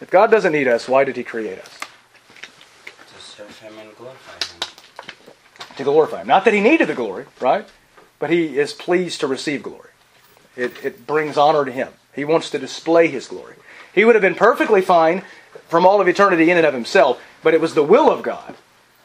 If 0.02 0.10
God 0.10 0.32
doesn't 0.32 0.52
need 0.52 0.68
us, 0.68 0.88
why 0.88 1.04
did 1.04 1.16
He 1.16 1.24
create 1.24 1.60
us? 1.60 1.80
To 3.14 3.22
serve 3.22 3.60
him 3.60 3.74
and 3.80 3.96
glorify 3.96 4.54
him. 4.54 5.76
To 5.78 5.84
glorify 5.84 6.22
Him. 6.22 6.28
Not 6.28 6.46
that 6.46 6.54
He 6.54 6.62
needed 6.62 6.88
the 6.88 6.96
glory, 6.96 7.26
right? 7.40 7.68
But 8.18 8.30
He 8.30 8.58
is 8.58 8.74
pleased 8.74 9.20
to 9.22 9.28
receive 9.28 9.64
glory. 9.64 9.90
It, 10.56 10.74
it 10.84 11.08
brings 11.08 11.38
honor 11.38 11.66
to 11.66 11.72
Him. 11.72 11.90
He 12.20 12.26
wants 12.26 12.50
to 12.50 12.60
display 12.60 13.08
His 13.08 13.28
glory. 13.28 13.56
He 13.96 14.04
would 14.04 14.14
have 14.14 14.22
been 14.22 14.36
perfectly 14.36 14.82
fine 14.82 15.24
from 15.70 15.86
all 15.86 16.02
of 16.02 16.08
eternity 16.10 16.52
in 16.52 16.58
and 16.58 16.66
of 16.66 16.74
Himself, 16.74 17.22
but 17.42 17.54
it 17.54 17.62
was 17.62 17.76
the 17.76 17.84
will 17.84 18.12
of 18.12 18.24
God 18.24 18.56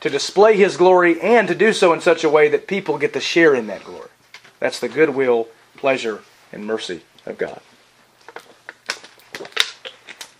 to 0.00 0.10
display 0.10 0.56
His 0.56 0.76
glory 0.76 1.20
and 1.20 1.46
to 1.46 1.54
do 1.54 1.72
so 1.72 1.92
in 1.92 2.00
such 2.00 2.24
a 2.24 2.28
way 2.28 2.48
that 2.48 2.66
people 2.66 2.98
get 2.98 3.12
to 3.12 3.20
share 3.20 3.54
in 3.54 3.68
that 3.68 3.84
glory. 3.84 4.08
That's 4.58 4.80
the 4.80 4.88
goodwill, 4.88 5.46
pleasure, 5.76 6.22
and 6.50 6.66
mercy 6.66 7.02
of 7.24 7.38
God. 7.38 7.60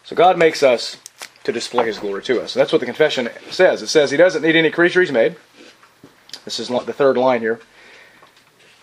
So 0.03 0.17
God 0.17 0.37
makes 0.37 0.65
us 0.65 0.97
to 1.45 1.53
display 1.53 1.87
His 1.87 2.01
glory 2.01 2.25
to 2.25 2.43
us. 2.43 2.57
And 2.57 2.61
that's 2.61 2.73
what 2.73 2.81
the 2.81 2.87
confession 2.87 3.29
says. 3.51 3.83
It 3.83 3.87
says 3.87 4.11
He 4.11 4.17
doesn't 4.17 4.43
need 4.43 4.57
any 4.57 4.73
creature 4.73 5.01
He's 5.01 5.13
made. 5.13 5.37
This 6.45 6.59
is 6.59 6.67
the 6.67 6.93
third 6.93 7.17
line 7.17 7.41
here. 7.41 7.61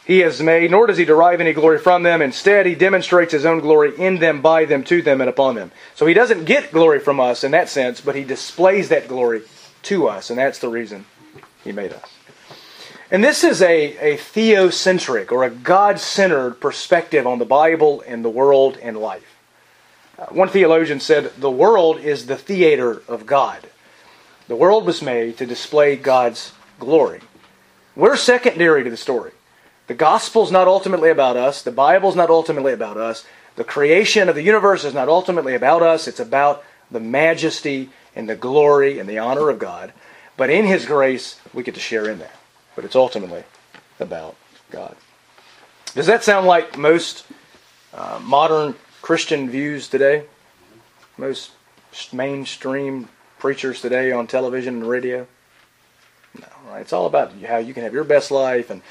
He 0.06 0.20
has 0.20 0.42
made, 0.42 0.72
nor 0.72 0.88
does 0.88 0.98
he 0.98 1.06
derive 1.06 1.42
any 1.42 1.54
glory 1.54 1.78
from 1.78 2.04
them. 2.04 2.22
Instead, 2.22 2.66
he 2.66 2.74
demonstrates 2.76 3.32
his 3.32 3.46
own 3.46 3.60
glory 3.60 3.96
in 3.98 4.18
them, 4.18 4.42
by 4.42 4.66
them, 4.66 4.84
to 4.86 5.02
them, 5.02 5.22
and 5.22 5.30
upon 5.30 5.56
them. 5.56 5.72
So 5.96 6.08
he 6.08 6.14
doesn't 6.14 6.46
get 6.46 6.72
glory 6.72 7.00
from 7.00 7.20
us 7.20 7.44
in 7.44 7.52
that 7.52 7.70
sense, 7.70 8.02
but 8.02 8.16
he 8.16 8.24
displays 8.24 8.90
that 8.90 9.08
glory 9.08 9.44
to 9.84 10.08
us, 10.08 10.30
and 10.30 10.40
that's 10.40 10.60
the 10.60 10.70
reason 10.70 11.06
he 11.64 11.72
made 11.72 11.94
us. 11.94 12.10
And 13.12 13.24
this 13.24 13.44
is 13.44 13.62
a, 13.62 14.14
a 14.14 14.18
theocentric 14.18 15.32
or 15.32 15.44
a 15.44 15.50
God 15.50 16.00
centered 16.00 16.62
perspective 16.62 17.28
on 17.28 17.40
the 17.40 17.46
Bible 17.46 18.04
and 18.08 18.24
the 18.24 18.30
world 18.30 18.78
and 18.82 18.98
life. 18.98 19.38
Uh, 20.18 20.28
one 20.28 20.48
theologian 20.48 21.00
said, 21.00 21.32
The 21.38 21.52
world 21.52 22.00
is 22.00 22.26
the 22.26 22.38
theater 22.38 23.04
of 23.08 23.26
God. 23.26 23.68
The 24.48 24.56
world 24.56 24.86
was 24.86 25.02
made 25.02 25.38
to 25.38 25.46
display 25.46 25.96
God's 25.96 26.54
glory. 26.80 27.20
We're 27.96 28.16
secondary 28.16 28.84
to 28.84 28.90
the 28.90 28.98
story. 28.98 29.32
The 29.92 29.98
gospel's 29.98 30.54
not 30.54 30.70
ultimately 30.70 31.10
about 31.10 31.36
us. 31.36 31.62
The 31.62 31.70
Bible's 31.70 32.16
not 32.16 32.30
ultimately 32.30 32.72
about 32.72 32.96
us. 32.96 33.26
The 33.58 33.66
creation 33.66 34.30
of 34.30 34.36
the 34.36 34.42
universe 34.42 34.86
is 34.86 34.94
not 34.94 35.10
ultimately 35.10 35.54
about 35.54 35.84
us. 35.84 36.08
It's 36.08 36.22
about 36.22 36.64
the 36.90 37.02
majesty 37.02 37.90
and 38.16 38.30
the 38.30 38.38
glory 38.38 39.00
and 39.00 39.10
the 39.10 39.20
honor 39.20 39.50
of 39.50 39.60
God. 39.60 39.92
But 40.38 40.50
in 40.50 40.66
His 40.66 40.86
grace, 40.86 41.42
we 41.54 41.62
get 41.64 41.74
to 41.74 41.82
share 41.82 42.10
in 42.10 42.20
that. 42.20 42.34
But 42.74 42.86
it's 42.86 42.96
ultimately 42.96 43.44
about 44.00 44.38
God. 44.70 44.96
Does 45.94 46.06
that 46.06 46.24
sound 46.24 46.48
like 46.48 46.78
most 46.78 47.26
uh, 47.94 48.22
modern 48.24 48.76
Christian 49.02 49.50
views 49.50 49.90
today? 49.90 50.24
Most 51.18 51.52
mainstream 52.14 53.10
preachers 53.40 53.82
today 53.82 54.14
on 54.14 54.26
television 54.26 54.76
and 54.76 54.88
radio? 54.88 55.28
No, 56.40 56.48
right? 56.70 56.80
It's 56.80 56.94
all 56.94 57.08
about 57.08 57.34
how 57.46 57.58
you 57.58 57.74
can 57.74 57.84
have 57.84 57.94
your 57.94 58.06
best 58.06 58.32
life 58.32 58.70
and 58.70 58.82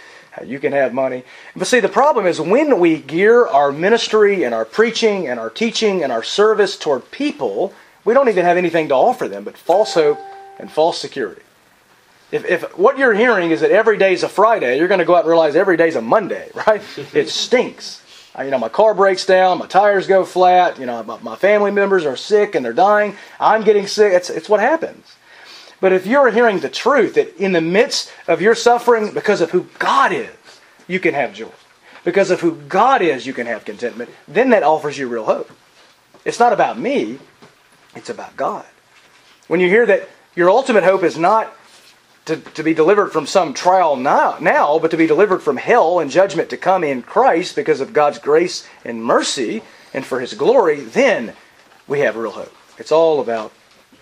you 0.45 0.59
can 0.59 0.73
have 0.73 0.95
money. 0.95 1.25
But 1.57 1.67
see, 1.67 1.81
the 1.81 1.89
problem 1.89 2.27
is 2.27 2.41
when 2.41 2.79
we 2.79 2.99
gear 2.99 3.47
our 3.47 3.73
ministry 3.73 4.45
and 4.45 4.55
our 4.55 4.65
preaching 4.65 5.27
and 5.29 5.41
our 5.41 5.51
teaching 5.51 6.03
and 6.03 6.13
our 6.13 6.23
service 6.23 6.77
toward 6.77 7.11
people, 7.11 7.75
we 8.05 8.15
don't 8.15 8.29
even 8.29 8.45
have 8.45 8.57
anything 8.57 8.89
to 8.89 8.95
offer 8.95 9.29
them 9.29 9.45
but 9.45 9.59
false 9.59 9.95
hope 9.95 10.19
and 10.59 10.71
false 10.71 10.99
security. 10.99 11.43
If, 12.33 12.45
if 12.45 12.79
what 12.79 12.97
you're 12.97 13.15
hearing 13.15 13.51
is 13.51 13.61
that 13.61 13.73
every 13.73 13.99
day's 13.99 14.23
a 14.23 14.29
Friday, 14.29 14.79
you're 14.79 14.89
going 14.89 15.01
to 15.01 15.05
go 15.05 15.17
out 15.17 15.21
and 15.21 15.29
realize 15.29 15.57
every 15.57 15.77
day's 15.77 15.97
a 15.97 16.01
Monday, 16.01 16.51
right? 16.67 16.83
it 17.13 17.29
stinks. 17.29 18.03
I, 18.35 18.45
you 18.45 18.53
know, 18.53 18.59
my 18.59 18.69
car 18.69 18.95
breaks 18.95 19.27
down, 19.27 19.59
my 19.59 19.67
tires 19.67 20.07
go 20.07 20.25
flat, 20.25 20.79
you 20.79 20.87
know, 20.87 21.03
my, 21.03 21.19
my 21.19 21.37
family 21.37 21.73
members 21.73 22.07
are 22.07 22.17
sick 22.17 22.55
and 22.55 22.65
they're 22.65 22.73
dying, 22.73 23.17
I'm 23.41 23.65
getting 23.65 23.89
sick. 23.89 24.13
It's, 24.13 24.31
it's 24.31 24.49
what 24.49 24.61
happens. 24.61 25.05
But 25.81 25.93
if 25.93 26.07
you're 26.07 26.31
hearing 26.31 26.61
the 26.61 26.69
truth 26.69 27.15
that 27.15 27.37
in 27.37 27.53
the 27.53 27.61
midst 27.61 28.13
of 28.29 28.43
your 28.43 28.55
suffering, 28.55 29.13
because 29.13 29.41
of 29.41 29.51
who 29.51 29.67
God 29.79 30.13
is, 30.13 30.31
you 30.87 31.01
can 31.01 31.15
have 31.15 31.33
joy. 31.33 31.51
Because 32.05 32.31
of 32.31 32.41
who 32.41 32.57
God 32.57 33.03
is, 33.03 33.27
you 33.27 33.33
can 33.33 33.47
have 33.47 33.65
contentment. 33.65 34.11
Then 34.29 34.51
that 34.51 34.63
offers 34.63 34.99
you 34.99 35.09
real 35.09 35.25
hope. 35.25 35.51
It's 36.25 36.39
not 36.39 36.53
about 36.53 36.79
me, 36.79 37.19
it's 37.95 38.11
about 38.11 38.37
God. 38.37 38.67
When 39.49 39.61
you 39.61 39.69
hear 39.69 39.87
that 39.87 40.09
your 40.35 40.51
ultimate 40.51 40.85
hope 40.85 41.03
is 41.03 41.19
not 41.19 41.55
to, 42.27 42.37
to 42.37 42.63
be 42.63 42.75
delivered 42.75 43.09
from 43.09 43.27
some 43.27 43.55
trial 43.55 43.97
now, 43.97 44.37
now, 44.41 44.79
but 44.79 44.91
to 44.91 44.97
be 44.97 45.07
delivered 45.07 45.43
from 45.43 45.57
hell 45.57 45.99
and 45.99 46.11
judgment 46.11 46.51
to 46.51 46.57
come 46.57 46.85
in 46.85 47.03
Christ 47.03 47.57
because 47.57 47.81
of 47.81 47.93
God's 47.93 48.19
grace 48.19 48.69
and 48.85 49.03
mercy 49.03 49.63
and 49.93 50.05
for 50.05 50.21
His 50.21 50.35
glory, 50.35 50.81
then 50.81 51.35
we 51.89 52.01
have 52.01 52.17
real 52.17 52.31
hope. 52.31 52.55
It's 52.79 52.93
all 52.93 53.21
about 53.21 53.53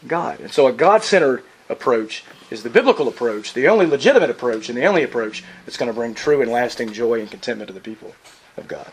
God. 0.07 0.41
And 0.41 0.53
so 0.53 0.67
a 0.67 0.73
God 0.73 1.03
centered 1.03 1.43
approach 1.69 2.25
is 2.51 2.63
the 2.63 2.71
biblical 2.71 3.09
approach, 3.09 3.53
the 3.53 3.69
only 3.69 3.87
legitimate 3.87 4.31
approach, 4.31 4.69
and 4.69 4.79
the 4.79 4.87
only 4.87 5.03
approach 5.03 5.45
that's 5.65 5.77
going 5.77 5.91
to 5.91 5.95
bring 5.95 6.15
true 6.15 6.41
and 6.43 6.51
lasting 6.51 6.93
joy 6.93 7.21
and 7.21 7.31
contentment 7.31 7.69
to 7.69 7.75
the 7.75 7.81
people 7.81 8.15
of 8.57 8.69
God. 8.69 8.91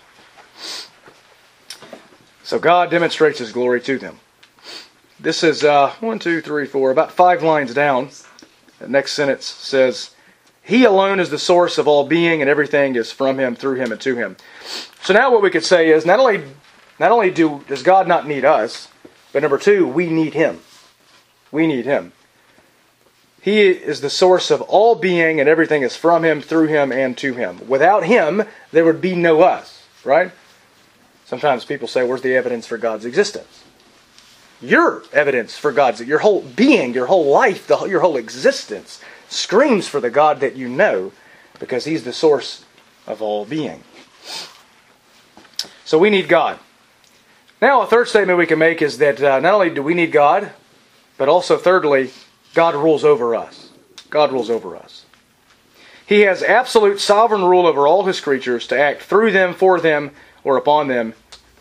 So 2.43 2.59
God 2.59 2.91
demonstrates 2.91 3.39
His 3.39 3.51
glory 3.51 3.81
to 3.81 3.97
them. 3.97 4.19
This 5.19 5.43
is 5.43 5.63
uh, 5.63 5.93
one, 5.99 6.19
two, 6.19 6.41
three, 6.41 6.67
four, 6.67 6.91
about 6.91 7.11
five 7.11 7.41
lines 7.41 7.73
down. 7.73 8.09
The 8.79 8.87
next 8.87 9.13
sentence 9.13 9.45
says, 9.45 10.13
He 10.61 10.83
alone 10.83 11.19
is 11.19 11.29
the 11.29 11.39
source 11.39 11.77
of 11.77 11.87
all 11.87 12.05
being, 12.05 12.41
and 12.41 12.49
everything 12.49 12.95
is 12.95 13.11
from 13.11 13.39
Him, 13.39 13.55
through 13.55 13.75
Him, 13.75 13.91
and 13.91 14.01
to 14.01 14.15
Him. 14.15 14.37
So 15.01 15.13
now 15.13 15.31
what 15.31 15.41
we 15.41 15.49
could 15.49 15.65
say 15.65 15.89
is 15.89 16.05
not 16.05 16.19
only 16.19 16.43
not 16.99 17.11
only 17.11 17.31
do 17.31 17.63
does 17.67 17.83
God 17.83 18.07
not 18.07 18.27
need 18.27 18.45
us, 18.45 18.89
but 19.33 19.41
number 19.41 19.57
two, 19.57 19.87
we 19.87 20.09
need 20.09 20.33
Him. 20.33 20.59
We 21.51 21.67
need 21.67 21.85
Him. 21.85 22.11
He 23.45 23.67
is 23.67 24.01
the 24.01 24.09
source 24.09 24.49
of 24.49 24.63
all 24.63 24.95
being, 24.95 25.39
and 25.39 25.47
everything 25.47 25.83
is 25.83 25.95
from 25.95 26.25
Him, 26.25 26.41
through 26.41 26.65
Him, 26.65 26.91
and 26.91 27.15
to 27.19 27.35
Him. 27.35 27.67
Without 27.67 28.03
Him, 28.03 28.41
there 28.71 28.83
would 28.83 29.01
be 29.01 29.15
no 29.15 29.43
us, 29.43 29.85
right? 30.03 30.31
Sometimes 31.25 31.63
people 31.63 31.87
say, 31.87 32.03
Where's 32.03 32.23
the 32.23 32.35
evidence 32.35 32.65
for 32.65 32.79
God's 32.79 33.05
existence? 33.05 33.63
Your 34.63 35.03
evidence 35.13 35.55
for 35.55 35.71
God's, 35.71 36.01
your 36.01 36.17
whole 36.17 36.41
being, 36.41 36.95
your 36.95 37.05
whole 37.05 37.29
life, 37.29 37.67
the, 37.67 37.85
your 37.85 37.99
whole 37.99 38.17
existence 38.17 38.99
screams 39.29 39.87
for 39.87 39.99
the 40.01 40.09
God 40.09 40.39
that 40.39 40.55
you 40.55 40.67
know 40.67 41.11
because 41.59 41.85
He's 41.85 42.03
the 42.03 42.13
source 42.13 42.65
of 43.05 43.21
all 43.21 43.45
being. 43.45 43.83
So 45.83 45.99
we 45.99 46.09
need 46.09 46.27
God. 46.27 46.57
Now, 47.61 47.83
a 47.83 47.85
third 47.85 48.07
statement 48.07 48.39
we 48.39 48.47
can 48.47 48.57
make 48.57 48.81
is 48.81 48.97
that 48.97 49.21
uh, 49.21 49.39
not 49.39 49.53
only 49.53 49.69
do 49.69 49.83
we 49.83 49.93
need 49.93 50.11
God, 50.11 50.51
but 51.19 51.29
also, 51.29 51.57
thirdly, 51.57 52.09
God 52.55 52.73
rules 52.73 53.03
over 53.03 53.35
us. 53.35 53.69
God 54.09 54.31
rules 54.31 54.49
over 54.49 54.75
us. 54.77 55.05
He 56.07 56.21
has 56.21 56.41
absolute 56.41 57.01
sovereign 57.01 57.43
rule 57.43 57.67
over 57.67 57.85
all 57.85 58.05
His 58.05 58.21
creatures 58.21 58.65
to 58.67 58.79
act 58.79 59.03
through 59.03 59.31
them, 59.31 59.53
for 59.53 59.79
them, 59.79 60.11
or 60.43 60.55
upon 60.55 60.87
them 60.87 61.13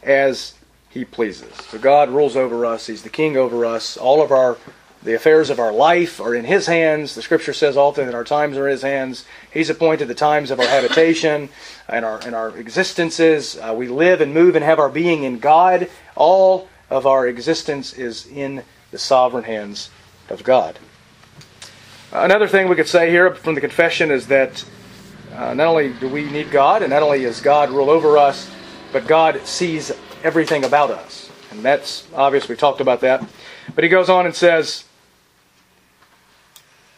as 0.03 0.55
He 0.89 1.05
pleases. 1.05 1.53
So 1.69 1.79
God 1.79 2.11
rules 2.11 2.37
over 2.37 2.65
us. 2.65 2.87
He's 2.87 3.03
the 3.03 3.11
King 3.11 3.37
over 3.37 3.67
us. 3.67 3.97
All 3.97 4.23
of 4.23 4.31
our 4.31 4.57
the 5.03 5.15
affairs 5.15 5.51
of 5.51 5.59
our 5.59 5.73
life 5.73 6.19
are 6.19 6.35
in 6.35 6.45
His 6.45 6.67
hands. 6.67 7.15
The 7.15 7.23
Scripture 7.23 7.53
says 7.53 7.77
often 7.77 8.07
that 8.07 8.15
our 8.15 8.25
times 8.25 8.57
are 8.57 8.69
in 8.69 8.73
His 8.73 8.83
hands. 8.83 9.25
He's 9.53 9.71
appointed 9.71 10.07
the 10.07 10.15
times 10.15 10.51
of 10.51 10.61
our 10.61 10.67
habitation 10.67 11.49
and 11.89 12.05
our 12.05 12.21
and 12.25 12.37
our 12.37 12.57
existences. 12.57 13.59
Uh, 13.59 13.75
we 13.77 13.89
live 13.89 14.21
and 14.21 14.33
move 14.33 14.55
and 14.55 14.65
have 14.65 14.79
our 14.79 14.89
being 14.89 15.25
in 15.25 15.41
God. 15.41 15.91
All 16.15 16.69
of 16.89 17.05
our 17.05 17.27
existence 17.27 17.95
is 17.95 18.27
in 18.27 18.63
the 18.93 18.99
sovereign 18.99 19.45
hands 19.45 19.91
of 20.31 20.45
God. 20.45 20.79
Another 22.13 22.47
thing 22.47 22.69
we 22.69 22.77
could 22.77 22.89
say 22.89 23.11
here 23.11 23.35
from 23.35 23.55
the 23.55 23.61
confession 23.61 24.11
is 24.11 24.29
that 24.29 24.65
uh, 25.35 25.53
not 25.55 25.67
only 25.67 25.93
do 25.95 26.09
we 26.09 26.25
need 26.31 26.51
God, 26.51 26.83
and 26.83 26.91
not 26.91 27.03
only 27.03 27.23
does 27.23 27.41
God 27.41 27.71
rule 27.71 27.91
over 27.91 28.17
us, 28.17 28.49
but 28.93 29.07
God 29.09 29.45
sees 29.45 29.91
everything 30.23 30.65
about 30.65 30.91
us. 30.91 31.31
And 31.51 31.63
that's 31.63 32.07
obvious. 32.15 32.49
We 32.49 32.55
talked 32.55 32.81
about 32.81 33.01
that. 33.01 33.25
But 33.75 33.83
he 33.83 33.91
goes 33.91 34.09
on 34.09 34.27
and 34.27 34.35
says, 34.35 34.85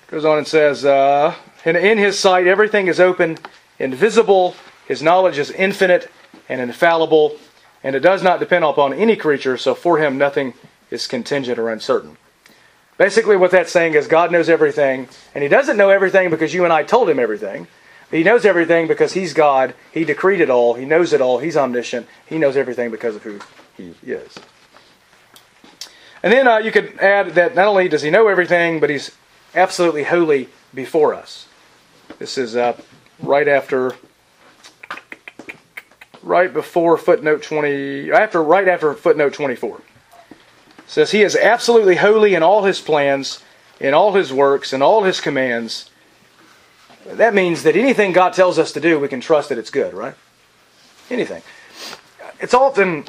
goes 0.09 0.25
on 0.25 0.39
and 0.39 0.47
says, 0.47 0.85
uh, 0.85 1.35
in, 1.65 1.77
in 1.77 1.99
his 1.99 2.19
sight 2.19 2.47
everything 2.47 2.87
is 2.87 3.01
open 3.01 3.39
invisible. 3.79 4.55
His 4.87 5.03
knowledge 5.03 5.39
is 5.39 5.51
infinite 5.51 6.11
and 6.49 6.61
infallible, 6.61 7.37
and 7.83 7.97
it 7.97 8.01
does 8.01 8.23
not 8.23 8.41
depend 8.41 8.65
upon 8.65 8.93
any 8.95 9.17
creature, 9.17 9.57
so 9.57 9.75
for 9.75 9.99
him 9.99 10.17
nothing 10.17 10.55
is 10.91 11.07
contingent 11.07 11.59
or 11.59 11.71
uncertain. 11.71 12.17
Basically, 12.99 13.37
what 13.37 13.51
that's 13.51 13.71
saying 13.71 13.95
is 13.95 14.07
God 14.07 14.33
knows 14.33 14.49
everything, 14.49 15.09
and 15.35 15.43
He 15.43 15.49
doesn't 15.49 15.77
know 15.77 15.91
everything 15.91 16.31
because 16.31 16.55
you 16.55 16.65
and 16.65 16.73
I 16.73 16.83
told 16.83 17.09
Him 17.09 17.19
everything. 17.19 17.67
He 18.11 18.23
knows 18.23 18.45
everything 18.45 18.87
because 18.87 19.13
He's 19.13 19.35
God. 19.35 19.75
He 19.93 20.05
decreed 20.05 20.41
it 20.41 20.49
all. 20.49 20.75
He 20.75 20.87
knows 20.87 21.13
it 21.13 21.21
all. 21.21 21.39
He's 21.39 21.57
omniscient. 21.57 22.07
He 22.27 22.39
knows 22.39 22.57
everything 22.57 22.91
because 22.91 23.17
of 23.17 23.23
who 23.23 23.41
He 23.77 23.95
is. 24.05 24.35
And 26.23 26.33
then 26.33 26.49
uh, 26.49 26.59
you 26.59 26.73
could 26.73 26.99
add 26.99 27.35
that 27.35 27.55
not 27.55 27.67
only 27.67 27.89
does 27.89 28.03
He 28.03 28.11
know 28.11 28.29
everything, 28.29 28.81
but 28.81 28.89
He's 28.89 29.11
absolutely 29.55 30.05
holy 30.05 30.49
before 30.73 31.15
us. 31.15 31.49
This 32.19 32.39
is 32.39 32.57
uh, 32.57 32.81
right 33.21 33.47
after, 33.47 33.93
right 36.23 36.53
before 36.53 36.97
footnote 36.97 37.43
20, 37.43 38.11
after, 38.11 38.43
right 38.43 38.69
after 38.69 38.95
footnote 38.95 39.35
24 39.35 39.83
says 40.87 41.11
he 41.11 41.22
is 41.22 41.37
absolutely 41.37 41.96
holy 41.96 42.35
in 42.35 42.42
all 42.42 42.64
his 42.64 42.81
plans, 42.81 43.42
in 43.81 43.94
all 43.94 44.12
his 44.12 44.33
works, 44.33 44.72
in 44.72 44.83
all 44.83 45.03
his 45.03 45.20
commands. 45.20 45.90
That 47.07 47.35
means 47.35 47.62
that 47.64 47.77
anything 47.77 48.12
God 48.12 48.33
tells 48.33 48.59
us 48.59 48.72
to 48.72 48.81
do, 48.81 48.99
we 48.99 49.09
can 49.09 49.20
trust 49.20 49.49
that 49.49 49.59
it's 49.59 49.70
good, 49.70 49.94
right? 49.94 50.14
Anything. 51.11 51.42
It's 52.40 52.55
often 52.55 53.05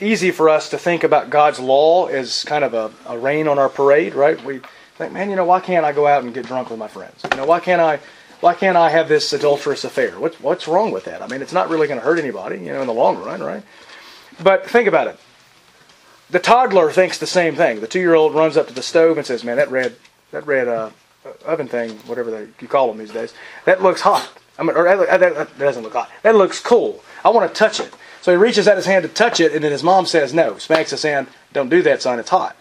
easy 0.00 0.30
for 0.30 0.48
us 0.48 0.70
to 0.70 0.78
think 0.78 1.04
about 1.04 1.30
God's 1.30 1.58
law 1.58 2.06
as 2.06 2.44
kind 2.44 2.64
of 2.64 2.74
a, 2.74 2.92
a 3.06 3.18
rain 3.18 3.48
on 3.48 3.58
our 3.58 3.68
parade, 3.68 4.14
right? 4.14 4.42
We 4.44 4.60
think, 4.96 5.12
man, 5.12 5.30
you 5.30 5.36
know, 5.36 5.44
why 5.44 5.60
can't 5.60 5.84
I 5.84 5.92
go 5.92 6.06
out 6.06 6.24
and 6.24 6.32
get 6.32 6.46
drunk 6.46 6.70
with 6.70 6.78
my 6.78 6.88
friends? 6.88 7.22
You 7.30 7.36
know, 7.36 7.46
why 7.46 7.60
can't 7.60 7.80
I 7.80 8.00
why 8.40 8.54
can't 8.54 8.76
I 8.76 8.90
have 8.90 9.08
this 9.08 9.32
adulterous 9.32 9.82
affair? 9.82 10.18
What's 10.20 10.40
what's 10.40 10.68
wrong 10.68 10.92
with 10.92 11.04
that? 11.06 11.22
I 11.22 11.26
mean, 11.26 11.42
it's 11.42 11.52
not 11.52 11.70
really 11.70 11.88
going 11.88 11.98
to 11.98 12.04
hurt 12.04 12.18
anybody, 12.18 12.58
you 12.58 12.72
know, 12.72 12.80
in 12.80 12.86
the 12.86 12.92
long 12.92 13.18
run, 13.18 13.42
right? 13.42 13.62
But 14.40 14.68
think 14.70 14.86
about 14.86 15.08
it 15.08 15.18
the 16.30 16.38
toddler 16.38 16.90
thinks 16.90 17.18
the 17.18 17.26
same 17.26 17.54
thing. 17.56 17.80
The 17.80 17.86
two-year-old 17.86 18.34
runs 18.34 18.56
up 18.56 18.68
to 18.68 18.74
the 18.74 18.82
stove 18.82 19.16
and 19.16 19.26
says, 19.26 19.44
"Man, 19.44 19.56
that 19.56 19.70
red, 19.70 19.96
that 20.30 20.46
red 20.46 20.68
uh, 20.68 20.90
oven 21.44 21.68
thing, 21.68 21.90
whatever 22.06 22.30
they, 22.30 22.48
you 22.60 22.68
call 22.68 22.88
them 22.88 22.98
these 22.98 23.12
days, 23.12 23.34
that 23.64 23.82
looks 23.82 24.02
hot. 24.02 24.30
I 24.58 24.62
mean, 24.62 24.76
or 24.76 24.84
that, 24.84 25.20
that 25.20 25.58
doesn't 25.58 25.82
look 25.82 25.92
hot. 25.92 26.10
That 26.22 26.34
looks 26.34 26.60
cool. 26.60 27.02
I 27.24 27.30
want 27.30 27.48
to 27.48 27.58
touch 27.58 27.80
it." 27.80 27.92
So 28.20 28.32
he 28.32 28.36
reaches 28.36 28.68
out 28.68 28.76
his 28.76 28.86
hand 28.86 29.04
to 29.04 29.08
touch 29.08 29.40
it, 29.40 29.52
and 29.52 29.64
then 29.64 29.72
his 29.72 29.82
mom 29.82 30.06
says, 30.06 30.34
"No." 30.34 30.58
Smacks 30.58 30.90
his 30.90 31.02
hand. 31.02 31.28
Don't 31.52 31.70
do 31.70 31.82
that, 31.82 32.02
son. 32.02 32.18
It's 32.18 32.30
hot. 32.30 32.60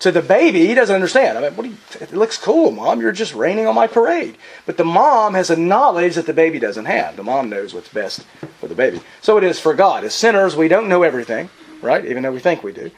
To 0.00 0.12
the 0.12 0.20
baby, 0.20 0.66
he 0.66 0.74
doesn't 0.74 0.94
understand. 0.94 1.38
I 1.38 1.40
mean, 1.40 1.56
what 1.56 1.62
do 1.62 1.70
you? 1.70 1.76
It 2.00 2.12
looks 2.12 2.36
cool, 2.36 2.70
mom. 2.70 3.00
You're 3.00 3.12
just 3.12 3.34
raining 3.34 3.66
on 3.66 3.74
my 3.74 3.86
parade. 3.86 4.36
But 4.66 4.76
the 4.76 4.84
mom 4.84 5.32
has 5.32 5.48
a 5.48 5.56
knowledge 5.56 6.16
that 6.16 6.26
the 6.26 6.34
baby 6.34 6.58
doesn't 6.58 6.84
have. 6.84 7.16
The 7.16 7.22
mom 7.22 7.48
knows 7.48 7.72
what's 7.72 7.88
best 7.88 8.22
for 8.60 8.68
the 8.68 8.74
baby. 8.74 9.00
So 9.22 9.38
it 9.38 9.44
is 9.44 9.58
for 9.58 9.72
God. 9.72 10.04
As 10.04 10.14
sinners, 10.14 10.54
we 10.54 10.68
don't 10.68 10.90
know 10.90 11.02
everything, 11.02 11.48
right? 11.80 12.04
Even 12.04 12.22
though 12.22 12.32
we 12.32 12.40
think 12.40 12.62
we 12.62 12.74
do. 12.74 12.90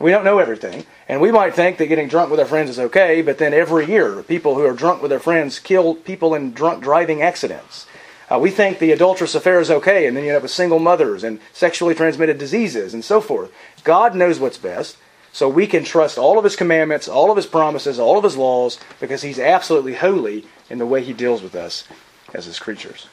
We 0.00 0.10
don't 0.10 0.24
know 0.24 0.38
everything. 0.38 0.84
And 1.08 1.20
we 1.20 1.30
might 1.30 1.54
think 1.54 1.78
that 1.78 1.86
getting 1.86 2.08
drunk 2.08 2.30
with 2.30 2.40
our 2.40 2.46
friends 2.46 2.70
is 2.70 2.78
okay, 2.78 3.22
but 3.22 3.38
then 3.38 3.54
every 3.54 3.86
year, 3.86 4.22
people 4.22 4.54
who 4.54 4.64
are 4.64 4.72
drunk 4.72 5.02
with 5.02 5.10
their 5.10 5.20
friends 5.20 5.58
kill 5.58 5.94
people 5.94 6.34
in 6.34 6.52
drunk 6.52 6.82
driving 6.82 7.22
accidents. 7.22 7.86
Uh, 8.32 8.38
we 8.38 8.50
think 8.50 8.78
the 8.78 8.92
adulterous 8.92 9.34
affair 9.34 9.60
is 9.60 9.70
okay, 9.70 10.06
and 10.06 10.16
then 10.16 10.24
you 10.24 10.30
end 10.30 10.36
up 10.36 10.42
with 10.42 10.50
single 10.50 10.78
mothers 10.78 11.22
and 11.22 11.38
sexually 11.52 11.94
transmitted 11.94 12.38
diseases 12.38 12.94
and 12.94 13.04
so 13.04 13.20
forth. 13.20 13.52
God 13.84 14.14
knows 14.14 14.40
what's 14.40 14.58
best, 14.58 14.96
so 15.32 15.48
we 15.48 15.66
can 15.66 15.84
trust 15.84 16.18
all 16.18 16.38
of 16.38 16.44
His 16.44 16.56
commandments, 16.56 17.08
all 17.08 17.30
of 17.30 17.36
His 17.36 17.46
promises, 17.46 17.98
all 17.98 18.16
of 18.16 18.24
His 18.24 18.36
laws, 18.36 18.78
because 19.00 19.22
He's 19.22 19.38
absolutely 19.38 19.94
holy 19.94 20.46
in 20.70 20.78
the 20.78 20.86
way 20.86 21.02
He 21.02 21.12
deals 21.12 21.42
with 21.42 21.54
us 21.54 21.86
as 22.32 22.46
His 22.46 22.58
creatures. 22.58 23.06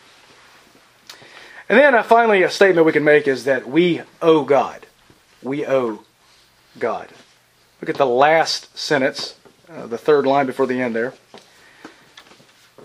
And 1.67 1.77
then 1.77 1.93
uh, 1.93 2.03
finally, 2.03 2.41
a 2.43 2.49
statement 2.49 2.85
we 2.85 2.93
can 2.93 3.03
make 3.03 3.27
is 3.27 3.43
that 3.43 3.69
we 3.69 4.01
owe 4.21 4.43
God. 4.43 4.85
We 5.43 5.65
owe 5.65 6.03
God. 6.77 7.09
Look 7.81 7.89
at 7.89 7.97
the 7.97 8.05
last 8.05 8.77
sentence, 8.77 9.35
uh, 9.69 9.87
the 9.87 9.97
third 9.97 10.25
line 10.25 10.45
before 10.45 10.67
the 10.67 10.81
end 10.81 10.95
there. 10.95 11.13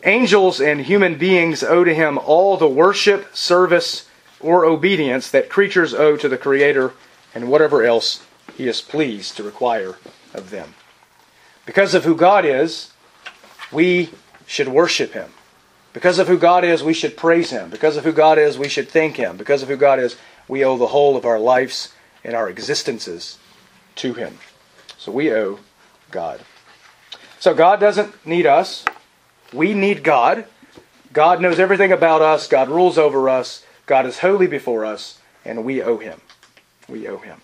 Angels 0.05 0.61
and 0.61 0.83
human 0.83 1.17
beings 1.17 1.63
owe 1.63 1.85
to 1.85 1.95
him 1.95 2.19
all 2.19 2.57
the 2.57 2.69
worship, 2.69 3.35
service, 3.35 4.09
or 4.39 4.65
obedience 4.65 5.31
that 5.31 5.49
creatures 5.49 5.95
owe 5.95 6.17
to 6.17 6.29
the 6.29 6.37
Creator 6.37 6.93
and 7.35 7.49
whatever 7.51 7.83
else 7.83 8.25
he 8.57 8.69
is 8.69 8.81
pleased 8.81 9.37
to 9.37 9.43
require 9.43 9.97
of 10.35 10.51
them. 10.51 10.75
Because 11.67 11.95
of 11.95 12.05
who 12.05 12.15
God 12.15 12.45
is, 12.45 12.93
we 13.73 14.11
should 14.47 14.69
worship 14.69 15.15
him. 15.15 15.31
Because 15.95 16.19
of 16.19 16.29
who 16.29 16.37
God 16.37 16.65
is, 16.65 16.83
we 16.83 16.93
should 16.93 17.17
praise 17.17 17.51
him. 17.51 17.71
Because 17.71 17.97
of 17.97 18.05
who 18.05 18.13
God 18.13 18.39
is, 18.39 18.59
we 18.59 18.69
should 18.69 18.89
thank 18.89 19.17
him. 19.17 19.37
Because 19.37 19.63
of 19.63 19.69
who 19.69 19.77
God 19.77 19.99
is, 19.99 20.17
we 20.47 20.65
owe 20.65 20.77
the 20.77 20.89
whole 20.89 21.17
of 21.17 21.25
our 21.25 21.39
lives 21.39 21.93
and 22.23 22.35
our 22.35 22.49
existences 22.49 23.39
to 23.97 24.15
Him. 24.15 24.39
So 24.99 25.13
we 25.13 25.33
owe 25.33 25.59
God. 26.11 26.41
So 27.39 27.55
God 27.55 27.81
doesn't 27.81 28.27
need 28.27 28.47
us. 28.47 28.85
We 29.53 29.75
need 29.75 30.03
God. 30.03 30.47
God 31.13 31.41
knows 31.41 31.61
everything 31.61 31.93
about 31.93 32.23
us. 32.23 32.49
God 32.49 32.69
rules 32.69 32.99
over 32.99 33.29
us. 33.29 33.65
God 33.87 34.07
is 34.07 34.21
holy 34.21 34.47
before 34.47 34.85
us, 34.85 35.21
and 35.45 35.65
we 35.65 35.83
owe 35.83 35.99
Him. 35.99 36.21
We 36.89 37.07
owe 37.07 37.19
Him. 37.19 37.41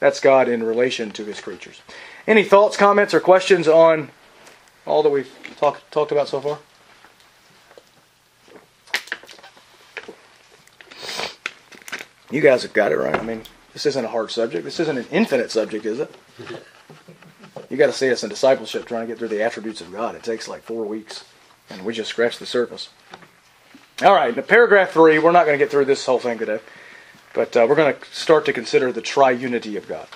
That's 0.00 0.20
God 0.20 0.48
in 0.48 0.62
relation 0.62 1.10
to 1.12 1.24
His 1.24 1.40
creatures. 1.40 1.80
Any 2.26 2.42
thoughts, 2.42 2.76
comments, 2.76 3.14
or 3.14 3.20
questions 3.20 3.68
on 3.68 4.10
all 4.86 5.02
that 5.02 5.10
we've 5.10 5.30
talked 5.58 5.90
talked 5.92 6.10
about 6.10 6.28
so 6.28 6.40
far? 6.40 6.58
You 12.30 12.40
guys 12.40 12.62
have 12.62 12.72
got 12.72 12.90
it 12.90 12.96
right. 12.96 13.14
I 13.14 13.22
mean, 13.22 13.42
this 13.74 13.84
isn't 13.86 14.04
a 14.04 14.08
hard 14.08 14.30
subject. 14.30 14.64
This 14.64 14.80
isn't 14.80 14.96
an 14.96 15.06
infinite 15.10 15.50
subject, 15.50 15.84
is 15.84 16.00
it? 16.00 16.14
You 17.68 17.76
got 17.76 17.86
to 17.86 17.92
see 17.92 18.10
us 18.10 18.22
in 18.22 18.30
discipleship 18.30 18.86
trying 18.86 19.02
to 19.02 19.06
get 19.08 19.18
through 19.18 19.28
the 19.28 19.42
attributes 19.42 19.80
of 19.80 19.92
God. 19.92 20.14
It 20.14 20.22
takes 20.22 20.48
like 20.48 20.62
four 20.62 20.84
weeks, 20.86 21.24
and 21.68 21.84
we 21.84 21.92
just 21.92 22.08
scratch 22.08 22.38
the 22.38 22.46
surface. 22.46 22.88
All 24.02 24.14
right, 24.14 24.34
now 24.34 24.42
paragraph 24.42 24.92
three. 24.92 25.18
We're 25.18 25.32
not 25.32 25.44
going 25.44 25.58
to 25.58 25.62
get 25.62 25.70
through 25.70 25.84
this 25.84 26.06
whole 26.06 26.18
thing 26.18 26.38
today, 26.38 26.60
but 27.34 27.56
uh, 27.56 27.66
we're 27.68 27.76
going 27.76 27.94
to 27.94 28.04
start 28.12 28.44
to 28.46 28.52
consider 28.52 28.92
the 28.92 29.02
triunity 29.02 29.76
of 29.76 29.86
God. 29.86 30.06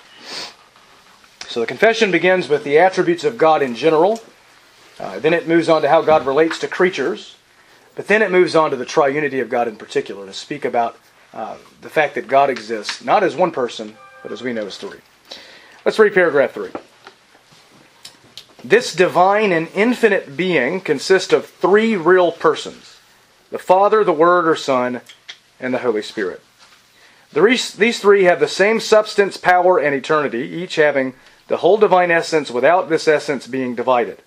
So 1.47 1.59
the 1.59 1.65
confession 1.65 2.11
begins 2.11 2.47
with 2.47 2.63
the 2.63 2.77
attributes 2.77 3.23
of 3.23 3.37
God 3.37 3.61
in 3.61 3.75
general. 3.75 4.21
Uh, 4.99 5.19
then 5.19 5.33
it 5.33 5.47
moves 5.47 5.67
on 5.67 5.81
to 5.81 5.89
how 5.89 6.01
God 6.01 6.25
relates 6.25 6.59
to 6.59 6.67
creatures. 6.67 7.35
But 7.95 8.07
then 8.07 8.21
it 8.21 8.31
moves 8.31 8.55
on 8.55 8.69
to 8.71 8.77
the 8.77 8.85
triunity 8.85 9.41
of 9.41 9.49
God 9.49 9.67
in 9.67 9.75
particular 9.75 10.25
to 10.25 10.33
speak 10.33 10.63
about 10.63 10.97
uh, 11.33 11.57
the 11.81 11.89
fact 11.89 12.15
that 12.15 12.27
God 12.27 12.49
exists, 12.49 13.03
not 13.03 13.23
as 13.23 13.35
one 13.35 13.51
person, 13.51 13.95
but 14.23 14.31
as 14.31 14.41
we 14.41 14.53
know 14.53 14.65
as 14.65 14.77
three. 14.77 14.99
Let's 15.85 15.99
read 15.99 16.13
paragraph 16.13 16.51
three. 16.51 16.71
This 18.63 18.93
divine 18.93 19.51
and 19.51 19.69
infinite 19.73 20.35
being 20.35 20.81
consists 20.81 21.31
of 21.31 21.45
three 21.45 21.95
real 21.95 22.31
persons 22.31 22.97
the 23.51 23.57
Father, 23.57 24.03
the 24.03 24.13
Word 24.13 24.47
or 24.47 24.55
Son, 24.55 25.01
and 25.59 25.73
the 25.73 25.79
Holy 25.79 26.03
Spirit. 26.03 26.43
These 27.33 27.99
three 27.99 28.23
have 28.25 28.39
the 28.39 28.47
same 28.47 28.79
substance, 28.79 29.37
power, 29.37 29.79
and 29.79 29.95
eternity, 29.95 30.41
each 30.41 30.75
having 30.75 31.13
the 31.47 31.57
whole 31.57 31.77
divine 31.77 32.11
essence 32.11 32.51
without 32.51 32.89
this 32.89 33.07
essence 33.07 33.47
being 33.47 33.75
divided. 33.75 34.21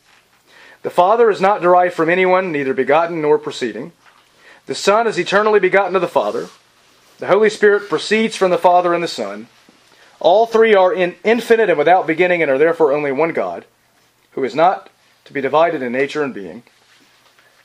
The 0.83 0.91
Father 0.91 1.31
is 1.31 1.41
not 1.41 1.63
derived 1.63 1.95
from 1.95 2.09
anyone, 2.09 2.51
neither 2.51 2.75
begotten 2.75 3.23
nor 3.23 3.39
proceeding. 3.39 3.93
The 4.67 4.75
Son 4.75 5.07
is 5.07 5.19
eternally 5.19 5.61
begotten 5.61 5.95
of 5.95 6.03
the 6.03 6.09
Father. 6.09 6.49
The 7.19 7.27
Holy 7.27 7.51
Spirit 7.51 7.89
proceeds 7.89 8.37
from 8.37 8.51
the 8.51 8.59
Father 8.59 8.95
and 8.95 9.03
the 9.03 9.09
Son. 9.09 9.49
All 10.21 10.47
three 10.47 10.75
are 10.75 10.93
in 10.93 11.17
infinite 11.25 11.69
and 11.69 11.79
without 11.79 12.07
beginning 12.07 12.43
and 12.43 12.51
are 12.51 12.59
therefore 12.59 12.93
only 12.93 13.13
one 13.13 13.33
God, 13.33 13.65
who 14.33 14.45
is 14.45 14.55
not 14.55 14.89
to 15.25 15.33
be 15.33 15.41
divided 15.41 15.83
in 15.83 15.93
nature 15.93 16.23
and 16.23 16.35
being. 16.35 16.63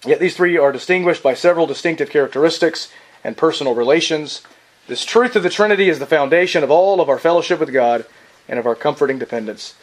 Yet 0.06 0.20
these 0.20 0.36
three 0.36 0.58
are 0.58 0.72
distinguished 0.72 1.24
by 1.24 1.34
several 1.34 1.68
distinctive 1.68 2.10
characteristics 2.10 2.92
and 3.24 3.36
personal 3.36 3.76
relations. 3.76 4.42
This 4.88 5.04
truth 5.04 5.36
of 5.36 5.44
the 5.44 5.50
Trinity 5.50 5.90
is 5.90 6.00
the 6.00 6.06
foundation 6.06 6.64
of 6.64 6.72
all 6.72 7.02
of 7.02 7.10
our 7.10 7.20
fellowship 7.20 7.60
with 7.60 7.74
God 7.74 8.06
and 8.48 8.60
of 8.60 8.66
our 8.66 8.76
comforting 8.76 9.20
dependence 9.20 9.76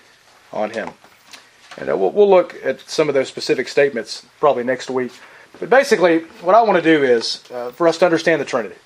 on 0.52 0.70
Him. 0.70 0.90
And 1.76 1.90
uh, 1.90 1.96
we'll, 1.96 2.30
look 2.30 2.54
at 2.64 2.80
some 2.88 3.08
of 3.08 3.14
those 3.14 3.28
specific 3.28 3.68
statements 3.68 4.24
probably 4.38 4.62
next 4.62 4.88
week. 4.88 5.12
But 5.58 5.68
basically, 5.68 6.20
what 6.40 6.54
I 6.54 6.62
want 6.62 6.82
to 6.82 6.82
do 6.82 7.04
is, 7.04 7.42
uh, 7.52 7.72
for 7.72 7.88
us 7.88 7.98
to 7.98 8.04
understand 8.04 8.40
the 8.40 8.46
Trinity, 8.46 8.76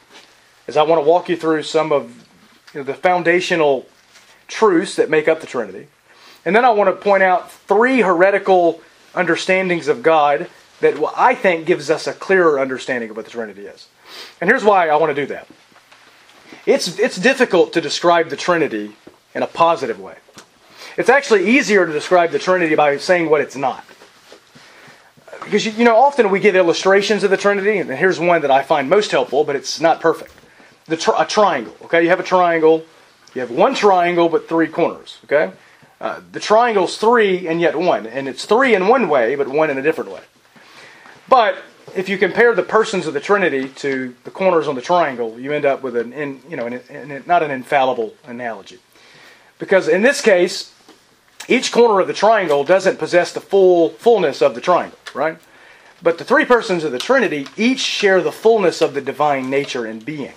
is 0.69 0.77
I 0.77 0.85
want 0.85 1.03
to 1.03 1.09
walk 1.09 1.29
you 1.29 1.37
through 1.37 1.65
some 1.65 1.91
of 1.91 2.25
you 2.73 2.81
know, 2.81 2.85
the 2.85 2.95
foundational 2.95 3.87
truths 4.47 4.95
that 4.97 5.11
make 5.11 5.27
up 5.27 5.41
the 5.41 5.47
Trinity. 5.47 5.89
And 6.45 6.55
then 6.55 6.65
I 6.65 6.71
want 6.71 6.89
to 6.89 7.03
point 7.03 7.23
out 7.23 7.51
three 7.51 8.01
heretical 8.01 8.81
understandings 9.15 9.89
of 9.89 10.03
God 10.03 10.49
that 10.81 10.95
I 11.17 11.35
think 11.35 11.67
gives 11.67 11.91
us 11.91 12.07
a 12.07 12.13
clearer 12.13 12.61
understanding 12.61 13.11
of 13.11 13.17
what 13.17 13.25
the 13.25 13.33
Trinity 13.33 13.63
is. 13.63 13.89
And 14.41 14.49
here's 14.49 14.63
why 14.63 14.89
I 14.89 14.97
want 14.97 15.15
to 15.15 15.21
do 15.21 15.27
that. 15.27 15.49
It's, 16.67 16.99
it's 16.99 17.17
difficult 17.17 17.73
to 17.73 17.81
describe 17.81 18.29
the 18.29 18.37
Trinity 18.37 18.97
in 19.35 19.43
a 19.43 19.47
positive 19.47 19.99
way. 19.99 20.17
It's 20.97 21.09
actually 21.09 21.49
easier 21.49 21.87
to 21.87 21.93
describe 21.93 22.31
the 22.31 22.39
Trinity 22.39 22.75
by 22.75 22.97
saying 22.99 23.29
what 23.31 23.41
it's 23.41 23.57
not. 23.57 23.85
Because, 25.45 25.67
you 25.67 25.85
know, 25.85 25.97
often 25.97 26.31
we 26.31 26.41
give 26.41 26.57
illustrations 26.57 27.25
of 27.25 27.31
the 27.31 27.37
Trinity, 27.37 27.79
and 27.79 27.91
here's 27.91 28.21
one 28.21 28.43
that 28.43 28.51
I 28.51 28.63
find 28.63 28.91
most 28.91 29.11
helpful, 29.11 29.45
but 29.45 29.57
it's 29.57 29.81
not 29.81 30.01
perfect. 30.01 30.33
The 30.89 30.97
tri- 30.97 31.23
a 31.23 31.27
triangle, 31.27 31.77
okay? 31.85 32.03
You 32.03 32.09
have 32.09 32.21
a 32.21 32.25
triangle, 32.25 32.85
you 33.35 33.41
have 33.41 33.51
one 33.51 33.75
triangle 33.75 34.29
but 34.29 34.49
three 34.49 34.69
corners, 34.69 35.19
okay? 35.25 35.53
Uh, 36.01 36.21
the 36.33 36.41
triangle's 36.41 36.97
three 36.97 37.47
and 37.47 37.61
yet 37.61 37.77
one, 37.77 38.07
and 38.07 38.29
it's 38.29 38.45
three 38.45 38.75
in 38.75 38.89
one 38.89 39.09
way, 39.09 39.35
but 39.35 39.49
one 39.49 39.69
in 39.71 39.79
a 39.79 39.83
different 39.83 40.11
way. 40.11 40.23
But 41.29 41.59
if 41.95 42.09
you 42.09 42.19
compare 42.19 42.55
the 42.55 42.63
persons 42.63 43.07
of 43.07 43.15
the 43.15 43.21
Trinity 43.21 43.69
to 43.69 44.15
the 44.25 44.31
corners 44.31 44.69
on 44.69 44.75
the 44.75 44.83
triangle, 44.83 45.39
you 45.39 45.53
end 45.53 45.65
up 45.65 45.83
with 45.83 45.97
an, 45.97 46.13
in, 46.13 46.41
you 46.49 46.57
know, 46.57 46.67
an, 46.67 46.81
an, 46.89 47.25
not 47.27 47.43
an 47.43 47.51
infallible 47.51 48.15
analogy. 48.25 48.79
Because 49.59 49.89
in 49.89 50.03
this 50.03 50.21
case, 50.21 50.73
each 51.49 51.73
corner 51.73 52.01
of 52.01 52.07
the 52.07 52.15
triangle 52.15 52.65
doesn't 52.65 52.99
possess 52.99 53.33
the 53.33 53.41
full 53.41 53.91
fullness 53.91 54.41
of 54.41 54.55
the 54.55 54.61
triangle, 54.61 54.99
right? 55.15 55.39
But 56.03 56.19
the 56.19 56.25
three 56.25 56.45
persons 56.45 56.85
of 56.85 56.93
the 56.93 56.99
Trinity 56.99 57.47
each 57.57 57.81
share 57.81 58.23
the 58.23 58.33
fullness 58.33 58.81
of 58.81 58.95
the 58.95 59.01
divine 59.01 59.51
nature 59.51 59.85
and 59.85 60.05
being. 60.05 60.35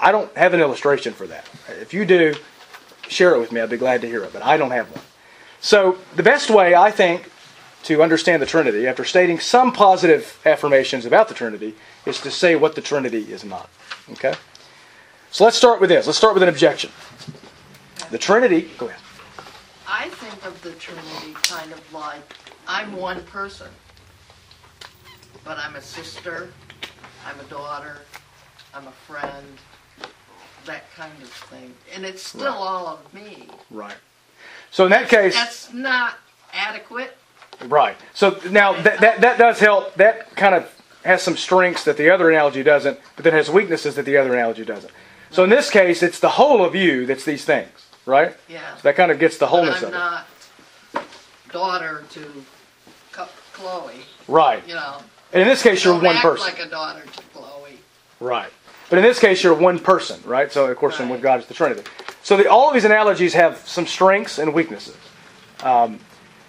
I 0.00 0.12
don't 0.12 0.34
have 0.36 0.54
an 0.54 0.60
illustration 0.60 1.12
for 1.12 1.26
that. 1.26 1.48
If 1.80 1.92
you 1.92 2.04
do, 2.04 2.34
share 3.08 3.34
it 3.34 3.40
with 3.40 3.52
me. 3.52 3.60
I'd 3.60 3.70
be 3.70 3.76
glad 3.76 4.00
to 4.02 4.06
hear 4.06 4.22
it, 4.24 4.32
but 4.32 4.42
I 4.42 4.56
don't 4.56 4.70
have 4.70 4.90
one. 4.90 5.04
So, 5.60 5.98
the 6.14 6.22
best 6.22 6.50
way, 6.50 6.74
I 6.74 6.90
think, 6.90 7.30
to 7.84 8.02
understand 8.02 8.40
the 8.42 8.46
Trinity, 8.46 8.86
after 8.86 9.04
stating 9.04 9.40
some 9.40 9.72
positive 9.72 10.40
affirmations 10.44 11.04
about 11.04 11.28
the 11.28 11.34
Trinity, 11.34 11.74
is 12.06 12.20
to 12.20 12.30
say 12.30 12.54
what 12.54 12.74
the 12.74 12.80
Trinity 12.80 13.32
is 13.32 13.44
not. 13.44 13.68
Okay? 14.12 14.34
So 15.30 15.44
let's 15.44 15.56
start 15.56 15.80
with 15.80 15.90
this. 15.90 16.06
Let's 16.06 16.18
start 16.18 16.34
with 16.34 16.42
an 16.42 16.48
objection. 16.48 16.90
The 18.10 18.18
Trinity, 18.18 18.70
go 18.78 18.86
ahead. 18.86 19.00
I 19.86 20.08
think 20.08 20.44
of 20.46 20.60
the 20.62 20.72
Trinity 20.72 21.34
kind 21.42 21.72
of 21.72 21.92
like 21.92 22.22
I'm 22.66 22.94
one 22.96 23.22
person, 23.24 23.68
but 25.44 25.58
I'm 25.58 25.76
a 25.76 25.82
sister, 25.82 26.50
I'm 27.26 27.38
a 27.40 27.44
daughter, 27.44 27.98
I'm 28.74 28.86
a 28.86 28.92
friend, 28.92 29.46
that 30.68 30.84
kind 30.94 31.12
of 31.22 31.28
thing. 31.28 31.74
And 31.94 32.04
it's 32.06 32.22
still 32.22 32.44
Right. 32.44 32.54
all 32.56 32.86
of 32.86 33.12
me. 33.14 33.48
Right. 33.70 33.96
So 34.70 34.84
in 34.84 34.90
that 34.90 35.08
case, 35.08 35.34
That's 35.34 35.72
not 35.72 36.14
adequate. 36.52 37.16
right. 37.66 37.96
So 38.14 38.38
now 38.50 38.72
that, 38.82 39.00
that, 39.00 39.20
that 39.22 39.38
does 39.38 39.58
help. 39.58 39.94
That 39.96 40.34
kind 40.36 40.54
of 40.54 40.70
has 41.04 41.22
some 41.22 41.36
strengths 41.36 41.84
that 41.84 41.96
the 41.96 42.10
other 42.10 42.30
analogy 42.30 42.62
doesn't, 42.62 42.98
but 43.16 43.24
then 43.24 43.32
has 43.32 43.50
weaknesses 43.50 43.94
that 43.96 44.04
the 44.04 44.16
other 44.16 44.32
analogy 44.34 44.64
doesn't. 44.64 44.92
So 45.30 45.44
in 45.44 45.50
this 45.50 45.70
case, 45.70 46.02
it's 46.02 46.20
the 46.20 46.28
whole 46.30 46.64
of 46.64 46.74
you 46.74 47.04
that's 47.06 47.24
these 47.24 47.44
things, 47.44 47.68
right? 48.06 48.34
Yeah. 48.48 48.74
So 48.76 48.82
that 48.82 48.96
kind 48.96 49.10
of 49.10 49.18
gets 49.18 49.38
the 49.38 49.46
wholeness 49.46 49.82
of 49.82 49.88
it. 49.88 49.92
not 49.92 50.26
daughter 51.50 52.04
to 52.10 52.44
Chloe, 53.52 53.94
Right. 54.28 54.62
you 54.68 54.74
know. 54.74 54.98
And 55.32 55.42
in 55.42 55.48
this 55.48 55.62
case, 55.62 55.84
you're 55.84 55.98
one 55.98 56.16
person. 56.18 56.46
like 56.46 56.60
a 56.60 56.68
daughter 56.68 57.02
to 57.02 57.22
Chloe. 57.34 57.78
Right. 58.20 58.50
But 58.90 58.98
in 58.98 59.04
this 59.04 59.18
case, 59.18 59.42
you're 59.42 59.54
one 59.54 59.78
person, 59.78 60.20
right? 60.24 60.50
So, 60.50 60.66
of 60.66 60.76
course, 60.76 60.98
and 61.00 61.10
with 61.10 61.20
God, 61.20 61.40
it's 61.40 61.48
the 61.48 61.54
Trinity. 61.54 61.82
So, 62.22 62.36
the, 62.36 62.50
all 62.50 62.68
of 62.68 62.74
these 62.74 62.84
analogies 62.84 63.34
have 63.34 63.58
some 63.58 63.86
strengths 63.86 64.38
and 64.38 64.54
weaknesses. 64.54 64.96
Um, 65.62 66.00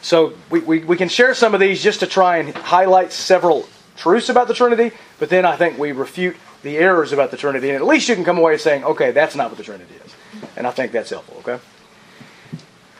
so, 0.01 0.33
we, 0.49 0.61
we, 0.61 0.79
we 0.79 0.95
can 0.95 1.09
share 1.09 1.33
some 1.33 1.53
of 1.53 1.59
these 1.59 1.83
just 1.83 1.99
to 1.99 2.07
try 2.07 2.37
and 2.37 2.55
highlight 2.55 3.11
several 3.11 3.67
truths 3.97 4.29
about 4.29 4.47
the 4.47 4.53
Trinity, 4.53 4.95
but 5.19 5.29
then 5.29 5.45
I 5.45 5.57
think 5.57 5.77
we 5.77 5.91
refute 5.91 6.37
the 6.63 6.77
errors 6.77 7.11
about 7.11 7.31
the 7.31 7.37
Trinity, 7.37 7.69
and 7.69 7.77
at 7.77 7.85
least 7.85 8.07
you 8.07 8.15
can 8.15 8.23
come 8.23 8.37
away 8.37 8.57
saying, 8.57 8.83
okay, 8.85 9.11
that's 9.11 9.35
not 9.35 9.49
what 9.49 9.57
the 9.57 9.63
Trinity 9.63 9.95
is. 10.05 10.15
And 10.55 10.65
I 10.65 10.71
think 10.71 10.93
that's 10.93 11.09
helpful, 11.09 11.37
okay? 11.39 11.61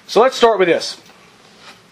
So, 0.08 0.21
let's 0.21 0.36
start 0.36 0.60
with 0.60 0.67
this. 0.67 1.02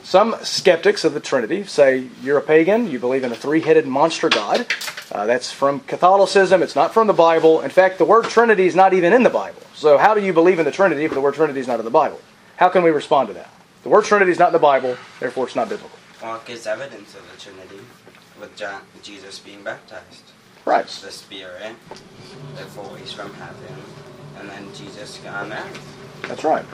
Some 0.03 0.35
skeptics 0.41 1.03
of 1.03 1.13
the 1.13 1.19
Trinity 1.19 1.63
say 1.65 2.07
you're 2.21 2.37
a 2.37 2.41
pagan, 2.41 2.89
you 2.89 2.99
believe 2.99 3.23
in 3.23 3.31
a 3.31 3.35
three 3.35 3.61
headed 3.61 3.85
monster 3.85 4.29
God. 4.29 4.65
Uh, 5.11 5.25
that's 5.25 5.51
from 5.51 5.79
Catholicism, 5.81 6.61
it's 6.61 6.75
not 6.75 6.93
from 6.93 7.07
the 7.07 7.13
Bible. 7.13 7.61
In 7.61 7.69
fact, 7.69 7.97
the 7.97 8.05
word 8.05 8.25
Trinity 8.25 8.67
is 8.67 8.75
not 8.75 8.93
even 8.93 9.13
in 9.13 9.23
the 9.23 9.29
Bible. 9.29 9.61
So, 9.73 9.97
how 9.97 10.13
do 10.13 10.21
you 10.21 10.33
believe 10.33 10.59
in 10.59 10.65
the 10.65 10.71
Trinity 10.71 11.05
if 11.05 11.13
the 11.13 11.21
word 11.21 11.35
Trinity 11.35 11.59
is 11.59 11.67
not 11.67 11.79
in 11.79 11.85
the 11.85 11.91
Bible? 11.91 12.19
How 12.57 12.69
can 12.69 12.83
we 12.83 12.89
respond 12.89 13.27
to 13.29 13.33
that? 13.35 13.49
The 13.83 13.89
word 13.89 14.05
Trinity 14.05 14.31
is 14.31 14.39
not 14.39 14.47
in 14.47 14.53
the 14.53 14.59
Bible, 14.59 14.97
therefore 15.19 15.45
it's 15.45 15.55
not 15.55 15.69
biblical. 15.69 15.97
Well, 16.21 16.35
it 16.35 16.45
gives 16.45 16.67
evidence 16.67 17.15
of 17.15 17.21
the 17.31 17.39
Trinity 17.39 17.79
with 18.39 18.55
John, 18.55 18.81
Jesus 19.03 19.39
being 19.39 19.63
baptized. 19.63 20.23
Right. 20.65 20.85
The 20.87 21.11
Spirit, 21.11 21.75
the 22.57 22.65
voice 22.65 23.13
from 23.13 23.33
heaven, 23.35 23.75
and 24.39 24.49
then 24.49 24.67
Jesus 24.73 25.23
on 25.25 25.53
earth. 25.53 25.97
That's 26.23 26.43
right. 26.43 26.65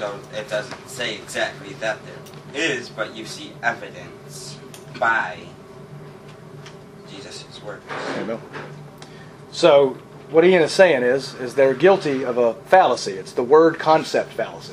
So 0.00 0.18
it 0.34 0.48
doesn't 0.48 0.88
say 0.88 1.16
exactly 1.16 1.74
that 1.74 1.98
there 2.06 2.62
is, 2.62 2.88
but 2.88 3.14
you 3.14 3.26
see 3.26 3.52
evidence 3.62 4.56
by 4.98 5.38
Jesus' 7.10 7.62
work. 7.62 7.82
Amen. 8.16 8.40
So, 9.52 9.98
what 10.30 10.42
Ian 10.46 10.62
is 10.62 10.72
saying 10.72 11.02
is, 11.02 11.34
is 11.34 11.54
they're 11.54 11.74
guilty 11.74 12.24
of 12.24 12.38
a 12.38 12.54
fallacy. 12.54 13.12
It's 13.12 13.32
the 13.32 13.42
word 13.42 13.78
concept 13.78 14.32
fallacy. 14.32 14.72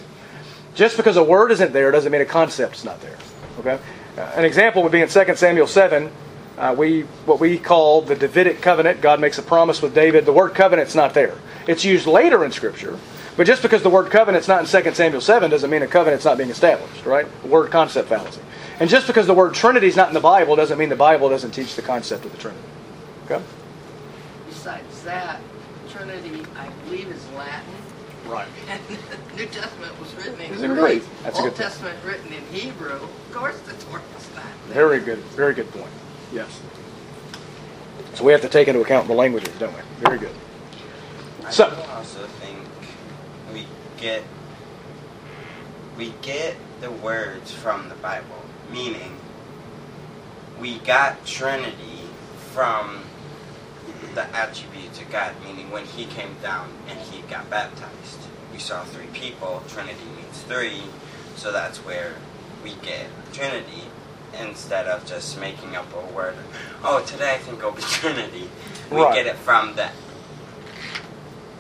Just 0.75 0.95
because 0.95 1.17
a 1.17 1.23
word 1.23 1.51
isn't 1.51 1.73
there 1.73 1.91
doesn't 1.91 2.09
mean 2.09 2.21
a 2.21 2.25
concept's 2.25 2.85
not 2.85 3.01
there. 3.01 3.17
Okay. 3.59 3.79
Uh, 4.17 4.21
an 4.35 4.45
example 4.45 4.81
would 4.81 4.93
be 4.93 5.01
in 5.01 5.09
2 5.09 5.35
Samuel 5.35 5.67
7. 5.67 6.09
Uh, 6.57 6.73
we 6.77 7.01
what 7.25 7.41
we 7.41 7.57
call 7.57 8.01
the 8.01 8.15
Davidic 8.15 8.61
covenant. 8.61 9.01
God 9.01 9.19
makes 9.19 9.37
a 9.37 9.43
promise 9.43 9.81
with 9.81 9.93
David. 9.93 10.25
The 10.25 10.31
word 10.31 10.55
covenant's 10.55 10.95
not 10.95 11.13
there. 11.13 11.35
It's 11.67 11.83
used 11.83 12.07
later 12.07 12.45
in 12.45 12.53
Scripture, 12.53 12.97
but 13.37 13.47
just 13.47 13.61
because 13.61 13.83
the 13.83 13.89
word 13.89 14.11
covenant's 14.11 14.47
not 14.47 14.59
in 14.75 14.83
2 14.83 14.93
Samuel 14.93 15.21
7 15.21 15.49
doesn't 15.49 15.69
mean 15.69 15.83
a 15.83 15.87
covenant's 15.87 16.25
not 16.25 16.37
being 16.37 16.49
established. 16.49 17.05
Right? 17.05 17.25
Word 17.45 17.71
concept 17.71 18.09
fallacy. 18.09 18.41
And 18.79 18.89
just 18.89 19.07
because 19.07 19.25
the 19.27 19.33
word 19.33 19.53
Trinity 19.53 19.87
is 19.87 19.95
not 19.95 20.09
in 20.09 20.13
the 20.13 20.19
Bible 20.19 20.55
doesn't 20.55 20.77
mean 20.77 20.89
the 20.89 20.95
Bible 20.95 21.29
doesn't 21.29 21.51
teach 21.51 21.75
the 21.75 21.81
concept 21.81 22.25
of 22.25 22.31
the 22.31 22.37
Trinity. 22.37 22.63
Okay? 23.25 23.43
Besides 24.49 25.03
that, 25.03 25.39
Trinity, 25.89 26.43
I 26.57 26.69
believe, 26.85 27.07
is 27.09 27.25
Latin. 27.31 27.63
Right. 28.27 28.47
And 28.69 28.81
the 28.87 29.35
New 29.37 29.45
Testament 29.47 29.99
was 29.99 30.13
written 30.15 30.41
in 30.41 30.53
It's 30.53 30.61
in 30.61 30.71
Greek. 30.73 31.01
Greek. 31.01 31.03
That's 31.23 31.39
a 31.39 31.41
Old 31.41 31.49
good 31.51 31.57
thing. 31.57 31.65
Testament 31.67 31.97
written 32.05 32.33
in 32.33 32.43
Hebrew. 32.51 32.91
Of 32.93 33.31
course, 33.31 33.57
the 33.61 33.73
Torah 33.85 34.01
is 34.17 34.29
not. 34.35 34.43
Very 34.67 34.99
good. 34.99 35.19
Very 35.19 35.53
good 35.53 35.71
point. 35.71 35.87
Yes. 36.33 36.59
So 38.15 38.23
we 38.25 38.31
have 38.31 38.41
to 38.41 38.49
take 38.49 38.67
into 38.67 38.81
account 38.81 39.07
the 39.07 39.13
languages, 39.13 39.53
don't 39.59 39.73
we? 39.73 39.81
Very 40.01 40.17
good. 40.17 40.33
I 41.45 41.51
So- 41.51 41.69
do 41.69 41.75
also 41.91 42.25
think 42.41 42.57
we 43.53 43.65
get 43.97 44.23
we 45.97 46.13
get 46.21 46.55
the 46.81 46.91
words 46.91 47.51
from 47.51 47.89
the 47.89 47.95
Bible, 47.95 48.43
meaning 48.71 49.17
we 50.59 50.79
got 50.79 51.25
Trinity 51.25 52.01
from 52.53 52.99
the 54.13 54.23
attributes 54.35 54.99
of 54.99 55.09
God, 55.11 55.33
meaning 55.43 55.71
when 55.71 55.85
He 55.85 56.05
came 56.05 56.35
down 56.41 56.69
and 56.87 56.99
He 56.99 57.21
got 57.23 57.49
baptized, 57.49 58.19
we 58.51 58.59
saw 58.59 58.83
three 58.83 59.07
people. 59.07 59.63
Trinity 59.67 60.05
means 60.15 60.41
three, 60.43 60.83
so 61.35 61.51
that's 61.51 61.79
where 61.79 62.13
we 62.63 62.73
get 62.81 63.07
Trinity 63.33 63.83
instead 64.39 64.87
of 64.87 65.05
just 65.05 65.39
making 65.39 65.75
up 65.75 65.87
a 65.93 66.13
word. 66.13 66.35
Oh, 66.83 67.03
today 67.05 67.35
I 67.35 67.37
think 67.37 67.59
it'll 67.59 67.71
be 67.71 67.81
Trinity. 68.01 68.49
We 68.91 68.97
Right. 69.01 69.15
get 69.15 69.25
it 69.27 69.35
from 69.37 69.75
the 69.75 69.89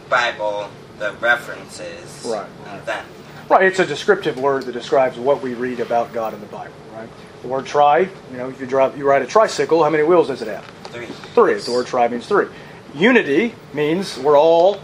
Bible, 0.09 0.69
the 0.99 1.13
references, 1.19 2.25
Right. 2.25 2.47
and 2.67 2.85
then 2.85 3.03
Right, 3.49 3.63
it's 3.63 3.79
a 3.79 3.85
descriptive 3.85 4.37
word 4.37 4.63
that 4.63 4.73
describes 4.73 5.17
what 5.17 5.41
we 5.41 5.53
read 5.53 5.79
about 5.79 6.11
God 6.11 6.33
in 6.33 6.41
the 6.41 6.47
Bible, 6.47 6.73
right? 6.93 7.07
The 7.43 7.47
word 7.47 7.65
tri, 7.65 7.99
you 7.99 8.37
know, 8.37 8.49
if 8.49 8.59
you 8.59 8.67
drive 8.67 8.97
you 8.97 9.07
ride 9.07 9.21
a 9.21 9.25
tricycle, 9.27 9.83
how 9.83 9.89
many 9.89 10.03
wheels 10.03 10.27
does 10.27 10.41
it 10.41 10.47
have? 10.49 10.65
three. 10.91 11.05
Three. 11.05 11.53
The 11.53 11.71
word 11.71 11.87
tri 11.87 12.07
means 12.07 12.27
three. 12.27 12.47
Unity 12.95 13.53
means 13.73 14.17
we're 14.17 14.37
all 14.37 14.79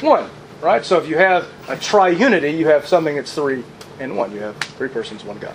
one, 0.00 0.30
right? 0.60 0.84
So 0.84 0.98
if 0.98 1.08
you 1.08 1.16
have 1.18 1.46
a 1.68 1.76
tri-unity, 1.76 2.50
you 2.50 2.68
have 2.68 2.86
something 2.86 3.16
that's 3.16 3.34
three 3.34 3.64
and 3.98 4.16
one. 4.16 4.32
You 4.32 4.40
have 4.40 4.56
three 4.56 4.88
persons, 4.88 5.24
one 5.24 5.38
God. 5.38 5.54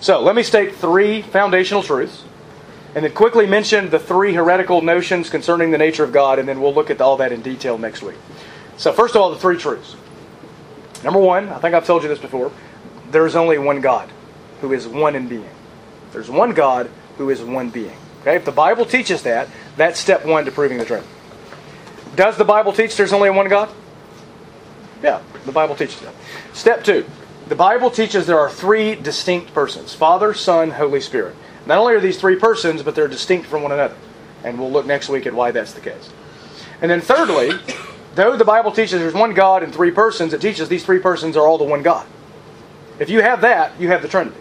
So 0.00 0.20
let 0.20 0.34
me 0.34 0.42
state 0.42 0.74
three 0.74 1.22
foundational 1.22 1.82
truths, 1.82 2.24
and 2.94 3.04
then 3.04 3.12
quickly 3.12 3.46
mention 3.46 3.90
the 3.90 3.98
three 3.98 4.34
heretical 4.34 4.82
notions 4.82 5.30
concerning 5.30 5.70
the 5.70 5.78
nature 5.78 6.04
of 6.04 6.12
God, 6.12 6.38
and 6.38 6.48
then 6.48 6.60
we'll 6.60 6.74
look 6.74 6.90
at 6.90 7.00
all 7.00 7.16
that 7.18 7.32
in 7.32 7.40
detail 7.40 7.78
next 7.78 8.02
week. 8.02 8.16
So 8.76 8.92
first 8.92 9.14
of 9.14 9.22
all, 9.22 9.30
the 9.30 9.38
three 9.38 9.56
truths. 9.56 9.96
Number 11.02 11.20
one, 11.20 11.48
I 11.48 11.58
think 11.58 11.74
I've 11.74 11.86
told 11.86 12.02
you 12.02 12.08
this 12.08 12.18
before. 12.18 12.50
There 13.10 13.26
is 13.26 13.36
only 13.36 13.58
one 13.58 13.80
God, 13.80 14.10
who 14.60 14.72
is 14.72 14.88
one 14.88 15.14
in 15.14 15.28
being. 15.28 15.48
There's 16.12 16.30
one 16.30 16.52
God 16.54 16.90
who 17.18 17.30
is 17.30 17.42
one 17.42 17.70
being. 17.70 17.96
Okay, 18.22 18.36
if 18.36 18.44
the 18.44 18.52
Bible 18.52 18.86
teaches 18.86 19.22
that, 19.22 19.48
that's 19.76 20.00
step 20.00 20.24
one 20.24 20.44
to 20.46 20.50
proving 20.50 20.78
the 20.78 20.84
Trinity. 20.84 21.08
Does 22.16 22.36
the 22.36 22.44
Bible 22.44 22.72
teach 22.72 22.96
there's 22.96 23.12
only 23.12 23.30
one 23.30 23.48
God? 23.48 23.68
Yeah, 25.02 25.20
the 25.44 25.52
Bible 25.52 25.76
teaches 25.76 26.00
that. 26.00 26.14
Step 26.54 26.84
two, 26.84 27.04
the 27.48 27.54
Bible 27.54 27.90
teaches 27.90 28.26
there 28.26 28.38
are 28.38 28.48
three 28.48 28.94
distinct 28.94 29.52
persons 29.52 29.94
Father, 29.94 30.32
Son, 30.32 30.70
Holy 30.70 31.00
Spirit. 31.00 31.36
Not 31.66 31.78
only 31.78 31.94
are 31.94 32.00
these 32.00 32.18
three 32.18 32.36
persons, 32.36 32.82
but 32.82 32.94
they're 32.94 33.08
distinct 33.08 33.46
from 33.46 33.62
one 33.62 33.72
another. 33.72 33.96
And 34.42 34.58
we'll 34.58 34.70
look 34.70 34.86
next 34.86 35.08
week 35.08 35.26
at 35.26 35.34
why 35.34 35.50
that's 35.50 35.72
the 35.72 35.80
case. 35.80 36.10
And 36.80 36.90
then 36.90 37.00
thirdly, 37.00 37.58
though 38.14 38.36
the 38.36 38.44
Bible 38.44 38.72
teaches 38.72 39.00
there's 39.00 39.14
one 39.14 39.34
God 39.34 39.62
and 39.62 39.72
three 39.72 39.90
persons, 39.90 40.32
it 40.32 40.40
teaches 40.40 40.68
these 40.68 40.84
three 40.84 40.98
persons 40.98 41.36
are 41.36 41.46
all 41.46 41.58
the 41.58 41.64
one 41.64 41.82
God. 41.82 42.06
If 42.98 43.10
you 43.10 43.22
have 43.22 43.40
that, 43.40 43.78
you 43.80 43.88
have 43.88 44.02
the 44.02 44.08
Trinity. 44.08 44.36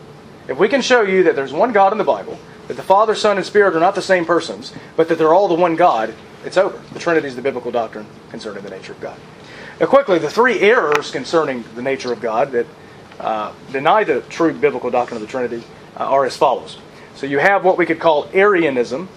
If 0.48 0.58
we 0.58 0.68
can 0.68 0.82
show 0.82 1.02
you 1.02 1.24
that 1.24 1.36
there's 1.36 1.54
one 1.54 1.72
God 1.72 1.92
in 1.92 1.98
the 1.98 2.04
Bible, 2.04 2.38
that 2.68 2.76
the 2.76 2.84
Father, 2.84 3.16
Son, 3.16 3.38
and 3.38 3.46
Spirit 3.46 3.76
are 3.76 3.80
not 3.80 3.96
the 3.96 4.02
same 4.02 4.26
persons, 4.26 4.74
but 4.96 5.08
that 5.10 5.18
they're 5.18 5.34
all 5.34 5.48
the 5.48 5.54
one 5.54 5.76
God, 5.76 6.14
it's 6.46 6.58
over. 6.58 6.82
The 6.94 7.00
Trinity 7.00 7.28
is 7.28 7.36
the 7.36 7.42
biblical 7.42 7.72
doctrine 7.72 8.06
concerning 8.30 8.64
the 8.64 8.70
nature 8.70 8.92
of 8.92 9.00
God. 9.00 9.18
Now, 9.80 9.88
quickly, 9.88 10.20
the 10.20 10.30
three 10.30 10.60
errors 10.60 11.12
concerning 11.12 11.64
the 11.76 11.82
nature 11.82 12.14
of 12.14 12.22
God 12.22 12.52
that 12.52 12.68
uh, 13.20 13.54
deny 13.72 14.04
the 14.04 14.22
true 14.22 14.54
biblical 14.54 14.92
doctrine 14.92 15.16
of 15.18 15.22
the 15.22 15.32
Trinity 15.32 15.64
uh, 15.98 16.04
are 16.04 16.26
as 16.26 16.38
follows. 16.38 16.78
So 17.16 17.26
you 17.26 17.40
have 17.40 17.64
what 17.64 17.78
we 17.78 17.86
could 17.86 18.00
call 18.00 18.28
Arianism. 18.34 19.10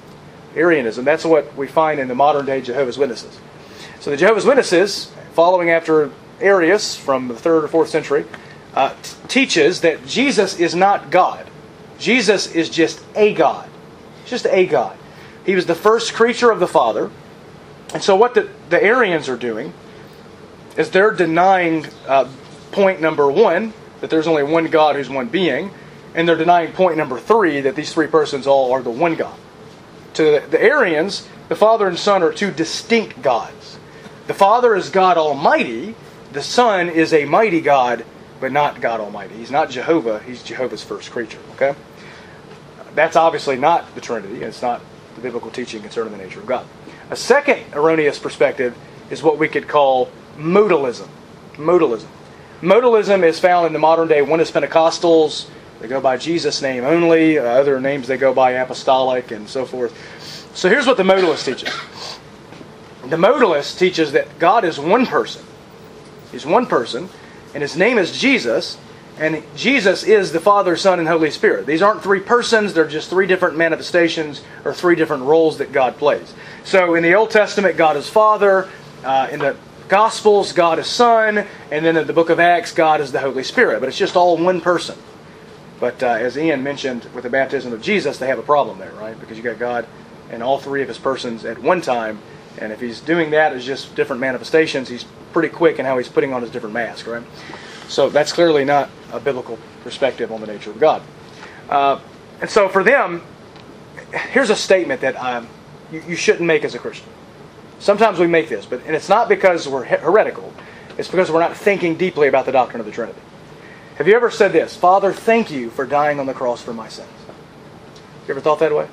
Arianism, 0.55 1.05
that's 1.05 1.25
what 1.25 1.55
we 1.57 1.67
find 1.67 2.01
in 2.01 2.09
the 2.09 2.15
modern 2.15 2.47
day 2.47 2.61
Jehovah's 2.61 2.97
Witnesses. 2.97 3.39
So 4.07 4.13
the 4.13 4.17
Jehovah's 4.17 4.45
Witnesses, 4.45 5.11
following 5.33 5.71
after 5.71 6.13
Arius 6.41 6.95
from 6.95 7.27
the 7.27 7.35
third 7.35 7.65
or 7.65 7.67
fourth 7.67 7.89
century, 7.89 8.25
uh, 8.73 8.95
t- 9.03 9.17
teaches 9.27 9.81
that 9.81 10.07
Jesus 10.07 10.61
is 10.61 10.77
not 10.77 11.11
God. 11.11 11.45
Jesus 11.99 12.55
is 12.55 12.71
just 12.71 13.03
a 13.17 13.35
God. 13.35 13.69
Just 14.25 14.47
a 14.47 14.65
God. 14.65 14.97
He 15.45 15.57
was 15.57 15.67
the 15.67 15.75
first 15.75 16.15
creature 16.15 16.53
of 16.53 16.61
the 16.61 16.69
Father. 16.69 17.11
And 17.95 18.01
so 18.01 18.15
what 18.15 18.35
the, 18.35 18.49
the 18.71 18.81
Arians 18.81 19.29
are 19.29 19.37
doing 19.37 19.73
is 20.77 20.91
they're 20.91 21.11
denying 21.11 21.87
uh, 22.07 22.31
point 22.71 23.01
number 23.01 23.29
one, 23.29 23.73
that 24.03 24.09
there's 24.09 24.29
only 24.29 24.45
one 24.45 24.67
God 24.67 24.95
who's 24.95 25.11
one 25.11 25.27
being, 25.27 25.73
and 26.15 26.29
they're 26.29 26.37
denying 26.37 26.71
point 26.71 26.97
number 26.97 27.19
three, 27.19 27.61
that 27.63 27.75
these 27.75 27.93
three 27.93 28.07
persons 28.07 28.47
all 28.47 28.71
are 28.71 28.83
the 28.83 28.89
one 28.89 29.17
God. 29.17 29.37
To 30.15 30.23
the, 30.23 30.47
the 30.49 30.63
Arians, 30.63 31.27
the 31.49 31.57
Father 31.57 31.89
and 31.89 31.99
Son 31.99 32.23
are 32.23 32.33
two 32.33 32.53
distinct 32.53 33.21
gods. 33.21 33.76
The 34.27 34.35
Father 34.35 34.75
is 34.75 34.91
God 34.91 35.17
Almighty, 35.17 35.95
the 36.33 36.43
Son 36.43 36.89
is 36.89 37.13
a 37.13 37.25
mighty 37.25 37.61
God, 37.61 38.05
but 38.41 38.51
not 38.51 38.81
God 38.81 39.01
Almighty. 39.01 39.37
He's 39.37 39.53
not 39.53 39.71
Jehovah, 39.71 40.21
he's 40.21 40.43
Jehovah's 40.43 40.83
first 40.83 41.11
creature. 41.13 41.39
Okay? 41.55 41.75
That's 42.95 43.15
obviously 43.15 43.57
not 43.57 43.95
the 43.95 44.01
Trinity, 44.01 44.43
it's 44.43 44.63
not 44.63 44.81
the 45.15 45.21
biblical 45.21 45.51
teaching 45.51 45.81
concerning 45.81 46.13
the 46.13 46.19
nature 46.19 46.41
of 46.41 46.47
God. 46.47 46.67
A 47.11 47.17
second 47.17 47.63
erroneous 47.73 48.19
perspective 48.19 48.77
is 49.11 49.23
what 49.23 49.39
we 49.39 49.49
could 49.49 49.69
call 49.69 50.11
modalism. 50.37 51.09
Modalism. 51.55 52.09
Modalism 52.61 53.23
is 53.23 53.39
found 53.39 53.67
in 53.67 53.73
the 53.73 53.79
modern 53.79 54.09
day 54.09 54.23
Oneness 54.23 54.51
Pentecostals. 54.51 55.49
They 55.81 55.89
go 55.89 56.01
by 56.01 56.17
Jesus' 56.17 56.63
name 56.63 56.85
only. 56.85 57.39
Uh, 57.39 57.45
other 57.45 57.81
names 57.81 58.09
they 58.09 58.17
go 58.17 58.35
by 58.35 58.53
apostolic 58.53 59.31
and 59.31 59.49
so 59.49 59.65
forth. 59.65 59.95
So 60.57 60.69
here's 60.69 60.87
what 60.87 60.97
the 60.97 61.03
modalist 61.03 61.45
teaches. 61.45 62.19
The 63.09 63.17
modalist 63.17 63.79
teaches 63.79 64.13
that 64.13 64.39
God 64.39 64.65
is 64.65 64.79
one 64.79 65.07
person. 65.07 65.45
He's 66.33 66.45
one 66.45 66.67
person, 66.67 67.09
and 67.55 67.63
his 67.63 67.77
name 67.77 67.99
is 67.99 68.19
Jesus, 68.19 68.79
and 69.19 69.43
Jesus 69.57 70.03
is 70.03 70.33
the 70.33 70.41
Father, 70.41 70.77
Son, 70.77 70.99
and 70.99 71.09
Holy 71.09 71.31
Spirit. 71.31 71.67
These 71.67 71.83
aren't 71.83 72.03
three 72.03 72.21
persons, 72.21 72.75
they're 72.75 72.87
just 72.87 73.09
three 73.09 73.27
different 73.27 73.57
manifestations 73.57 74.43
or 74.65 74.75
three 74.75 74.97
different 74.97 75.23
roles 75.23 75.59
that 75.59 75.73
God 75.73 75.97
plays. 75.97 76.35
So 76.65 76.95
in 76.95 77.03
the 77.03 77.15
Old 77.15 77.31
Testament, 77.31 77.77
God 77.77 77.97
is 77.97 78.09
Father. 78.09 78.69
Uh, 79.05 79.29
in 79.31 79.39
the 79.39 79.57
Gospels, 79.89 80.53
God 80.53 80.79
is 80.79 80.87
Son. 80.87 81.47
And 81.71 81.85
then 81.85 81.97
in 81.97 82.07
the 82.07 82.13
book 82.13 82.29
of 82.29 82.41
Acts, 82.41 82.73
God 82.73 83.01
is 83.01 83.13
the 83.13 83.21
Holy 83.21 83.45
Spirit. 83.45 83.81
But 83.81 83.89
it's 83.89 83.99
just 83.99 84.17
all 84.17 84.37
one 84.37 84.61
person. 84.61 84.99
But 85.79 86.03
uh, 86.03 86.09
as 86.09 86.37
Ian 86.37 86.63
mentioned, 86.63 87.05
with 87.15 87.25
the 87.25 87.31
baptism 87.31 87.73
of 87.73 87.83
Jesus, 87.83 88.19
they 88.19 88.27
have 88.27 88.39
a 88.39 88.43
problem 88.43 88.79
there, 88.79 88.93
right? 88.93 89.19
Because 89.19 89.37
you 89.37 89.43
got 89.43 89.59
God 89.59 89.87
and 90.31 90.43
all 90.43 90.59
three 90.59 90.83
of 90.83 90.89
his 90.89 90.99
persons 90.99 91.45
at 91.45 91.59
one 91.59 91.81
time. 91.81 92.19
And 92.59 92.73
if 92.73 92.81
he's 92.81 93.01
doing 93.01 93.31
that 93.31 93.53
as 93.53 93.65
just 93.65 93.95
different 93.95 94.21
manifestations, 94.21 94.89
he's 94.89 95.05
pretty 95.33 95.49
quick 95.49 95.79
in 95.79 95.85
how 95.85 95.99
he's 95.99 96.09
putting 96.09 96.33
on 96.33 96.43
his 96.43 96.51
different 96.51 96.75
masks, 96.75 97.07
right? 97.07 97.23
So 97.89 98.09
that's 98.09 98.33
clearly 98.33 98.65
not 98.65 98.91
a 99.13 99.21
biblical 99.21 99.59
perspective 99.83 100.33
on 100.33 100.41
the 100.41 100.47
nature 100.47 100.71
of 100.71 100.81
God. 100.81 101.03
Uh, 101.69 102.01
and 102.41 102.49
so 102.49 102.69
for 102.69 102.83
them, 102.83 103.23
here's 104.13 104.51
a 104.51 104.57
statement 104.57 105.01
that 105.03 105.17
um, 105.17 105.49
you, 105.93 106.03
you 106.09 106.17
shouldn't 106.17 106.47
make 106.47 106.65
as 106.65 106.75
a 106.75 106.79
Christian. 106.79 107.09
Sometimes 107.79 108.19
we 108.19 108.27
make 108.27 108.49
this, 108.49 108.65
but 108.65 108.83
and 108.87 108.97
it's 108.97 109.09
not 109.09 109.29
because 109.29 109.69
we're 109.69 109.85
heretical. 109.85 110.53
It's 110.97 111.09
because 111.09 111.31
we're 111.31 111.41
not 111.41 111.57
thinking 111.57 111.97
deeply 111.97 112.27
about 112.29 112.47
the 112.47 112.53
doctrine 112.53 112.81
of 112.81 112.87
the 112.87 112.93
Trinity. 112.93 113.21
Have 113.97 114.09
you 114.09 114.15
ever 114.15 114.31
said 114.31 114.53
this? 114.53 114.77
Father, 114.77 115.13
thank 115.13 115.51
you 115.51 115.71
for 115.71 115.87
dying 115.87 116.19
on 116.19 116.27
the 116.27 116.35
cross 116.35 116.63
for 116.63 116.73
my 116.73 116.89
sins. 116.89 117.09
You 118.27 118.33
ever 118.33 118.41
thought 118.41 118.59
that 118.61 118.75
way? 118.75 118.89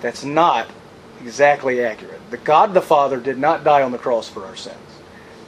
That's 0.00 0.24
not 0.24 0.68
exactly 1.20 1.84
accurate. 1.84 2.20
The 2.30 2.36
God 2.38 2.74
the 2.74 2.82
Father 2.82 3.18
did 3.18 3.38
not 3.38 3.64
die 3.64 3.82
on 3.82 3.92
the 3.92 3.98
cross 3.98 4.28
for 4.28 4.44
our 4.44 4.56
sins. 4.56 4.76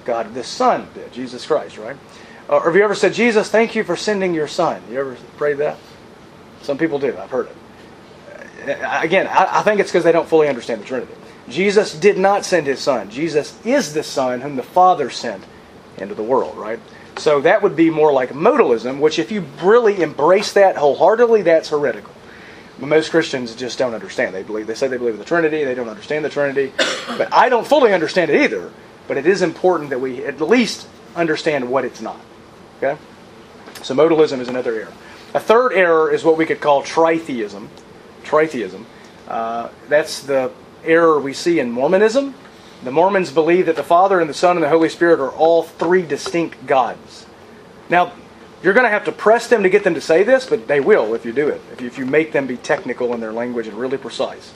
God 0.05 0.35
the 0.35 0.45
Son 0.45 0.89
did, 0.95 1.13
Jesus 1.13 1.47
Christ, 1.47 1.79
right? 1.79 1.97
Uh, 2.49 2.57
or 2.57 2.65
have 2.65 2.77
you 2.77 2.83
ever 2.83 2.95
said, 2.95 3.13
Jesus, 3.13 3.49
thank 3.51 3.75
you 3.75 3.85
for 3.85 3.97
sending 3.97 4.35
your 4.35 4.49
Son? 4.49 4.83
You 4.91 5.01
ever 5.01 5.17
prayed 5.37 5.59
that? 5.59 5.79
Some 6.63 6.79
people 6.79 6.99
do. 6.99 7.17
I've 7.17 7.31
heard 7.31 7.49
it. 7.49 8.79
Uh, 8.81 9.01
Again, 9.03 9.27
I, 9.27 9.61
I 9.61 9.63
think 9.63 9.81
it's 9.81 9.91
because 9.91 10.05
they 10.05 10.13
don't 10.13 10.29
fully 10.29 10.49
understand 10.49 10.81
the 10.81 10.87
Trinity. 10.87 11.15
Jesus 11.49 11.95
did 11.95 12.19
not 12.19 12.45
send 12.45 12.67
his 12.67 12.81
Son. 12.81 13.11
Jesus 13.11 13.59
is 13.65 13.93
the 13.93 14.03
Son 14.03 14.41
whom 14.41 14.57
the 14.57 14.63
Father 14.63 15.11
sent 15.11 15.43
into 15.99 16.15
the 16.15 16.23
world, 16.23 16.57
right? 16.57 16.79
So 17.17 17.41
that 17.43 17.63
would 17.63 17.77
be 17.77 17.91
more 17.91 18.13
like 18.13 18.31
modalism, 18.31 19.01
which 19.01 19.19
if 19.19 19.31
you 19.31 19.45
really 19.63 20.01
embrace 20.03 20.53
that 20.53 20.77
wholeheartedly, 20.77 21.43
that's 21.43 21.69
heretical. 21.69 22.13
But 22.81 22.89
most 22.89 23.11
Christians 23.11 23.55
just 23.55 23.79
don't 23.79 23.95
understand. 23.95 24.35
They 24.35 24.43
believe 24.43 24.67
they 24.67 24.75
say 24.75 24.89
they 24.89 24.97
believe 24.97 25.15
in 25.15 25.21
the 25.21 25.27
Trinity, 25.27 25.65
they 25.65 25.75
don't 25.75 25.89
understand 25.89 26.25
the 26.25 26.31
Trinity. 26.31 26.73
But 27.19 27.33
I 27.35 27.49
don't 27.49 27.67
fully 27.67 27.93
understand 27.93 28.31
it 28.31 28.41
either. 28.43 28.73
But 29.07 29.17
it 29.17 29.27
is 29.27 29.43
important 29.43 29.91
that 29.91 30.01
we 30.01 30.25
at 30.25 30.41
least 30.41 30.87
understand 31.15 31.69
what 31.69 31.85
it's 31.85 32.01
not. 32.01 32.21
Okay? 32.79 32.99
So 33.83 33.95
modalism 33.95 34.41
is 34.41 34.49
another 34.49 34.75
error. 34.75 34.93
A 35.35 35.41
third 35.41 35.73
error 35.73 36.11
is 36.11 36.25
what 36.25 36.39
we 36.39 36.47
could 36.47 36.61
call 36.61 36.83
tritheism. 36.83 37.69
Tritheism. 38.23 38.85
Uh, 39.29 39.69
that's 39.89 40.23
the 40.23 40.51
error 40.85 41.21
we 41.21 41.33
see 41.33 41.61
in 41.61 41.71
Mormonism. 41.71 42.35
The 42.83 42.91
Mormons 42.91 43.31
believe 43.31 43.67
that 43.67 43.77
the 43.77 43.83
Father 43.83 44.21
and 44.21 44.31
the 44.31 44.35
Son 44.35 44.57
and 44.57 44.65
the 44.65 44.69
Holy 44.69 44.89
Spirit 44.89 45.21
are 45.21 45.31
all 45.31 45.63
three 45.63 46.03
distinct 46.03 46.67
gods. 46.67 47.27
Now, 47.89 48.13
you're 48.63 48.75
going 48.75 48.85
to 48.85 48.91
have 48.91 49.05
to 49.07 49.13
press 49.13 49.47
them 49.47 49.63
to 49.63 49.71
get 49.71 49.85
them 49.85 49.95
to 49.95 50.01
say 50.01 50.23
this, 50.23 50.47
but 50.47 50.69
they 50.69 50.81
will 50.81 51.15
if 51.15 51.25
you 51.25 51.33
do 51.33 51.49
it. 51.49 51.61
If 51.73 51.81
you, 51.81 51.87
if 51.87 51.99
you 51.99 52.07
make 52.07 52.33
them 52.33 52.47
be 52.47 52.57
technical 52.57 53.15
in 53.15 53.21
their 53.21 53.33
language 53.33 53.67
and 53.67 53.77
really 53.77 53.97
precise. 53.97 54.53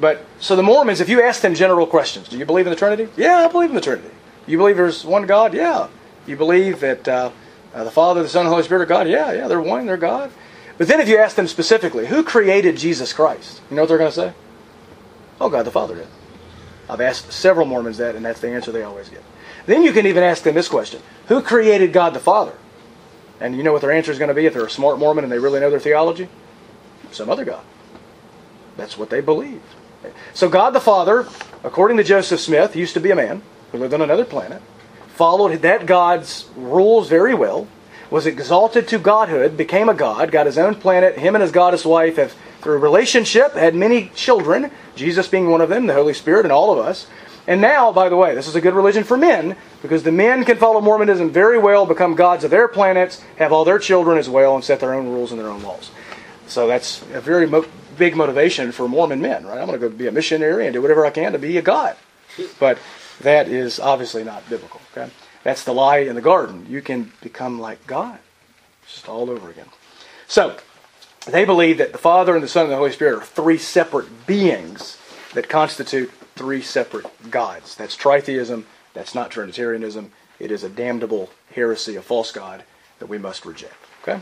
But 0.00 0.24
so 0.40 0.56
the 0.56 0.62
Mormons, 0.62 1.00
if 1.00 1.08
you 1.08 1.22
ask 1.22 1.40
them 1.40 1.54
general 1.54 1.86
questions, 1.86 2.28
do 2.28 2.36
you 2.36 2.44
believe 2.44 2.66
in 2.66 2.70
the 2.70 2.76
Trinity? 2.76 3.08
Yeah, 3.16 3.38
I 3.38 3.48
believe 3.48 3.68
in 3.68 3.76
the 3.76 3.80
Trinity. 3.80 4.10
You 4.46 4.58
believe 4.58 4.76
there's 4.76 5.04
one 5.04 5.26
God? 5.26 5.54
Yeah. 5.54 5.88
You 6.26 6.36
believe 6.36 6.80
that 6.80 7.06
uh, 7.06 7.30
uh, 7.74 7.84
the 7.84 7.90
Father, 7.90 8.22
the 8.22 8.28
Son, 8.28 8.40
and 8.40 8.48
the 8.48 8.50
Holy 8.50 8.64
Spirit 8.64 8.82
are 8.82 8.86
God? 8.86 9.08
Yeah, 9.08 9.32
yeah, 9.32 9.48
they're 9.48 9.60
one, 9.60 9.86
they're 9.86 9.96
God. 9.96 10.32
But 10.78 10.88
then 10.88 11.00
if 11.00 11.08
you 11.08 11.18
ask 11.18 11.36
them 11.36 11.46
specifically, 11.46 12.06
who 12.06 12.24
created 12.24 12.76
Jesus 12.76 13.12
Christ? 13.12 13.60
You 13.70 13.76
know 13.76 13.82
what 13.82 13.88
they're 13.88 13.98
going 13.98 14.10
to 14.10 14.16
say? 14.16 14.32
Oh, 15.40 15.48
God 15.48 15.64
the 15.64 15.70
Father 15.70 15.94
did. 15.94 16.08
I've 16.88 17.00
asked 17.00 17.32
several 17.32 17.66
Mormons 17.66 17.98
that, 17.98 18.16
and 18.16 18.24
that's 18.24 18.40
the 18.40 18.48
answer 18.48 18.72
they 18.72 18.82
always 18.82 19.08
get. 19.08 19.22
Then 19.66 19.82
you 19.82 19.92
can 19.92 20.06
even 20.06 20.22
ask 20.22 20.42
them 20.42 20.54
this 20.54 20.68
question 20.68 21.00
Who 21.28 21.42
created 21.42 21.92
God 21.92 22.14
the 22.14 22.20
Father? 22.20 22.54
And 23.42 23.56
you 23.56 23.64
know 23.64 23.72
what 23.72 23.82
their 23.82 23.90
answer 23.90 24.12
is 24.12 24.18
going 24.18 24.28
to 24.28 24.34
be 24.34 24.46
if 24.46 24.54
they're 24.54 24.64
a 24.64 24.70
smart 24.70 25.00
Mormon 25.00 25.24
and 25.24 25.32
they 25.32 25.38
really 25.40 25.58
know 25.58 25.68
their 25.68 25.80
theology? 25.80 26.28
Some 27.10 27.28
other 27.28 27.44
God. 27.44 27.64
That's 28.76 28.96
what 28.96 29.10
they 29.10 29.20
believe. 29.20 29.60
So 30.32 30.48
God 30.48 30.70
the 30.70 30.80
Father, 30.80 31.26
according 31.64 31.96
to 31.96 32.04
Joseph 32.04 32.38
Smith, 32.38 32.76
used 32.76 32.94
to 32.94 33.00
be 33.00 33.10
a 33.10 33.16
man 33.16 33.42
who 33.72 33.78
lived 33.78 33.94
on 33.94 34.00
another 34.00 34.24
planet, 34.24 34.62
followed 35.08 35.60
that 35.62 35.86
God's 35.86 36.48
rules 36.54 37.08
very 37.08 37.34
well, 37.34 37.66
was 38.10 38.26
exalted 38.26 38.86
to 38.88 38.98
godhood, 38.98 39.56
became 39.56 39.88
a 39.88 39.94
god, 39.94 40.30
got 40.30 40.46
his 40.46 40.58
own 40.58 40.76
planet. 40.76 41.18
Him 41.18 41.34
and 41.34 41.42
his 41.42 41.50
goddess 41.50 41.84
wife 41.84 42.16
have, 42.16 42.34
through 42.60 42.78
relationship, 42.78 43.54
had 43.54 43.74
many 43.74 44.10
children, 44.14 44.70
Jesus 44.94 45.26
being 45.26 45.50
one 45.50 45.60
of 45.60 45.68
them, 45.68 45.86
the 45.86 45.94
Holy 45.94 46.14
Spirit, 46.14 46.44
and 46.44 46.52
all 46.52 46.72
of 46.72 46.78
us. 46.78 47.08
And 47.46 47.60
now, 47.60 47.92
by 47.92 48.08
the 48.08 48.16
way, 48.16 48.34
this 48.34 48.46
is 48.46 48.54
a 48.54 48.60
good 48.60 48.74
religion 48.74 49.02
for 49.02 49.16
men 49.16 49.56
because 49.82 50.04
the 50.04 50.12
men 50.12 50.44
can 50.44 50.58
follow 50.58 50.80
Mormonism 50.80 51.30
very 51.30 51.58
well, 51.58 51.86
become 51.86 52.14
gods 52.14 52.44
of 52.44 52.50
their 52.50 52.68
planets, 52.68 53.20
have 53.36 53.52
all 53.52 53.64
their 53.64 53.80
children 53.80 54.16
as 54.16 54.28
well, 54.28 54.54
and 54.54 54.64
set 54.64 54.80
their 54.80 54.94
own 54.94 55.08
rules 55.08 55.32
and 55.32 55.40
their 55.40 55.48
own 55.48 55.62
laws. 55.62 55.90
So 56.46 56.66
that's 56.68 57.02
a 57.12 57.20
very 57.20 57.46
mo- 57.46 57.66
big 57.98 58.14
motivation 58.14 58.70
for 58.70 58.88
Mormon 58.88 59.20
men, 59.20 59.44
right? 59.44 59.58
I'm 59.58 59.66
going 59.66 59.80
to 59.80 59.88
go 59.88 59.94
be 59.94 60.06
a 60.06 60.12
missionary 60.12 60.66
and 60.66 60.72
do 60.72 60.80
whatever 60.80 61.04
I 61.04 61.10
can 61.10 61.32
to 61.32 61.38
be 61.38 61.56
a 61.58 61.62
god. 61.62 61.96
But 62.60 62.78
that 63.20 63.48
is 63.48 63.80
obviously 63.80 64.24
not 64.24 64.48
biblical. 64.48 64.80
Okay, 64.92 65.10
that's 65.42 65.64
the 65.64 65.74
lie 65.74 65.98
in 65.98 66.14
the 66.14 66.20
garden. 66.20 66.66
You 66.68 66.80
can 66.80 67.12
become 67.20 67.60
like 67.60 67.86
God, 67.86 68.18
just 68.86 69.08
all 69.08 69.30
over 69.30 69.50
again. 69.50 69.68
So 70.28 70.56
they 71.26 71.44
believe 71.44 71.78
that 71.78 71.92
the 71.92 71.98
Father 71.98 72.34
and 72.34 72.42
the 72.42 72.48
Son 72.48 72.64
and 72.64 72.72
the 72.72 72.76
Holy 72.76 72.92
Spirit 72.92 73.18
are 73.18 73.24
three 73.24 73.58
separate 73.58 74.26
beings 74.26 74.98
that 75.34 75.48
constitute 75.48 76.10
three 76.42 76.60
separate 76.60 77.06
gods. 77.30 77.76
That's 77.76 77.96
tritheism. 77.96 78.64
That's 78.94 79.14
not 79.14 79.30
Trinitarianism. 79.30 80.10
It 80.40 80.50
is 80.50 80.64
a 80.64 80.68
damnable 80.68 81.30
heresy, 81.54 81.94
a 81.94 82.02
false 82.02 82.32
god 82.32 82.64
that 82.98 83.06
we 83.06 83.16
must 83.16 83.46
reject. 83.46 83.76
Okay? 84.02 84.20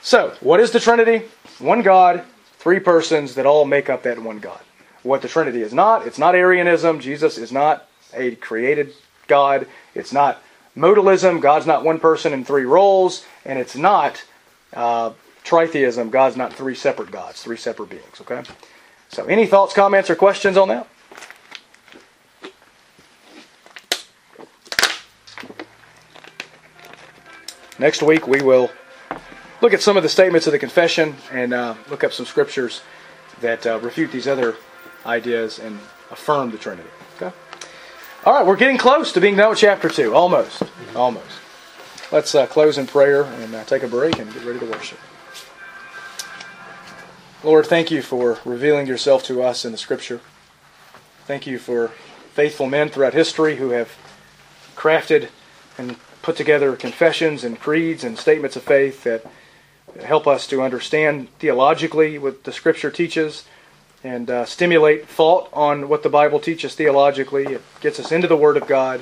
So, 0.00 0.36
what 0.38 0.60
is 0.60 0.70
the 0.70 0.78
Trinity? 0.78 1.22
One 1.58 1.82
God, 1.82 2.22
three 2.58 2.78
persons 2.78 3.34
that 3.34 3.44
all 3.44 3.64
make 3.64 3.90
up 3.90 4.04
that 4.04 4.20
one 4.20 4.38
God. 4.38 4.60
What 5.02 5.20
the 5.20 5.26
Trinity 5.26 5.60
is 5.60 5.74
not, 5.74 6.06
it's 6.06 6.16
not 6.16 6.36
Arianism. 6.36 7.00
Jesus 7.00 7.36
is 7.36 7.50
not 7.50 7.88
a 8.14 8.36
created 8.36 8.92
God. 9.26 9.66
It's 9.96 10.12
not 10.12 10.40
modalism. 10.76 11.40
God's 11.40 11.66
not 11.66 11.82
one 11.82 11.98
person 11.98 12.32
in 12.32 12.44
three 12.44 12.66
roles. 12.66 13.26
And 13.44 13.58
it's 13.58 13.74
not 13.74 14.24
uh, 14.74 15.10
tritheism. 15.42 16.12
God's 16.12 16.36
not 16.36 16.52
three 16.52 16.76
separate 16.76 17.10
gods, 17.10 17.42
three 17.42 17.56
separate 17.56 17.90
beings. 17.90 18.20
Okay? 18.20 18.44
So, 19.08 19.24
any 19.24 19.48
thoughts, 19.48 19.74
comments, 19.74 20.08
or 20.08 20.14
questions 20.14 20.56
on 20.56 20.68
that? 20.68 20.86
Next 27.78 28.02
week 28.02 28.26
we 28.26 28.42
will 28.42 28.70
look 29.60 29.72
at 29.72 29.80
some 29.80 29.96
of 29.96 30.02
the 30.02 30.08
statements 30.08 30.46
of 30.46 30.52
the 30.52 30.58
confession 30.58 31.14
and 31.30 31.54
uh, 31.54 31.74
look 31.88 32.02
up 32.02 32.12
some 32.12 32.26
scriptures 32.26 32.82
that 33.40 33.66
uh, 33.66 33.78
refute 33.78 34.10
these 34.10 34.26
other 34.26 34.56
ideas 35.06 35.60
and 35.60 35.78
affirm 36.10 36.50
the 36.50 36.58
Trinity. 36.58 36.88
Okay. 37.16 37.34
All 38.24 38.34
right, 38.34 38.44
we're 38.44 38.56
getting 38.56 38.78
close 38.78 39.12
to 39.12 39.20
being 39.20 39.36
done 39.36 39.50
with 39.50 39.60
chapter 39.60 39.88
two. 39.88 40.12
Almost, 40.14 40.64
almost. 40.96 41.40
Let's 42.10 42.34
uh, 42.34 42.46
close 42.46 42.78
in 42.78 42.86
prayer 42.88 43.22
and 43.22 43.54
uh, 43.54 43.64
take 43.64 43.84
a 43.84 43.88
break 43.88 44.18
and 44.18 44.32
get 44.32 44.44
ready 44.44 44.58
to 44.58 44.66
worship. 44.66 44.98
Lord, 47.44 47.66
thank 47.66 47.92
you 47.92 48.02
for 48.02 48.40
revealing 48.44 48.88
yourself 48.88 49.22
to 49.24 49.42
us 49.42 49.64
in 49.64 49.70
the 49.70 49.78
Scripture. 49.78 50.20
Thank 51.26 51.46
you 51.46 51.60
for 51.60 51.92
faithful 52.32 52.66
men 52.66 52.88
throughout 52.88 53.14
history 53.14 53.56
who 53.56 53.70
have 53.70 53.96
crafted 54.74 55.28
and 55.76 55.96
put 56.28 56.36
together 56.36 56.76
confessions 56.76 57.42
and 57.42 57.58
creeds 57.58 58.04
and 58.04 58.18
statements 58.18 58.54
of 58.54 58.62
faith 58.62 59.02
that 59.04 59.24
help 60.04 60.26
us 60.26 60.46
to 60.46 60.60
understand 60.60 61.26
theologically 61.38 62.18
what 62.18 62.44
the 62.44 62.52
Scripture 62.52 62.90
teaches 62.90 63.46
and 64.04 64.28
uh, 64.28 64.44
stimulate 64.44 65.08
thought 65.08 65.48
on 65.54 65.88
what 65.88 66.02
the 66.02 66.10
Bible 66.10 66.38
teaches 66.38 66.74
theologically. 66.74 67.46
It 67.46 67.62
gets 67.80 67.98
us 67.98 68.12
into 68.12 68.28
the 68.28 68.36
Word 68.36 68.58
of 68.58 68.66
God 68.66 69.00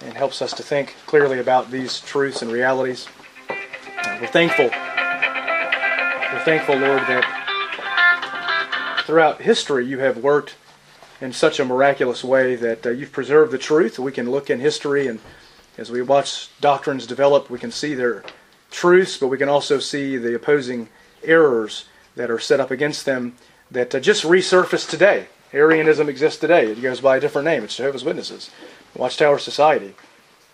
and 0.00 0.14
helps 0.14 0.40
us 0.40 0.54
to 0.54 0.62
think 0.62 0.94
clearly 1.04 1.38
about 1.38 1.70
these 1.70 2.00
truths 2.00 2.40
and 2.40 2.50
realities. 2.50 3.06
Uh, 3.50 4.16
we're 4.18 4.26
thankful. 4.28 4.70
We're 4.70 6.44
thankful, 6.46 6.76
Lord, 6.76 7.02
that 7.08 9.02
throughout 9.04 9.42
history 9.42 9.84
you 9.84 9.98
have 9.98 10.16
worked 10.16 10.54
in 11.20 11.34
such 11.34 11.60
a 11.60 11.64
miraculous 11.66 12.24
way 12.24 12.56
that 12.56 12.86
uh, 12.86 12.90
you've 12.90 13.12
preserved 13.12 13.52
the 13.52 13.58
truth. 13.58 13.98
We 13.98 14.12
can 14.12 14.30
look 14.30 14.48
in 14.48 14.60
history 14.60 15.08
and 15.08 15.20
as 15.78 15.90
we 15.90 16.02
watch 16.02 16.48
doctrines 16.60 17.06
develop, 17.06 17.50
we 17.50 17.58
can 17.58 17.70
see 17.70 17.94
their 17.94 18.24
truths, 18.70 19.16
but 19.16 19.28
we 19.28 19.38
can 19.38 19.48
also 19.48 19.78
see 19.78 20.16
the 20.16 20.34
opposing 20.34 20.88
errors 21.24 21.86
that 22.16 22.30
are 22.30 22.38
set 22.38 22.60
up 22.60 22.70
against 22.70 23.06
them 23.06 23.36
that 23.70 23.94
uh, 23.94 24.00
just 24.00 24.24
resurface 24.24 24.88
today. 24.88 25.26
Arianism 25.52 26.08
exists 26.08 26.40
today. 26.40 26.66
It 26.66 26.80
goes 26.80 27.00
by 27.00 27.16
a 27.16 27.20
different 27.20 27.46
name. 27.46 27.64
It's 27.64 27.76
Jehovah's 27.76 28.04
Witnesses, 28.04 28.50
Watchtower 28.94 29.38
Society. 29.38 29.94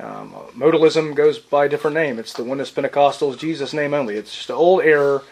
Um, 0.00 0.32
modalism 0.56 1.14
goes 1.14 1.38
by 1.38 1.66
a 1.66 1.68
different 1.68 1.94
name. 1.94 2.18
It's 2.18 2.32
the 2.32 2.44
Oneness 2.44 2.70
Pentecostals, 2.70 3.38
Jesus' 3.38 3.72
name 3.72 3.94
only. 3.94 4.16
It's 4.16 4.34
just 4.34 4.50
an 4.50 4.56
old 4.56 4.82
error 4.82 5.22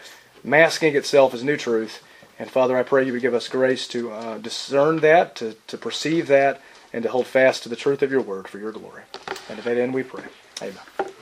masking 0.43 0.95
itself 0.95 1.33
as 1.33 1.43
new 1.43 1.57
truth. 1.57 2.03
And 2.39 2.49
Father, 2.49 2.77
I 2.77 2.83
pray 2.83 3.05
you 3.05 3.13
would 3.13 3.21
give 3.21 3.33
us 3.33 3.47
grace 3.47 3.87
to 3.89 4.11
uh, 4.11 4.37
discern 4.37 4.99
that, 4.99 5.35
to, 5.37 5.55
to 5.67 5.77
perceive 5.77 6.27
that, 6.27 6.61
and 6.93 7.03
to 7.03 7.09
hold 7.09 7.27
fast 7.27 7.63
to 7.63 7.69
the 7.69 7.75
truth 7.75 8.01
of 8.01 8.11
your 8.11 8.21
word 8.21 8.47
for 8.47 8.59
your 8.59 8.71
glory. 8.71 9.03
And 9.49 9.57
to 9.57 9.63
that 9.63 9.77
end 9.77 9.93
we 9.93 10.03
pray. 10.03 10.23
Amen. 10.61 11.13